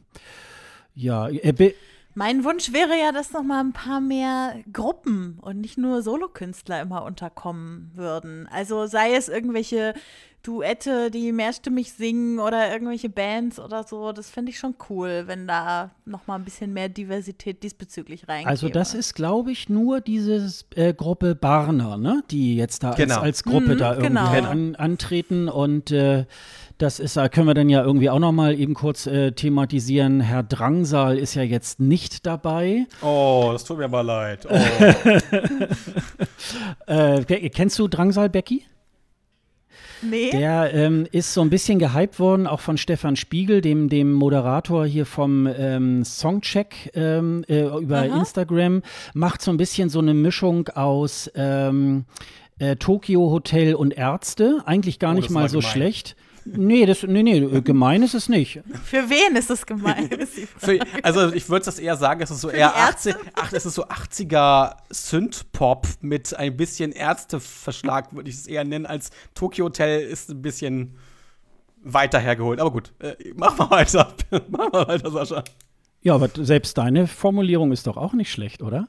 [0.93, 1.73] Ja, äh,
[2.13, 6.81] Mein Wunsch wäre ja, dass noch mal ein paar mehr Gruppen und nicht nur Solokünstler
[6.81, 8.47] immer unterkommen würden.
[8.49, 9.93] Also sei es irgendwelche
[10.45, 14.11] Duette, die mehrstimmig singen oder irgendwelche Bands oder so.
[14.11, 18.47] Das finde ich schon cool, wenn da noch mal ein bisschen mehr Diversität diesbezüglich reingeht.
[18.47, 22.21] Also das ist, glaube ich, nur diese äh, Gruppe Barner, ne?
[22.29, 23.15] die jetzt da Genau.
[23.15, 24.07] als, als Gruppe Mhm, da irgendwie
[24.39, 24.49] genau.
[24.49, 26.25] an, antreten und äh,
[26.77, 30.19] das ist, da können wir dann ja irgendwie auch noch mal eben kurz äh, thematisieren.
[30.19, 32.85] Herr Drangsal ist ja jetzt nicht dabei.
[33.01, 34.45] Oh, das tut mir aber leid.
[34.49, 34.55] Oh.
[36.87, 38.63] Äh, ke- kennst du Drangsal, Becky?
[40.01, 40.31] Nee.
[40.31, 44.85] Der ähm, ist so ein bisschen gehypt worden, auch von Stefan Spiegel, dem, dem Moderator
[44.85, 48.17] hier vom ähm, Songcheck ähm, äh, über Aha.
[48.17, 48.81] Instagram.
[49.13, 52.05] Macht so ein bisschen so eine Mischung aus ähm,
[52.59, 54.61] äh, Tokyo Hotel und Ärzte.
[54.65, 55.71] Eigentlich gar Oh, nicht mal so gemein.
[55.71, 56.15] schlecht.
[56.45, 58.61] Nee, das, nee, nee, gemein ist es nicht.
[58.83, 60.07] Für wen ist das gemein?
[60.11, 60.33] Ist.
[60.57, 63.15] Für, also ich würde das eher sagen, es ist so die eher Ärzte?
[63.15, 68.63] 80, ach, es ist so 80er Synth-Pop mit ein bisschen Ärzteverschlag, würde ich es eher
[68.63, 70.95] nennen, als Tokyo Hotel ist ein bisschen
[71.83, 72.59] weiter hergeholt.
[72.59, 74.13] Aber gut, äh, mach mal weiter.
[74.49, 75.43] mach mal weiter, Sascha.
[76.01, 78.87] Ja, aber selbst deine Formulierung ist doch auch nicht schlecht, oder?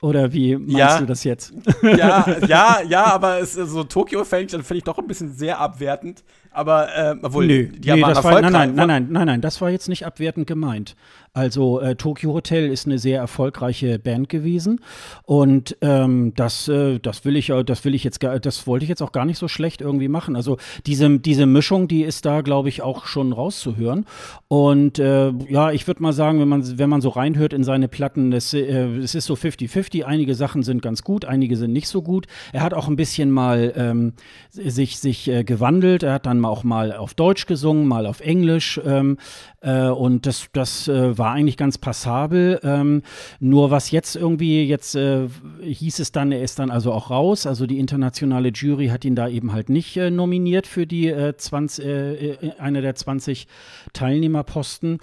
[0.00, 0.98] Oder wie meinst Ja.
[1.00, 1.52] du das jetzt?
[1.82, 5.32] Ja, ja, ja, aber es so Tokyo fände ich, dann finde ich doch ein bisschen
[5.34, 6.22] sehr abwertend.
[6.50, 9.60] Aber äh, obwohl Nö, die nee, das war, nein, nein, nein, nein, nein, nein, das
[9.60, 10.96] war jetzt nicht abwertend gemeint.
[11.32, 14.80] Also äh, Tokyo Hotel ist eine sehr erfolgreiche Band gewesen
[15.24, 18.88] und ähm, das, äh, das will ich, äh, das will ich jetzt, das wollte ich
[18.88, 20.34] jetzt auch gar nicht so schlecht irgendwie machen.
[20.34, 20.56] Also
[20.86, 24.04] diese, diese Mischung, die ist da, glaube ich, auch schon rauszuhören.
[24.48, 27.86] Und äh, ja, ich würde mal sagen, wenn man, wenn man so reinhört in seine
[27.86, 30.04] Platten, das, äh, es ist so 50-50.
[30.04, 32.26] Einige Sachen sind ganz gut, einige sind nicht so gut.
[32.52, 34.14] Er hat auch ein bisschen mal ähm,
[34.50, 36.02] sich, sich äh, gewandelt.
[36.02, 38.80] Er hat dann auch mal auf Deutsch gesungen, mal auf Englisch.
[38.84, 39.18] Ähm,
[39.60, 42.60] äh, und das, das äh, war eigentlich ganz passabel.
[42.62, 43.02] Ähm,
[43.40, 45.28] nur was jetzt irgendwie, jetzt äh,
[45.62, 47.46] hieß es dann, er ist dann also auch raus.
[47.46, 51.36] Also die internationale Jury hat ihn da eben halt nicht äh, nominiert für die äh,
[51.36, 53.46] 20, äh, äh, eine der 20
[53.92, 54.98] Teilnehmerposten.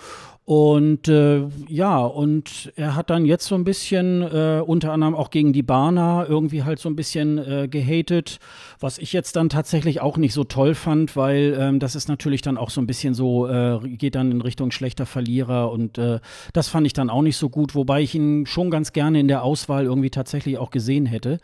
[0.45, 5.31] Und äh, ja, und er hat dann jetzt so ein bisschen, äh, unter anderem auch
[5.31, 8.37] gegen die Barner, irgendwie halt so ein bisschen äh, gehatet,
[8.79, 12.43] was ich jetzt dann tatsächlich auch nicht so toll fand, weil ähm, das ist natürlich
[12.43, 16.19] dann auch so ein bisschen so, äh, geht dann in Richtung schlechter Verlierer und äh,
[16.53, 19.27] das fand ich dann auch nicht so gut, wobei ich ihn schon ganz gerne in
[19.27, 21.39] der Auswahl irgendwie tatsächlich auch gesehen hätte.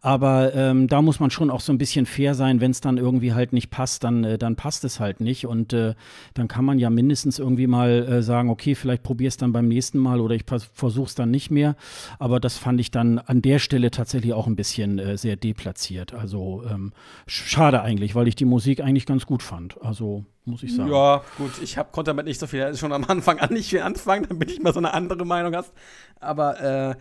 [0.00, 2.98] Aber ähm, da muss man schon auch so ein bisschen fair sein, wenn es dann
[2.98, 5.44] irgendwie halt nicht passt, dann, äh, dann passt es halt nicht.
[5.46, 5.94] Und äh,
[6.34, 9.66] dann kann man ja mindestens irgendwie mal äh, sagen, okay, vielleicht probier es dann beim
[9.66, 11.74] nächsten Mal oder ich versuche es dann nicht mehr.
[12.20, 16.14] Aber das fand ich dann an der Stelle tatsächlich auch ein bisschen äh, sehr deplatziert.
[16.14, 16.92] Also ähm,
[17.26, 19.82] sch- schade eigentlich, weil ich die Musik eigentlich ganz gut fand.
[19.82, 20.92] Also muss ich sagen.
[20.92, 23.80] Ja, gut, ich hab, konnte damit nicht so viel, schon am Anfang an nicht viel
[23.82, 25.72] anfangen, damit ich mal so eine andere Meinung hast.
[26.20, 26.94] Aber äh,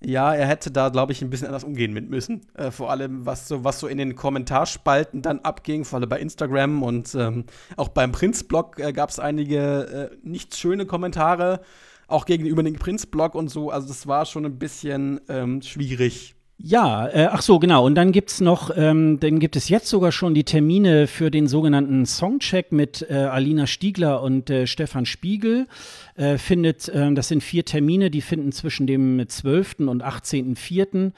[0.00, 2.42] ja, er hätte da, glaube ich, ein bisschen anders umgehen mit müssen.
[2.54, 6.20] Äh, vor allem, was so, was so in den Kommentarspalten dann abging, vor allem bei
[6.20, 7.44] Instagram und ähm,
[7.76, 11.60] auch beim Prinz-Blog äh, gab es einige äh, nicht schöne Kommentare,
[12.06, 13.70] auch gegenüber dem Prinz-Blog und so.
[13.70, 16.37] Also das war schon ein bisschen ähm, schwierig.
[16.60, 17.86] Ja, äh, ach so, genau.
[17.86, 21.46] Und dann gibt's noch, ähm, dann gibt es jetzt sogar schon die Termine für den
[21.46, 25.68] sogenannten Songcheck mit äh, Alina Stiegler und äh, Stefan Spiegel.
[26.16, 29.86] Äh, findet, ähm, das sind vier Termine, die finden zwischen dem 12.
[29.86, 31.12] und 18.04.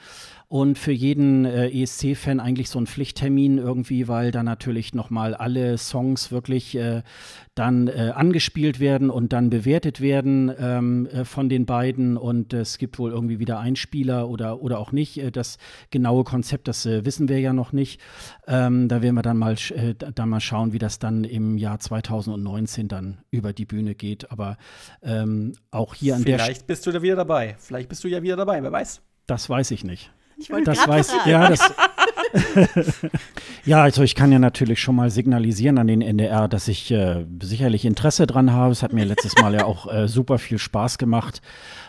[0.51, 5.77] Und für jeden äh, ESC-Fan eigentlich so ein Pflichttermin irgendwie, weil da natürlich nochmal alle
[5.77, 7.03] Songs wirklich äh,
[7.55, 12.17] dann äh, angespielt werden und dann bewertet werden ähm, äh, von den beiden.
[12.17, 15.19] Und es gibt wohl irgendwie wieder Einspieler oder, oder auch nicht.
[15.19, 15.57] Äh, Das
[15.89, 18.01] genaue Konzept, das äh, wissen wir ja noch nicht.
[18.45, 22.89] Ähm, da werden wir dann mal, dann mal schauen, wie das dann im Jahr 2019
[22.89, 24.29] dann über die Bühne geht.
[24.33, 24.57] Aber
[25.01, 26.43] ähm, auch hier an der Stelle.
[26.43, 27.55] Vielleicht bist du da wieder dabei.
[27.57, 29.01] Vielleicht bist du ja wieder dabei, wer weiß.
[29.27, 30.11] Das weiß ich nicht.
[30.41, 31.29] Ich wollte Das weiß fragen.
[31.29, 31.73] ja, das.
[33.65, 37.25] ja, also ich kann ja natürlich schon mal signalisieren an den NDR, dass ich äh,
[37.41, 38.71] sicherlich Interesse dran habe.
[38.71, 41.41] Es hat mir letztes Mal ja auch äh, super viel Spaß gemacht,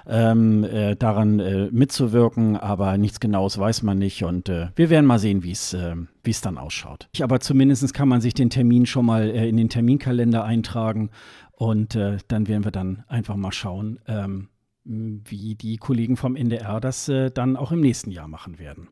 [0.06, 5.06] ähm, äh, daran äh, mitzuwirken, aber nichts Genaues weiß man nicht und äh, wir werden
[5.06, 7.08] mal sehen, wie es äh, wie es dann ausschaut.
[7.12, 11.10] Ich, aber zumindest kann man sich den Termin schon mal in den Terminkalender eintragen
[11.52, 14.00] und dann werden wir dann einfach mal schauen.
[14.08, 14.48] Ähm,
[14.84, 18.88] wie die Kollegen vom NDR das äh, dann auch im nächsten Jahr machen werden.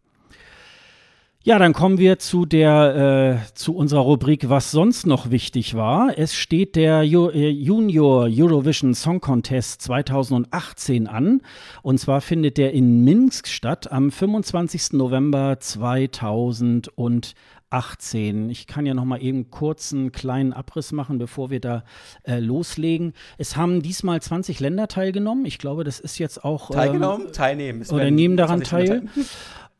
[1.42, 6.18] Ja, dann kommen wir zu der äh, zu unserer Rubrik, was sonst noch wichtig war.
[6.18, 11.40] Es steht der Ju äh, Junior Eurovision Song Contest 2018 an.
[11.80, 14.92] Und zwar findet der in Minsk statt am 25.
[14.92, 17.34] November 2018.
[17.70, 18.50] 18.
[18.50, 21.84] Ich kann ja noch mal eben kurz einen kleinen Abriss machen, bevor wir da
[22.24, 23.14] äh, loslegen.
[23.38, 25.46] Es haben diesmal 20 Länder teilgenommen.
[25.46, 26.70] Ich glaube, das ist jetzt auch.
[26.70, 27.32] Ähm, teilgenommen?
[27.32, 27.80] Teilnehmen.
[27.82, 29.04] Es oder nehmen daran teil.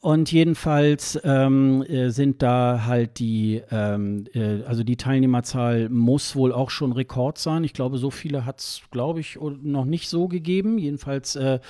[0.03, 6.55] Und jedenfalls ähm, äh, sind da halt die, ähm, äh, also die Teilnehmerzahl muss wohl
[6.55, 7.65] auch schon Rekord sein.
[7.65, 10.79] Ich glaube, so viele hat es, glaube ich, noch nicht so gegeben.
[10.79, 11.61] Jedenfalls, äh,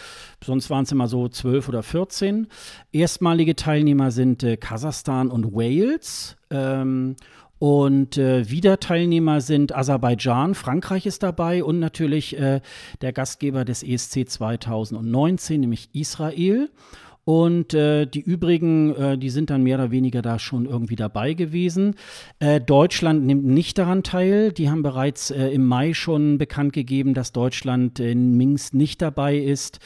[0.44, 2.46] sonst waren es immer so zwölf oder 14.
[2.92, 6.36] Erstmalige Teilnehmer sind äh, Kasachstan und Wales.
[6.50, 7.16] Ähm,
[7.58, 12.60] und äh, wieder Teilnehmer sind Aserbaidschan, Frankreich ist dabei und natürlich äh,
[13.02, 16.70] der Gastgeber des ESC 2019, nämlich Israel.
[17.30, 21.34] Und äh, die übrigen, äh, die sind dann mehr oder weniger da schon irgendwie dabei
[21.34, 21.94] gewesen.
[22.40, 24.50] Äh, Deutschland nimmt nicht daran teil.
[24.50, 29.36] Die haben bereits äh, im Mai schon bekannt gegeben, dass Deutschland in Minsk nicht dabei
[29.36, 29.78] ist.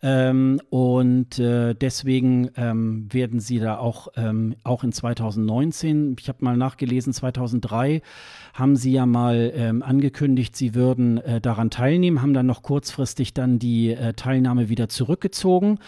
[0.00, 6.44] Ähm, und äh, deswegen ähm, werden sie da auch, ähm, auch in 2019, ich habe
[6.44, 8.00] mal nachgelesen, 2003
[8.52, 13.32] haben sie ja mal ähm, angekündigt, sie würden äh, daran teilnehmen, haben dann noch kurzfristig
[13.32, 15.78] dann die äh, Teilnahme wieder zurückgezogen.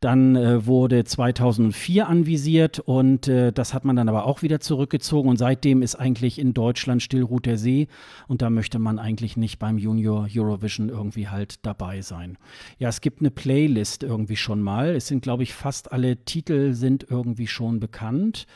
[0.00, 5.30] Dann äh, wurde 2004 anvisiert und äh, das hat man dann aber auch wieder zurückgezogen
[5.30, 7.88] und seitdem ist eigentlich in Deutschland Stillruht der See
[8.28, 12.36] und da möchte man eigentlich nicht beim Junior Eurovision irgendwie halt dabei sein.
[12.78, 14.94] Ja, es gibt eine Playlist irgendwie schon mal.
[14.94, 18.46] Es sind, glaube ich, fast alle Titel sind irgendwie schon bekannt.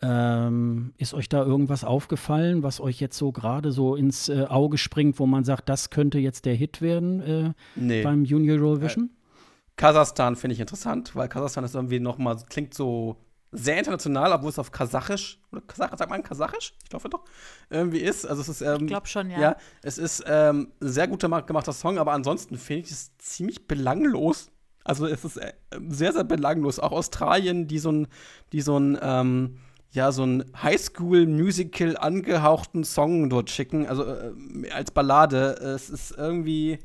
[0.00, 4.78] Ähm, ist euch da irgendwas aufgefallen, was euch jetzt so gerade so ins äh, Auge
[4.78, 8.02] springt, wo man sagt, das könnte jetzt der Hit werden äh, nee.
[8.02, 9.06] beim Junior Eurovision?
[9.06, 13.16] Äh, Kasachstan finde ich interessant, weil Kasachstan ist irgendwie noch mal klingt so
[13.50, 16.74] sehr international, obwohl es auf Kasachisch oder Kasach, sagt man Kasachisch?
[16.82, 17.24] Ich glaube doch
[17.70, 18.26] irgendwie ist.
[18.26, 19.40] Also es ist ähm, ich glaube schon, ja.
[19.40, 23.66] Ja, es ist ähm, ein sehr guter gemachter Song, aber ansonsten finde ich es ziemlich
[23.66, 24.50] belanglos.
[24.84, 25.52] Also es ist äh,
[25.88, 26.78] sehr sehr belanglos.
[26.78, 28.08] Auch Australien, die so ein
[28.52, 29.58] die so ein ähm,
[29.90, 35.52] ja, so ein Highschool-Musical angehauchten Song dort schicken, also äh, als Ballade.
[35.54, 36.78] Es ist irgendwie,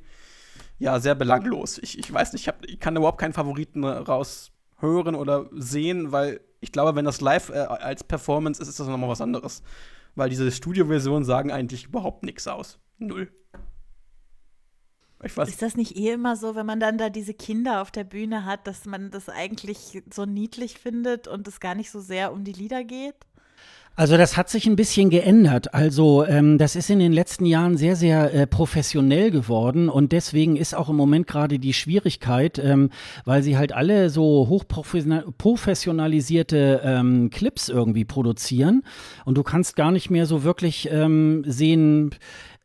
[0.79, 1.77] ja, sehr belanglos.
[1.79, 6.41] Ich, ich weiß nicht, ich, hab, ich kann überhaupt keinen Favoriten raushören oder sehen, weil
[6.61, 9.63] ich glaube, wenn das live äh, als Performance ist, ist das nochmal was anderes.
[10.15, 12.79] Weil diese Studio-Versionen sagen eigentlich überhaupt nichts aus.
[12.99, 13.29] Null.
[15.23, 18.45] Ist das nicht eh immer so, wenn man dann da diese Kinder auf der Bühne
[18.45, 22.43] hat, dass man das eigentlich so niedlich findet und es gar nicht so sehr um
[22.43, 23.15] die Lieder geht?
[23.95, 25.75] Also das hat sich ein bisschen geändert.
[25.75, 30.55] Also ähm, das ist in den letzten Jahren sehr, sehr äh, professionell geworden und deswegen
[30.55, 32.89] ist auch im Moment gerade die Schwierigkeit, ähm,
[33.23, 38.81] weil sie halt alle so hochprofessionalisierte ähm, Clips irgendwie produzieren
[39.25, 42.15] und du kannst gar nicht mehr so wirklich ähm, sehen,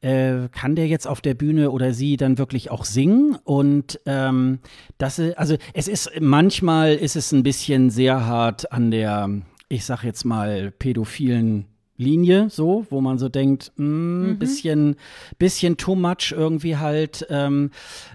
[0.01, 3.37] äh, kann der jetzt auf der Bühne oder sie dann wirklich auch singen?
[3.45, 4.61] Und ähm,
[4.99, 9.31] das, also es ist manchmal ist es ein bisschen sehr hart an der,
[9.69, 11.67] ich sag jetzt mal, pädophilen
[11.99, 14.39] Linie, so, wo man so denkt, mh, mm, mhm.
[14.39, 14.97] bisschen,
[15.39, 17.27] bisschen too much irgendwie halt.
[17.29, 17.73] Ähm,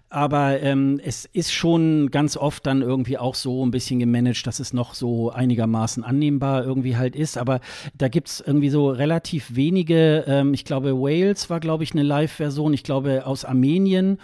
[0.09, 4.59] aber ähm, es ist schon ganz oft dann irgendwie auch so ein bisschen gemanagt, dass
[4.59, 7.37] es noch so einigermaßen annehmbar irgendwie halt ist.
[7.37, 7.59] Aber
[7.97, 12.03] da gibt es irgendwie so relativ wenige, ähm, ich glaube, Wales war, glaube ich, eine
[12.03, 14.19] Live-Version, ich glaube, aus Armenien.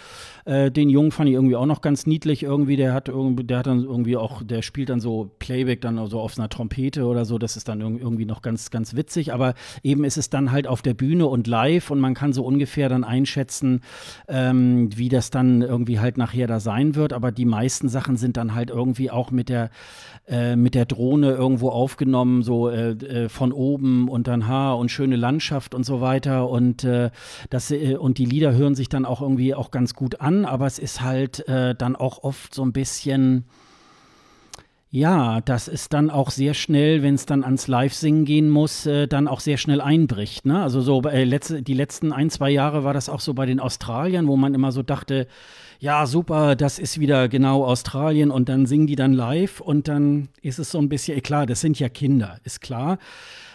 [0.50, 2.76] Äh, den Jungen fand ich irgendwie auch noch ganz niedlich irgendwie.
[2.76, 6.20] Der hat irgendwie, der hat dann irgendwie auch, der spielt dann so Playback dann so
[6.20, 7.38] auf einer Trompete oder so.
[7.38, 9.32] Das ist dann irgendwie noch ganz, ganz witzig.
[9.32, 9.54] Aber
[9.84, 12.90] eben ist es dann halt auf der Bühne und live und man kann so ungefähr
[12.90, 13.82] dann einschätzen,
[14.28, 17.14] ähm, wie das dann irgendwie halt nachher da sein wird.
[17.14, 19.70] Aber die meisten Sachen sind dann halt irgendwie auch mit der,
[20.28, 24.90] äh, mit der Drohne irgendwo aufgenommen, so äh, äh von oben und dann ha und
[24.90, 26.50] schöne Landschaft und so weiter.
[26.50, 27.12] Und äh,
[27.52, 30.80] das, und die Lieder hören sich dann auch irgendwie auch ganz gut an aber es
[30.80, 33.46] ist halt äh, dann auch oft so ein bisschen.
[34.92, 39.08] Ja, das ist dann auch sehr schnell, wenn es dann ans Live-Singen gehen muss, äh,
[39.08, 40.48] dann auch sehr schnell einbricht.
[40.48, 40.64] Ne?
[40.64, 43.60] Also so äh, letzte, die letzten ein, zwei Jahre war das auch so bei den
[43.60, 45.28] Australiern, wo man immer so dachte,
[45.80, 50.30] ja, super, das ist wieder genau Australien und dann singen die dann live und dann
[50.42, 52.98] ist es so ein bisschen, klar, das sind ja Kinder, ist klar.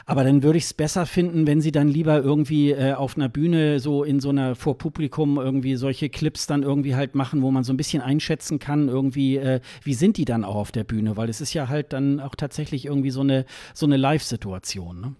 [0.06, 3.30] Aber dann würde ich es besser finden, wenn sie dann lieber irgendwie äh, auf einer
[3.30, 7.50] Bühne so in so einer vor Publikum irgendwie solche Clips dann irgendwie halt machen, wo
[7.50, 10.84] man so ein bisschen einschätzen kann, irgendwie, äh, wie sind die dann auch auf der
[10.84, 11.16] Bühne?
[11.16, 15.00] Weil es ist ja halt dann auch tatsächlich irgendwie so eine, so eine Live-Situation.
[15.00, 15.14] Ne?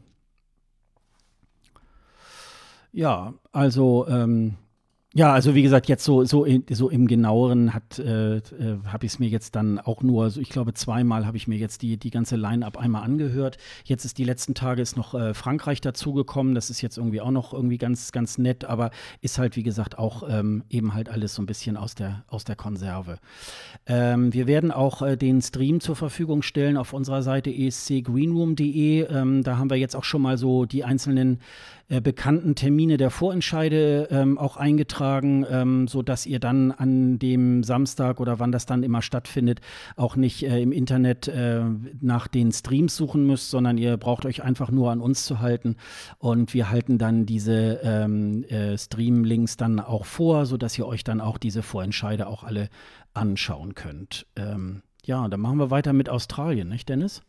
[2.93, 4.55] Ja, also ähm,
[5.17, 8.43] Ja, also wie gesagt, jetzt so, so, so im genaueren hat, äh, äh,
[8.85, 11.57] habe ich es mir jetzt dann auch nur, also ich glaube zweimal habe ich mir
[11.57, 13.57] jetzt die, die ganze Line-Up einmal angehört.
[13.85, 16.57] Jetzt ist die letzten Tage ist noch äh, Frankreich dazugekommen.
[16.57, 19.99] Das ist jetzt irgendwie auch noch irgendwie ganz, ganz nett, aber ist halt, wie gesagt,
[19.99, 23.21] auch ähm, eben halt alles so ein bisschen aus der, aus der Konserve.
[23.87, 29.03] Ähm, wir werden auch äh, den Stream zur Verfügung stellen auf unserer Seite escgreenroom.de.
[29.03, 31.39] Ähm, da haben wir jetzt auch schon mal so die einzelnen
[31.95, 38.21] äh, bekannten Termine der Vorentscheide ähm, auch eingetragen, ähm, sodass ihr dann an dem Samstag
[38.21, 39.61] oder wann das dann immer stattfindet,
[39.97, 41.63] auch nicht äh, im Internet äh,
[42.01, 45.77] nach den Streams suchen müsst, sondern ihr braucht euch einfach nur an uns zu halten
[46.19, 51.21] und wir halten dann diese ähm, äh, Stream-Links dann auch vor, sodass ihr euch dann
[51.21, 52.71] auch diese Vorentscheide auch alle
[53.13, 54.27] anschauen könnt.
[54.35, 57.23] Ähm, ja, dann machen wir weiter mit Australien, nicht Dennis?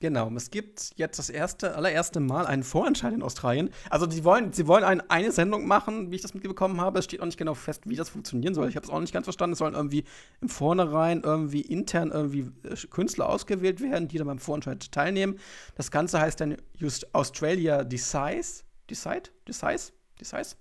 [0.00, 3.70] Genau, es gibt jetzt das erste, allererste Mal einen Vorentscheid in Australien.
[3.90, 7.00] Also sie wollen, sie wollen ein, eine Sendung machen, wie ich das mitbekommen habe.
[7.00, 8.68] Es steht auch nicht genau fest, wie das funktionieren soll.
[8.68, 9.54] Ich habe es auch nicht ganz verstanden.
[9.54, 10.04] Es sollen irgendwie
[10.40, 15.38] im Vornherein irgendwie intern irgendwie äh, Künstler ausgewählt werden, die dann beim Vorentscheid teilnehmen.
[15.74, 18.64] Das Ganze heißt dann Just Australia Decides.
[18.88, 19.30] Decide?
[19.46, 19.92] Decides?
[20.20, 20.56] Decides?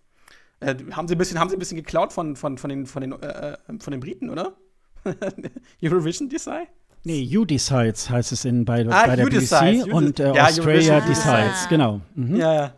[0.59, 3.01] Äh, haben sie ein bisschen, haben sie ein bisschen geklaut von, von, von den, von
[3.01, 4.57] den, äh, äh von den Briten, oder?
[5.83, 6.67] Eurovision Decide?
[7.03, 10.45] Nee, You Decides heißt es in, bei, ah, bei der BBC decides, und äh, ja,
[10.45, 12.01] Australia Decides, genau.
[12.15, 12.35] Mhm.
[12.35, 12.73] Ja, ja,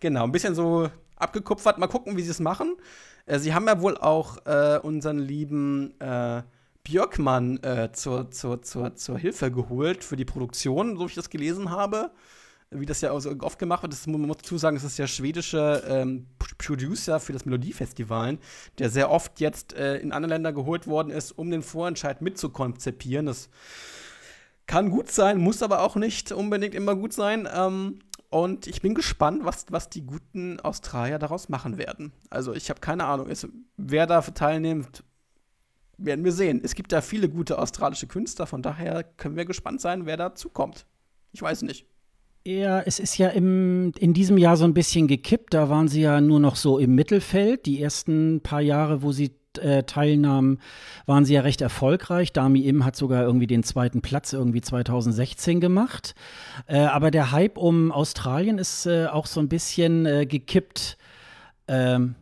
[0.00, 0.24] genau.
[0.24, 1.78] Ein bisschen so abgekupfert.
[1.78, 2.76] Mal gucken, wie sie es machen.
[3.26, 6.42] Äh, sie haben ja wohl auch äh, unseren lieben äh,
[6.84, 11.30] Björkmann äh, zur, zur, zur, zur Hilfe geholt für die Produktion, so wie ich das
[11.30, 12.10] gelesen habe
[12.70, 13.92] wie das ja oft gemacht wird.
[13.92, 16.26] Das muss man dazu sagen, es ist der schwedische ähm,
[16.58, 18.38] Producer für das Melodiefestival,
[18.78, 23.26] der sehr oft jetzt äh, in andere Länder geholt worden ist, um den Vorentscheid mitzukonzipieren.
[23.26, 23.48] Das
[24.66, 27.48] kann gut sein, muss aber auch nicht unbedingt immer gut sein.
[27.52, 27.98] Ähm,
[28.28, 32.12] und ich bin gespannt, was, was die guten Australier daraus machen werden.
[32.30, 35.02] Also ich habe keine Ahnung, ist, wer da teilnimmt,
[35.98, 36.60] werden wir sehen.
[36.62, 40.48] Es gibt da viele gute australische Künstler, von daher können wir gespannt sein, wer dazu
[40.48, 40.86] kommt.
[41.32, 41.89] Ich weiß nicht.
[42.44, 45.52] Ja, es ist ja im, in diesem Jahr so ein bisschen gekippt.
[45.52, 47.66] Da waren sie ja nur noch so im Mittelfeld.
[47.66, 50.58] Die ersten paar Jahre, wo sie äh, teilnahmen,
[51.04, 52.32] waren sie ja recht erfolgreich.
[52.32, 56.14] Dami Im hat sogar irgendwie den zweiten Platz irgendwie 2016 gemacht.
[56.66, 60.96] Äh, aber der Hype um Australien ist äh, auch so ein bisschen äh, gekippt.
[61.68, 62.14] Ähm,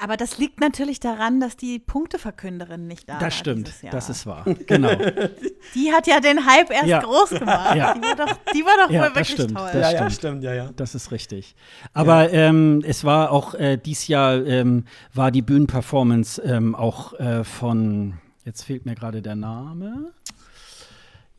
[0.00, 3.28] aber das liegt natürlich daran, dass die Punkteverkünderin nicht da das war.
[3.28, 4.44] Das stimmt, das ist wahr.
[4.66, 4.94] Genau.
[5.74, 7.00] die hat ja den Hype erst ja.
[7.00, 7.74] groß gemacht.
[7.74, 7.94] Ja.
[7.94, 9.70] Die war doch, die war doch ja, wohl wirklich stimmt, toll.
[9.72, 10.44] Das ja, stimmt.
[10.44, 10.70] ja, ja.
[10.76, 11.56] Das ist richtig.
[11.94, 14.84] Aber ähm, es war auch äh, dieses Jahr ähm,
[15.14, 18.14] war die Bühnenperformance ähm, auch äh, von,
[18.44, 20.12] jetzt fehlt mir gerade der Name.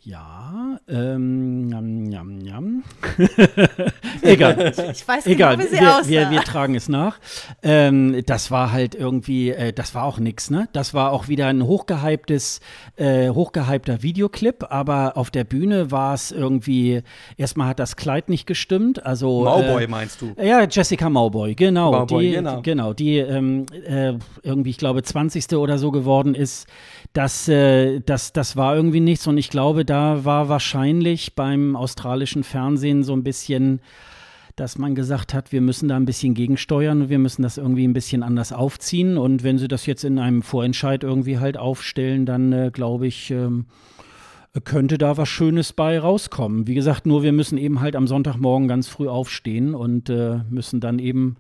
[0.10, 2.84] Ja, ähm, jam, jam, jam.
[4.23, 4.73] Egal.
[4.91, 5.60] Ich weiß genau, Egal.
[5.60, 7.19] wie sie wir, wir, wir, tragen es nach.
[7.61, 10.68] Ähm, das war halt irgendwie, äh, das war auch nix, ne?
[10.73, 12.60] Das war auch wieder ein hochgehyptes,
[12.95, 17.03] äh, hochgehypter Videoclip, aber auf der Bühne war es irgendwie,
[17.38, 19.44] erstmal hat das Kleid nicht gestimmt, also.
[19.44, 20.34] Mauboy äh, meinst du?
[20.41, 21.91] Ja, Jessica Mauboy, genau.
[21.91, 22.61] Mauboy, die, genau.
[22.64, 25.53] genau, die ähm, äh, irgendwie, ich glaube, 20.
[25.53, 26.65] oder so geworden ist.
[27.14, 32.44] Das, äh, das, das war irgendwie nichts und ich glaube, da war wahrscheinlich beim australischen
[32.44, 33.81] Fernsehen so ein bisschen,
[34.56, 37.88] dass man gesagt hat, wir müssen da ein bisschen gegensteuern und wir müssen das irgendwie
[37.88, 39.18] ein bisschen anders aufziehen.
[39.18, 43.31] Und wenn sie das jetzt in einem Vorentscheid irgendwie halt aufstellen, dann äh, glaube ich,
[43.31, 43.65] ähm,
[44.64, 46.68] könnte da was Schönes bei rauskommen.
[46.68, 50.80] Wie gesagt, nur wir müssen eben halt am Sonntagmorgen ganz früh aufstehen und äh, müssen
[50.80, 51.38] dann eben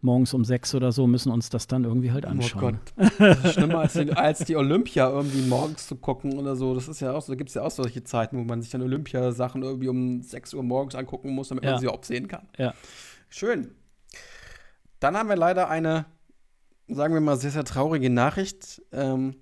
[0.00, 2.78] morgens um sechs oder so, müssen uns das dann irgendwie halt oh anschauen.
[2.96, 3.12] Oh Gott.
[3.18, 6.74] Das ist schlimmer als die, als die Olympia irgendwie morgens zu gucken oder so.
[6.74, 8.70] Das ist ja auch so, da gibt es ja auch solche Zeiten, wo man sich
[8.70, 11.72] dann Olympiasachen irgendwie um 6 Uhr morgens angucken muss, damit ja.
[11.72, 12.48] man sie auch sehen kann.
[12.56, 12.72] Ja.
[13.28, 13.74] Schön.
[15.00, 16.06] Dann haben wir leider eine,
[16.88, 18.82] sagen wir mal, sehr, sehr traurige Nachricht.
[18.92, 19.36] Ähm,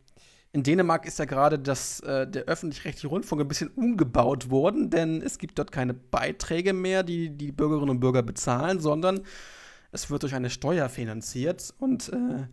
[0.54, 5.20] in Dänemark ist ja gerade das, äh, der öffentlich-rechtliche Rundfunk ein bisschen umgebaut worden, denn
[5.20, 9.22] es gibt dort keine Beiträge mehr, die die Bürgerinnen und Bürger bezahlen, sondern
[9.90, 12.46] es wird durch eine Steuer finanziert und äh,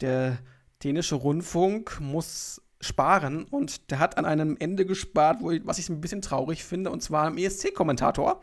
[0.00, 0.38] der
[0.84, 6.00] dänische Rundfunk muss sparen und der hat an einem Ende gespart, ich, was ich ein
[6.00, 8.40] bisschen traurig finde, und zwar am ESC-Kommentator.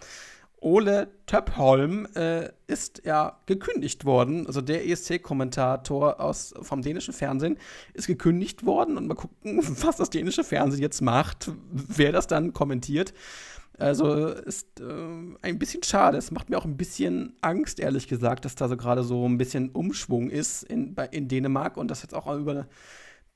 [0.62, 4.46] Ole Töpholm äh, ist ja gekündigt worden.
[4.46, 7.58] Also der ESC-Kommentator vom dänischen Fernsehen
[7.94, 8.98] ist gekündigt worden.
[8.98, 13.14] Und mal gucken, was das dänische Fernsehen jetzt macht, wer das dann kommentiert.
[13.78, 14.84] Also ist äh,
[15.42, 16.18] ein bisschen schade.
[16.18, 19.38] Es macht mir auch ein bisschen Angst, ehrlich gesagt, dass da so gerade so ein
[19.38, 22.68] bisschen Umschwung ist in, bei, in Dänemark und das jetzt auch über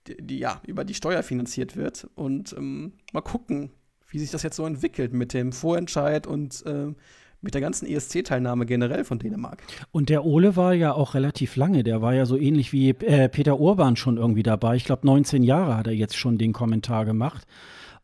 [0.06, 2.10] die, ja, über die Steuer finanziert wird.
[2.16, 3.72] Und ähm, mal gucken,
[4.14, 6.94] wie sich das jetzt so entwickelt mit dem Vorentscheid und äh,
[7.41, 9.64] mit der ganzen ESC-Teilnahme generell von Dänemark.
[9.91, 11.84] Und der Ole war ja auch relativ lange.
[11.84, 14.76] Der war ja so ähnlich wie äh, Peter Urban schon irgendwie dabei.
[14.76, 17.45] Ich glaube, 19 Jahre hat er jetzt schon den Kommentar gemacht.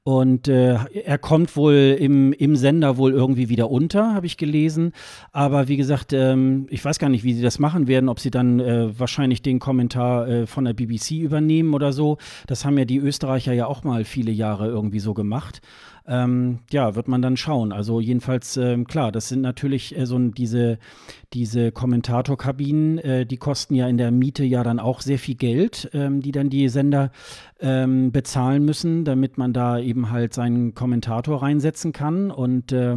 [0.03, 4.93] Und äh, er kommt wohl im, im Sender wohl irgendwie wieder unter, habe ich gelesen.
[5.33, 8.31] Aber wie gesagt, ähm, ich weiß gar nicht, wie sie das machen werden, ob sie
[8.31, 12.17] dann äh, wahrscheinlich den Kommentar äh, von der BBC übernehmen oder so.
[12.47, 15.61] Das haben ja die Österreicher ja auch mal viele Jahre irgendwie so gemacht.
[16.09, 17.71] Ähm, ja, wird man dann schauen.
[17.71, 20.79] Also jedenfalls, ähm, klar, das sind natürlich äh, so diese,
[21.33, 25.87] diese Kommentatorkabinen, äh, die kosten ja in der Miete ja dann auch sehr viel Geld,
[25.93, 27.11] ähm, die dann die Sender
[27.59, 32.31] ähm, bezahlen müssen, damit man da eben halt seinen Kommentator reinsetzen kann.
[32.31, 32.95] Und äh,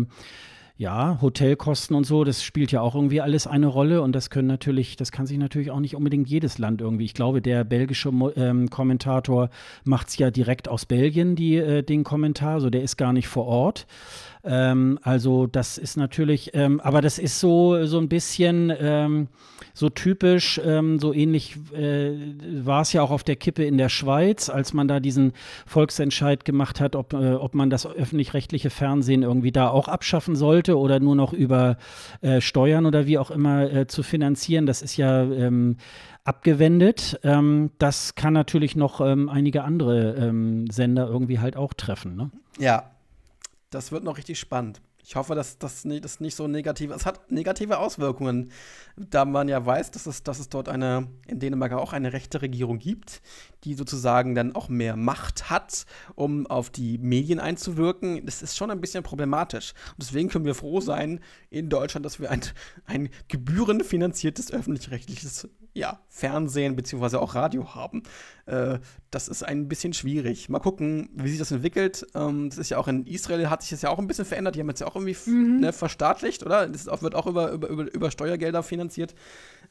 [0.83, 4.49] ja, Hotelkosten und so, das spielt ja auch irgendwie alles eine Rolle und das können
[4.49, 7.05] natürlich, das kann sich natürlich auch nicht unbedingt jedes Land irgendwie.
[7.05, 9.49] Ich glaube, der belgische ähm, Kommentator
[9.85, 13.29] macht es ja direkt aus Belgien, die, äh, den Kommentar, so der ist gar nicht
[13.29, 13.87] vor Ort.
[14.45, 19.29] Ähm, also das ist natürlich, ähm, aber das ist so, so ein bisschen ähm,
[19.75, 22.13] so typisch, ähm, so ähnlich äh,
[22.65, 25.33] war es ja auch auf der Kippe in der Schweiz, als man da diesen
[25.67, 30.79] Volksentscheid gemacht hat, ob, äh, ob man das öffentlich-rechtliche Fernsehen irgendwie da auch abschaffen sollte
[30.79, 31.77] oder nur noch über
[32.21, 34.67] äh, Steuern oder wie auch immer äh, zu finanzieren.
[34.67, 35.77] Das ist ja ähm,
[36.25, 37.19] abgewendet.
[37.23, 42.17] Ähm, das kann natürlich noch ähm, einige andere ähm, Sender irgendwie halt auch treffen.
[42.17, 42.31] Ne?
[42.59, 42.91] Ja,
[43.75, 44.81] das wird noch richtig spannend.
[45.05, 48.53] Ich hoffe, dass das nicht, das nicht so negativ Es hat negative Auswirkungen,
[48.97, 52.41] da man ja weiß, dass es, dass es dort eine, in Dänemark auch eine rechte
[52.41, 53.21] Regierung gibt,
[53.65, 58.25] die sozusagen dann auch mehr Macht hat, um auf die Medien einzuwirken.
[58.25, 59.75] Das ist schon ein bisschen problematisch.
[59.91, 61.19] Und deswegen können wir froh sein
[61.51, 62.43] in Deutschland, dass wir ein,
[62.85, 67.17] ein gebührenfinanziertes öffentlich-rechtliches ja, Fernsehen bzw.
[67.17, 68.03] auch Radio haben.
[68.47, 68.79] Äh,
[69.11, 70.49] das ist ein bisschen schwierig.
[70.49, 72.07] Mal gucken, wie sich das entwickelt.
[72.15, 74.55] Ähm, das ist ja auch in Israel, hat sich das ja auch ein bisschen verändert.
[74.55, 75.61] Die haben jetzt ja auch irgendwie mhm.
[75.61, 76.67] ne, verstaatlicht, oder?
[76.69, 79.15] Das auch, wird auch über, über, über, über Steuergelder finanziert.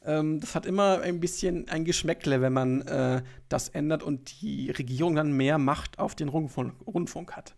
[0.04, 4.70] Ähm, das hat immer ein bisschen ein Geschmäckle, wenn man äh, das ändert und die
[4.70, 7.54] Regierung dann mehr Macht auf den Rundfunk, Rundfunk hat.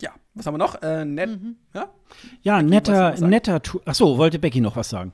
[0.00, 0.80] Ja, was haben wir noch?
[0.82, 1.56] Äh, net, mhm.
[1.74, 1.88] ja?
[2.42, 3.60] ja, netter, netter.
[3.84, 5.12] Achso, wollte Becky noch was sagen?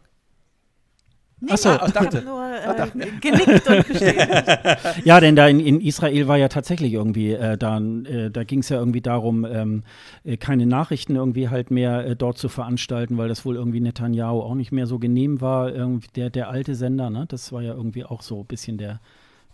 [1.40, 2.22] Nee, Achso, ich dachte.
[2.24, 5.04] nur äh, dachte, genickt und bestätigt.
[5.04, 8.60] ja, denn da in, in, Israel war ja tatsächlich irgendwie, äh, da, äh, da ging
[8.60, 9.82] es ja irgendwie darum, ähm,
[10.24, 14.40] äh, keine Nachrichten irgendwie halt mehr äh, dort zu veranstalten, weil das wohl irgendwie Netanyahu
[14.40, 17.24] auch nicht mehr so genehm war, irgendwie der, der alte Sender, ne?
[17.26, 19.00] Das war ja irgendwie auch so ein bisschen der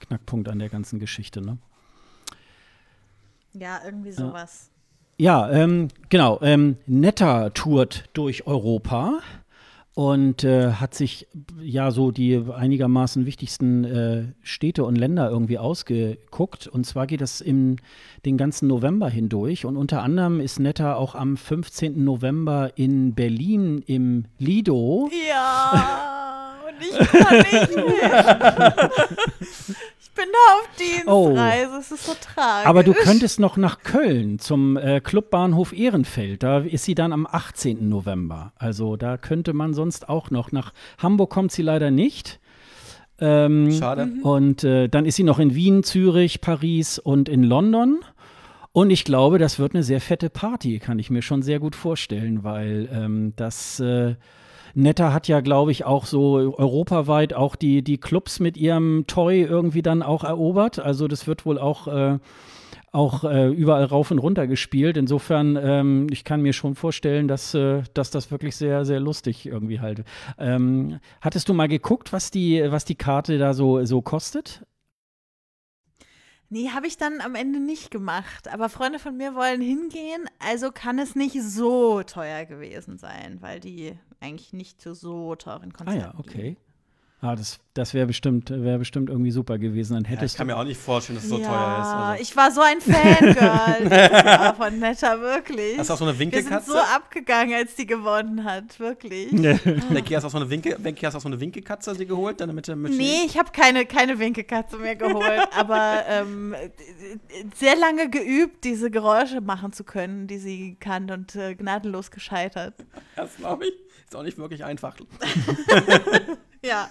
[0.00, 1.58] Knackpunkt an der ganzen Geschichte, ne?
[3.52, 4.70] Ja, irgendwie sowas.
[5.18, 6.38] Ja, ähm, genau.
[6.42, 9.20] Ähm, Netta tourt durch Europa
[9.96, 11.26] und äh, hat sich
[11.58, 16.66] ja so die einigermaßen wichtigsten äh, Städte und Länder irgendwie ausgeguckt.
[16.66, 17.76] Und zwar geht das im
[18.26, 19.64] den ganzen November hindurch.
[19.64, 22.04] Und unter anderem ist Netta auch am 15.
[22.04, 25.08] November in Berlin im Lido.
[25.30, 28.90] Ja, und ich kann nicht mehr.
[30.16, 31.72] bin da auf Dienstreise.
[31.72, 31.78] Oh.
[31.78, 32.66] Es ist so tragisch.
[32.66, 36.42] Aber du könntest noch nach Köln zum äh, Clubbahnhof Ehrenfeld.
[36.42, 37.88] Da ist sie dann am 18.
[37.88, 38.52] November.
[38.56, 40.50] Also da könnte man sonst auch noch.
[40.50, 42.40] Nach Hamburg kommt sie leider nicht.
[43.20, 44.06] Ähm, Schade.
[44.06, 44.22] Mhm.
[44.22, 48.00] Und äh, dann ist sie noch in Wien, Zürich, Paris und in London.
[48.72, 51.74] Und ich glaube, das wird eine sehr fette Party, kann ich mir schon sehr gut
[51.74, 54.16] vorstellen, weil ähm, das äh,
[54.76, 59.42] Netta hat ja, glaube ich, auch so europaweit auch die, die Clubs mit ihrem Toy
[59.42, 60.78] irgendwie dann auch erobert.
[60.78, 62.18] Also das wird wohl auch äh,
[62.92, 64.98] auch äh, überall rauf und runter gespielt.
[64.98, 69.46] Insofern, ähm, ich kann mir schon vorstellen, dass, äh, dass das wirklich sehr, sehr lustig
[69.46, 70.04] irgendwie halt.
[70.38, 74.62] Ähm, hattest du mal geguckt, was die, was die Karte da so, so kostet?
[76.48, 78.48] Nee, habe ich dann am Ende nicht gemacht.
[78.48, 83.60] Aber Freunde von mir wollen hingehen, also kann es nicht so teuer gewesen sein, weil
[83.60, 86.00] die eigentlich nicht zu so teuren Konzerten.
[86.00, 86.42] Ah ja, okay.
[86.42, 86.56] Gehen.
[87.26, 89.94] Ah, das, das wäre bestimmt, wär bestimmt irgendwie super gewesen.
[89.94, 91.88] Dann hättest ja, ich kann mir auch nicht vorstellen, dass es so ja, teuer ist.
[91.88, 92.22] Also.
[92.22, 95.76] Ich war so ein Fangirl von Netta, wirklich.
[95.76, 96.50] Hast du auch so eine Winkekatze?
[96.50, 99.30] Wir sind so abgegangen, als die gewonnen hat, wirklich.
[99.90, 102.40] Becky, hast du auch so eine, Winke, Becky, hast auch so eine Winkekatze die geholt?
[102.40, 106.54] Dann mit, mit nee, ich habe keine, keine Winkekatze mehr geholt, aber ähm,
[107.56, 112.74] sehr lange geübt, diese Geräusche machen zu können, die sie kann und äh, gnadenlos gescheitert.
[113.16, 113.72] Das glaube ich.
[114.04, 114.94] Ist auch nicht wirklich einfach.
[116.62, 116.88] ja.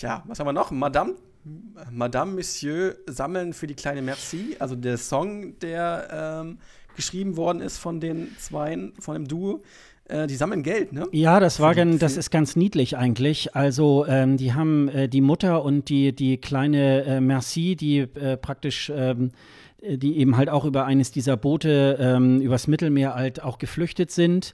[0.00, 0.70] Tja, was haben wir noch?
[0.70, 1.12] Madame,
[1.90, 6.58] Madame Monsieur sammeln für die kleine Merci, also der Song, der ähm,
[6.96, 9.62] geschrieben worden ist von den Zweien, von dem Duo.
[10.06, 11.06] Äh, die sammeln Geld, ne?
[11.12, 13.54] Ja, das war ganz, das ist ganz niedlich eigentlich.
[13.54, 18.38] Also ähm, die haben äh, die Mutter und die, die kleine äh, Merci, die äh,
[18.38, 19.32] praktisch ähm,
[19.82, 24.52] die eben halt auch über eines dieser Boote ähm, übers Mittelmeer halt auch geflüchtet sind.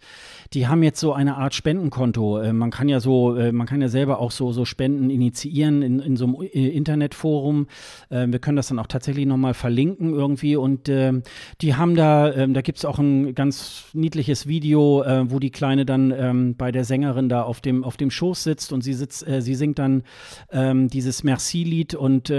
[0.53, 2.39] Die haben jetzt so eine Art Spendenkonto.
[2.41, 5.83] Äh, man kann ja so, äh, man kann ja selber auch so, so Spenden initiieren
[5.83, 7.67] in, in so einem äh, Internetforum.
[8.11, 10.57] Äh, wir können das dann auch tatsächlich nochmal verlinken irgendwie.
[10.57, 11.23] Und ähm,
[11.61, 15.51] die haben da, ähm, da gibt es auch ein ganz niedliches Video, äh, wo die
[15.51, 18.95] Kleine dann ähm, bei der Sängerin da auf dem, auf dem Schoß sitzt und sie
[18.95, 20.05] sitzt, äh, sie singt dann
[20.53, 22.33] dieses Merci-Lied und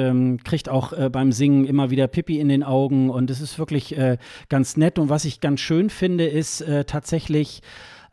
[0.44, 2.77] kriegt auch beim Singen immer wieder Pippi in den Augen.
[2.86, 3.96] Und es ist wirklich
[4.50, 5.00] ganz nett.
[5.00, 7.62] Und was ich ganz schön finde, ist tatsächlich,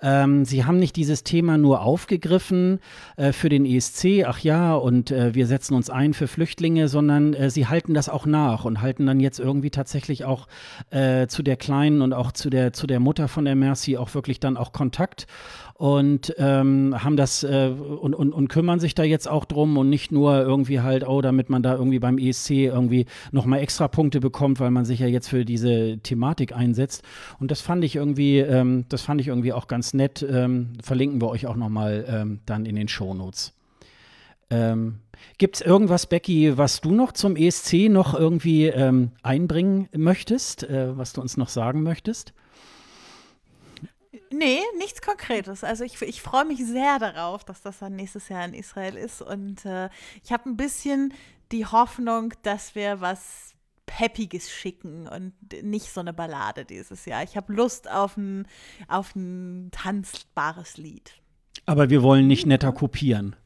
[0.04, 2.80] ähm, sie haben nicht dieses Thema nur aufgegriffen
[3.16, 7.32] äh, für den ESC, ach ja, und äh, wir setzen uns ein für Flüchtlinge, sondern
[7.32, 10.46] äh, sie halten das auch nach und halten dann jetzt irgendwie tatsächlich auch
[10.90, 14.14] äh, zu der Kleinen und auch zu der, zu der Mutter von der Mercy auch
[14.14, 15.26] wirklich dann auch Kontakt
[15.74, 19.90] und ähm, haben das äh, und, und, und kümmern sich da jetzt auch drum und
[19.90, 24.20] nicht nur irgendwie halt, oh, damit man da irgendwie beim ESC irgendwie nochmal extra Punkte
[24.20, 27.02] bekommt, weil man sich ja jetzt für diese Thematik einsetzt.
[27.40, 30.24] Und das fand ich irgendwie, ähm, das fand ich irgendwie auch ganz nett.
[30.28, 33.52] Ähm, verlinken wir euch auch nochmal ähm, dann in den Shownotes.
[34.50, 35.00] Ähm,
[35.38, 40.96] Gibt es irgendwas, Becky, was du noch zum ESC noch irgendwie ähm, einbringen möchtest, äh,
[40.96, 42.32] was du uns noch sagen möchtest?
[44.36, 45.62] Nee, nichts Konkretes.
[45.62, 49.22] Also ich, ich freue mich sehr darauf, dass das dann nächstes Jahr in Israel ist.
[49.22, 49.88] Und äh,
[50.24, 51.14] ich habe ein bisschen
[51.52, 53.54] die Hoffnung, dass wir was
[53.86, 57.22] Peppiges schicken und nicht so eine Ballade dieses Jahr.
[57.22, 58.48] Ich habe Lust auf ein,
[58.88, 61.12] auf ein tanzbares Lied.
[61.66, 63.36] Aber wir wollen nicht netter kopieren.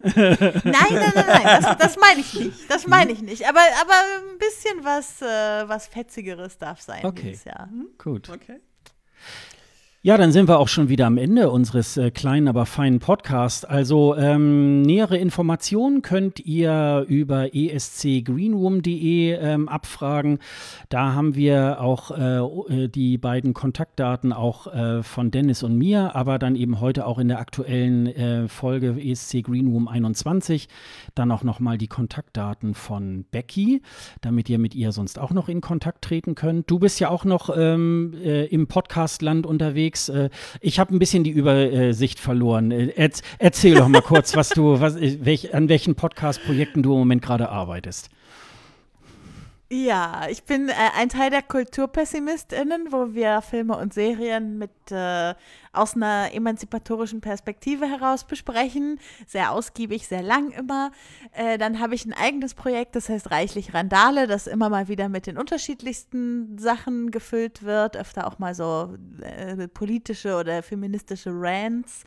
[0.00, 2.70] nein, nein, nein, nein, das, das meine ich nicht.
[2.70, 3.48] Das meine ich nicht.
[3.48, 3.94] Aber, aber
[4.30, 7.30] ein bisschen was, äh, was Fetzigeres darf sein okay.
[7.30, 7.68] dieses Jahr.
[7.68, 7.88] Hm?
[7.98, 8.28] Gut.
[8.30, 8.60] Okay.
[10.08, 13.66] Ja, dann sind wir auch schon wieder am Ende unseres äh, kleinen, aber feinen Podcasts.
[13.66, 20.38] Also ähm, nähere Informationen könnt ihr über escgreenroom.de ähm, abfragen.
[20.88, 26.16] Da haben wir auch äh, äh, die beiden Kontaktdaten auch äh, von Dennis und mir,
[26.16, 30.68] aber dann eben heute auch in der aktuellen äh, Folge ESC Greenroom 21
[31.14, 33.82] dann auch nochmal die Kontaktdaten von Becky,
[34.22, 36.70] damit ihr mit ihr sonst auch noch in Kontakt treten könnt.
[36.70, 40.08] Du bist ja auch noch ähm, äh, im Podcastland unterwegs unterwegs.
[40.08, 40.30] Äh,
[40.60, 42.70] ich habe ein bisschen die Übersicht verloren.
[42.70, 46.98] Äh, erzähl doch mal kurz, was du, was, äh, welch, an welchen Podcast-Projekten du im
[47.00, 48.10] Moment gerade arbeitest.
[49.70, 55.34] Ja, ich bin äh, ein Teil der KulturpessimistInnen, wo wir Filme und Serien mit äh,
[55.74, 58.98] aus einer emanzipatorischen Perspektive heraus besprechen.
[59.26, 60.90] Sehr ausgiebig, sehr lang immer.
[61.32, 65.10] Äh, dann habe ich ein eigenes Projekt, das heißt Reichlich Randale, das immer mal wieder
[65.10, 72.04] mit den unterschiedlichsten Sachen gefüllt wird, öfter auch mal so äh, politische oder feministische Rants.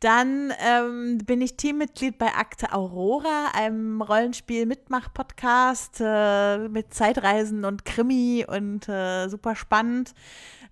[0.00, 8.44] Dann ähm, bin ich Teammitglied bei Akte Aurora, einem Rollenspiel-Mitmach-Podcast äh, mit Zeitreisen und Krimi
[8.46, 10.14] und äh, super spannend.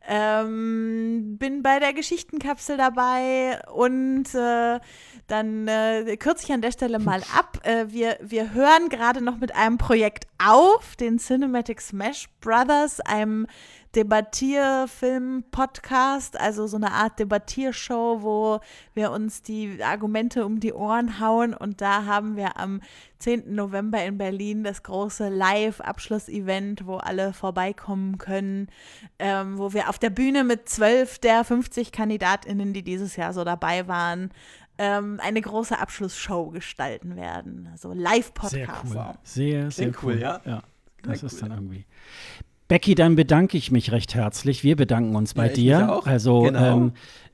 [0.06, 4.80] Ähm, bin bei der Geschichtenkapsel dabei und äh,
[5.28, 7.60] dann äh, kürze ich an der Stelle mal ab.
[7.62, 13.46] Äh, wir, wir hören gerade noch mit einem Projekt auf, den Cinematic Smash Brothers, einem
[13.94, 18.60] Debattierfilm-Podcast, also so eine Art Debattiershow, wo
[18.94, 21.54] wir uns die Argumente um die Ohren hauen.
[21.54, 22.80] Und da haben wir am
[23.18, 23.54] 10.
[23.54, 28.68] November in Berlin das große Live-Abschlussevent, wo alle vorbeikommen können,
[29.18, 33.44] ähm, wo wir auf der Bühne mit zwölf der 50 KandidatInnen, die dieses Jahr so
[33.44, 34.30] dabei waren,
[34.78, 37.68] ähm, eine große Abschlussshow gestalten werden.
[37.72, 38.88] Also Live-Podcast.
[38.88, 39.14] Sehr cool.
[39.22, 39.94] Sehr, sehr cool.
[40.02, 40.18] cool.
[40.18, 40.40] ja.
[40.44, 40.62] ja.
[41.02, 41.84] Das Sehr ist cool, dann irgendwie.
[42.72, 44.64] Becky, dann bedanke ich mich recht herzlich.
[44.64, 46.00] Wir bedanken uns bei ja, dir.
[46.06, 46.76] Also genau.
[46.76, 46.92] ähm,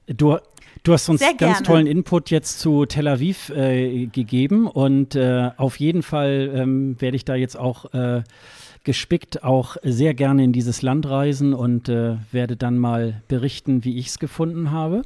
[0.09, 0.37] du,
[0.83, 5.79] du hast uns ganz tollen Input jetzt zu Tel Aviv äh, gegeben und äh, auf
[5.79, 8.25] jeden Fall ähm, werde ich da jetzt auch äh,
[8.83, 13.97] gespickt auch sehr gerne in dieses Land reisen und äh, werde dann mal berichten, wie
[13.97, 15.03] ich es gefunden habe.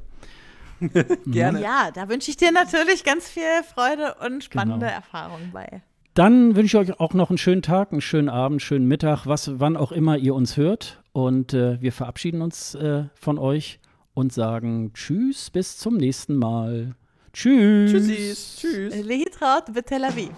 [1.26, 1.60] gerne.
[1.60, 4.96] Ja, da wünsche ich dir natürlich ganz viel Freude und spannende genau.
[4.96, 5.82] Erfahrungen bei.
[6.14, 9.26] Dann wünsche ich euch auch noch einen schönen Tag, einen schönen Abend, einen schönen Mittag,
[9.26, 11.02] was, wann auch immer ihr uns hört.
[11.12, 13.80] Und äh, wir verabschieden uns äh, von euch
[14.12, 16.94] und sagen Tschüss, bis zum nächsten Mal.
[17.32, 17.92] Tschüss.
[17.92, 18.60] Tschüssi.
[18.60, 19.04] Tschüss.
[19.04, 20.30] Lehitraut, Tel Aviv.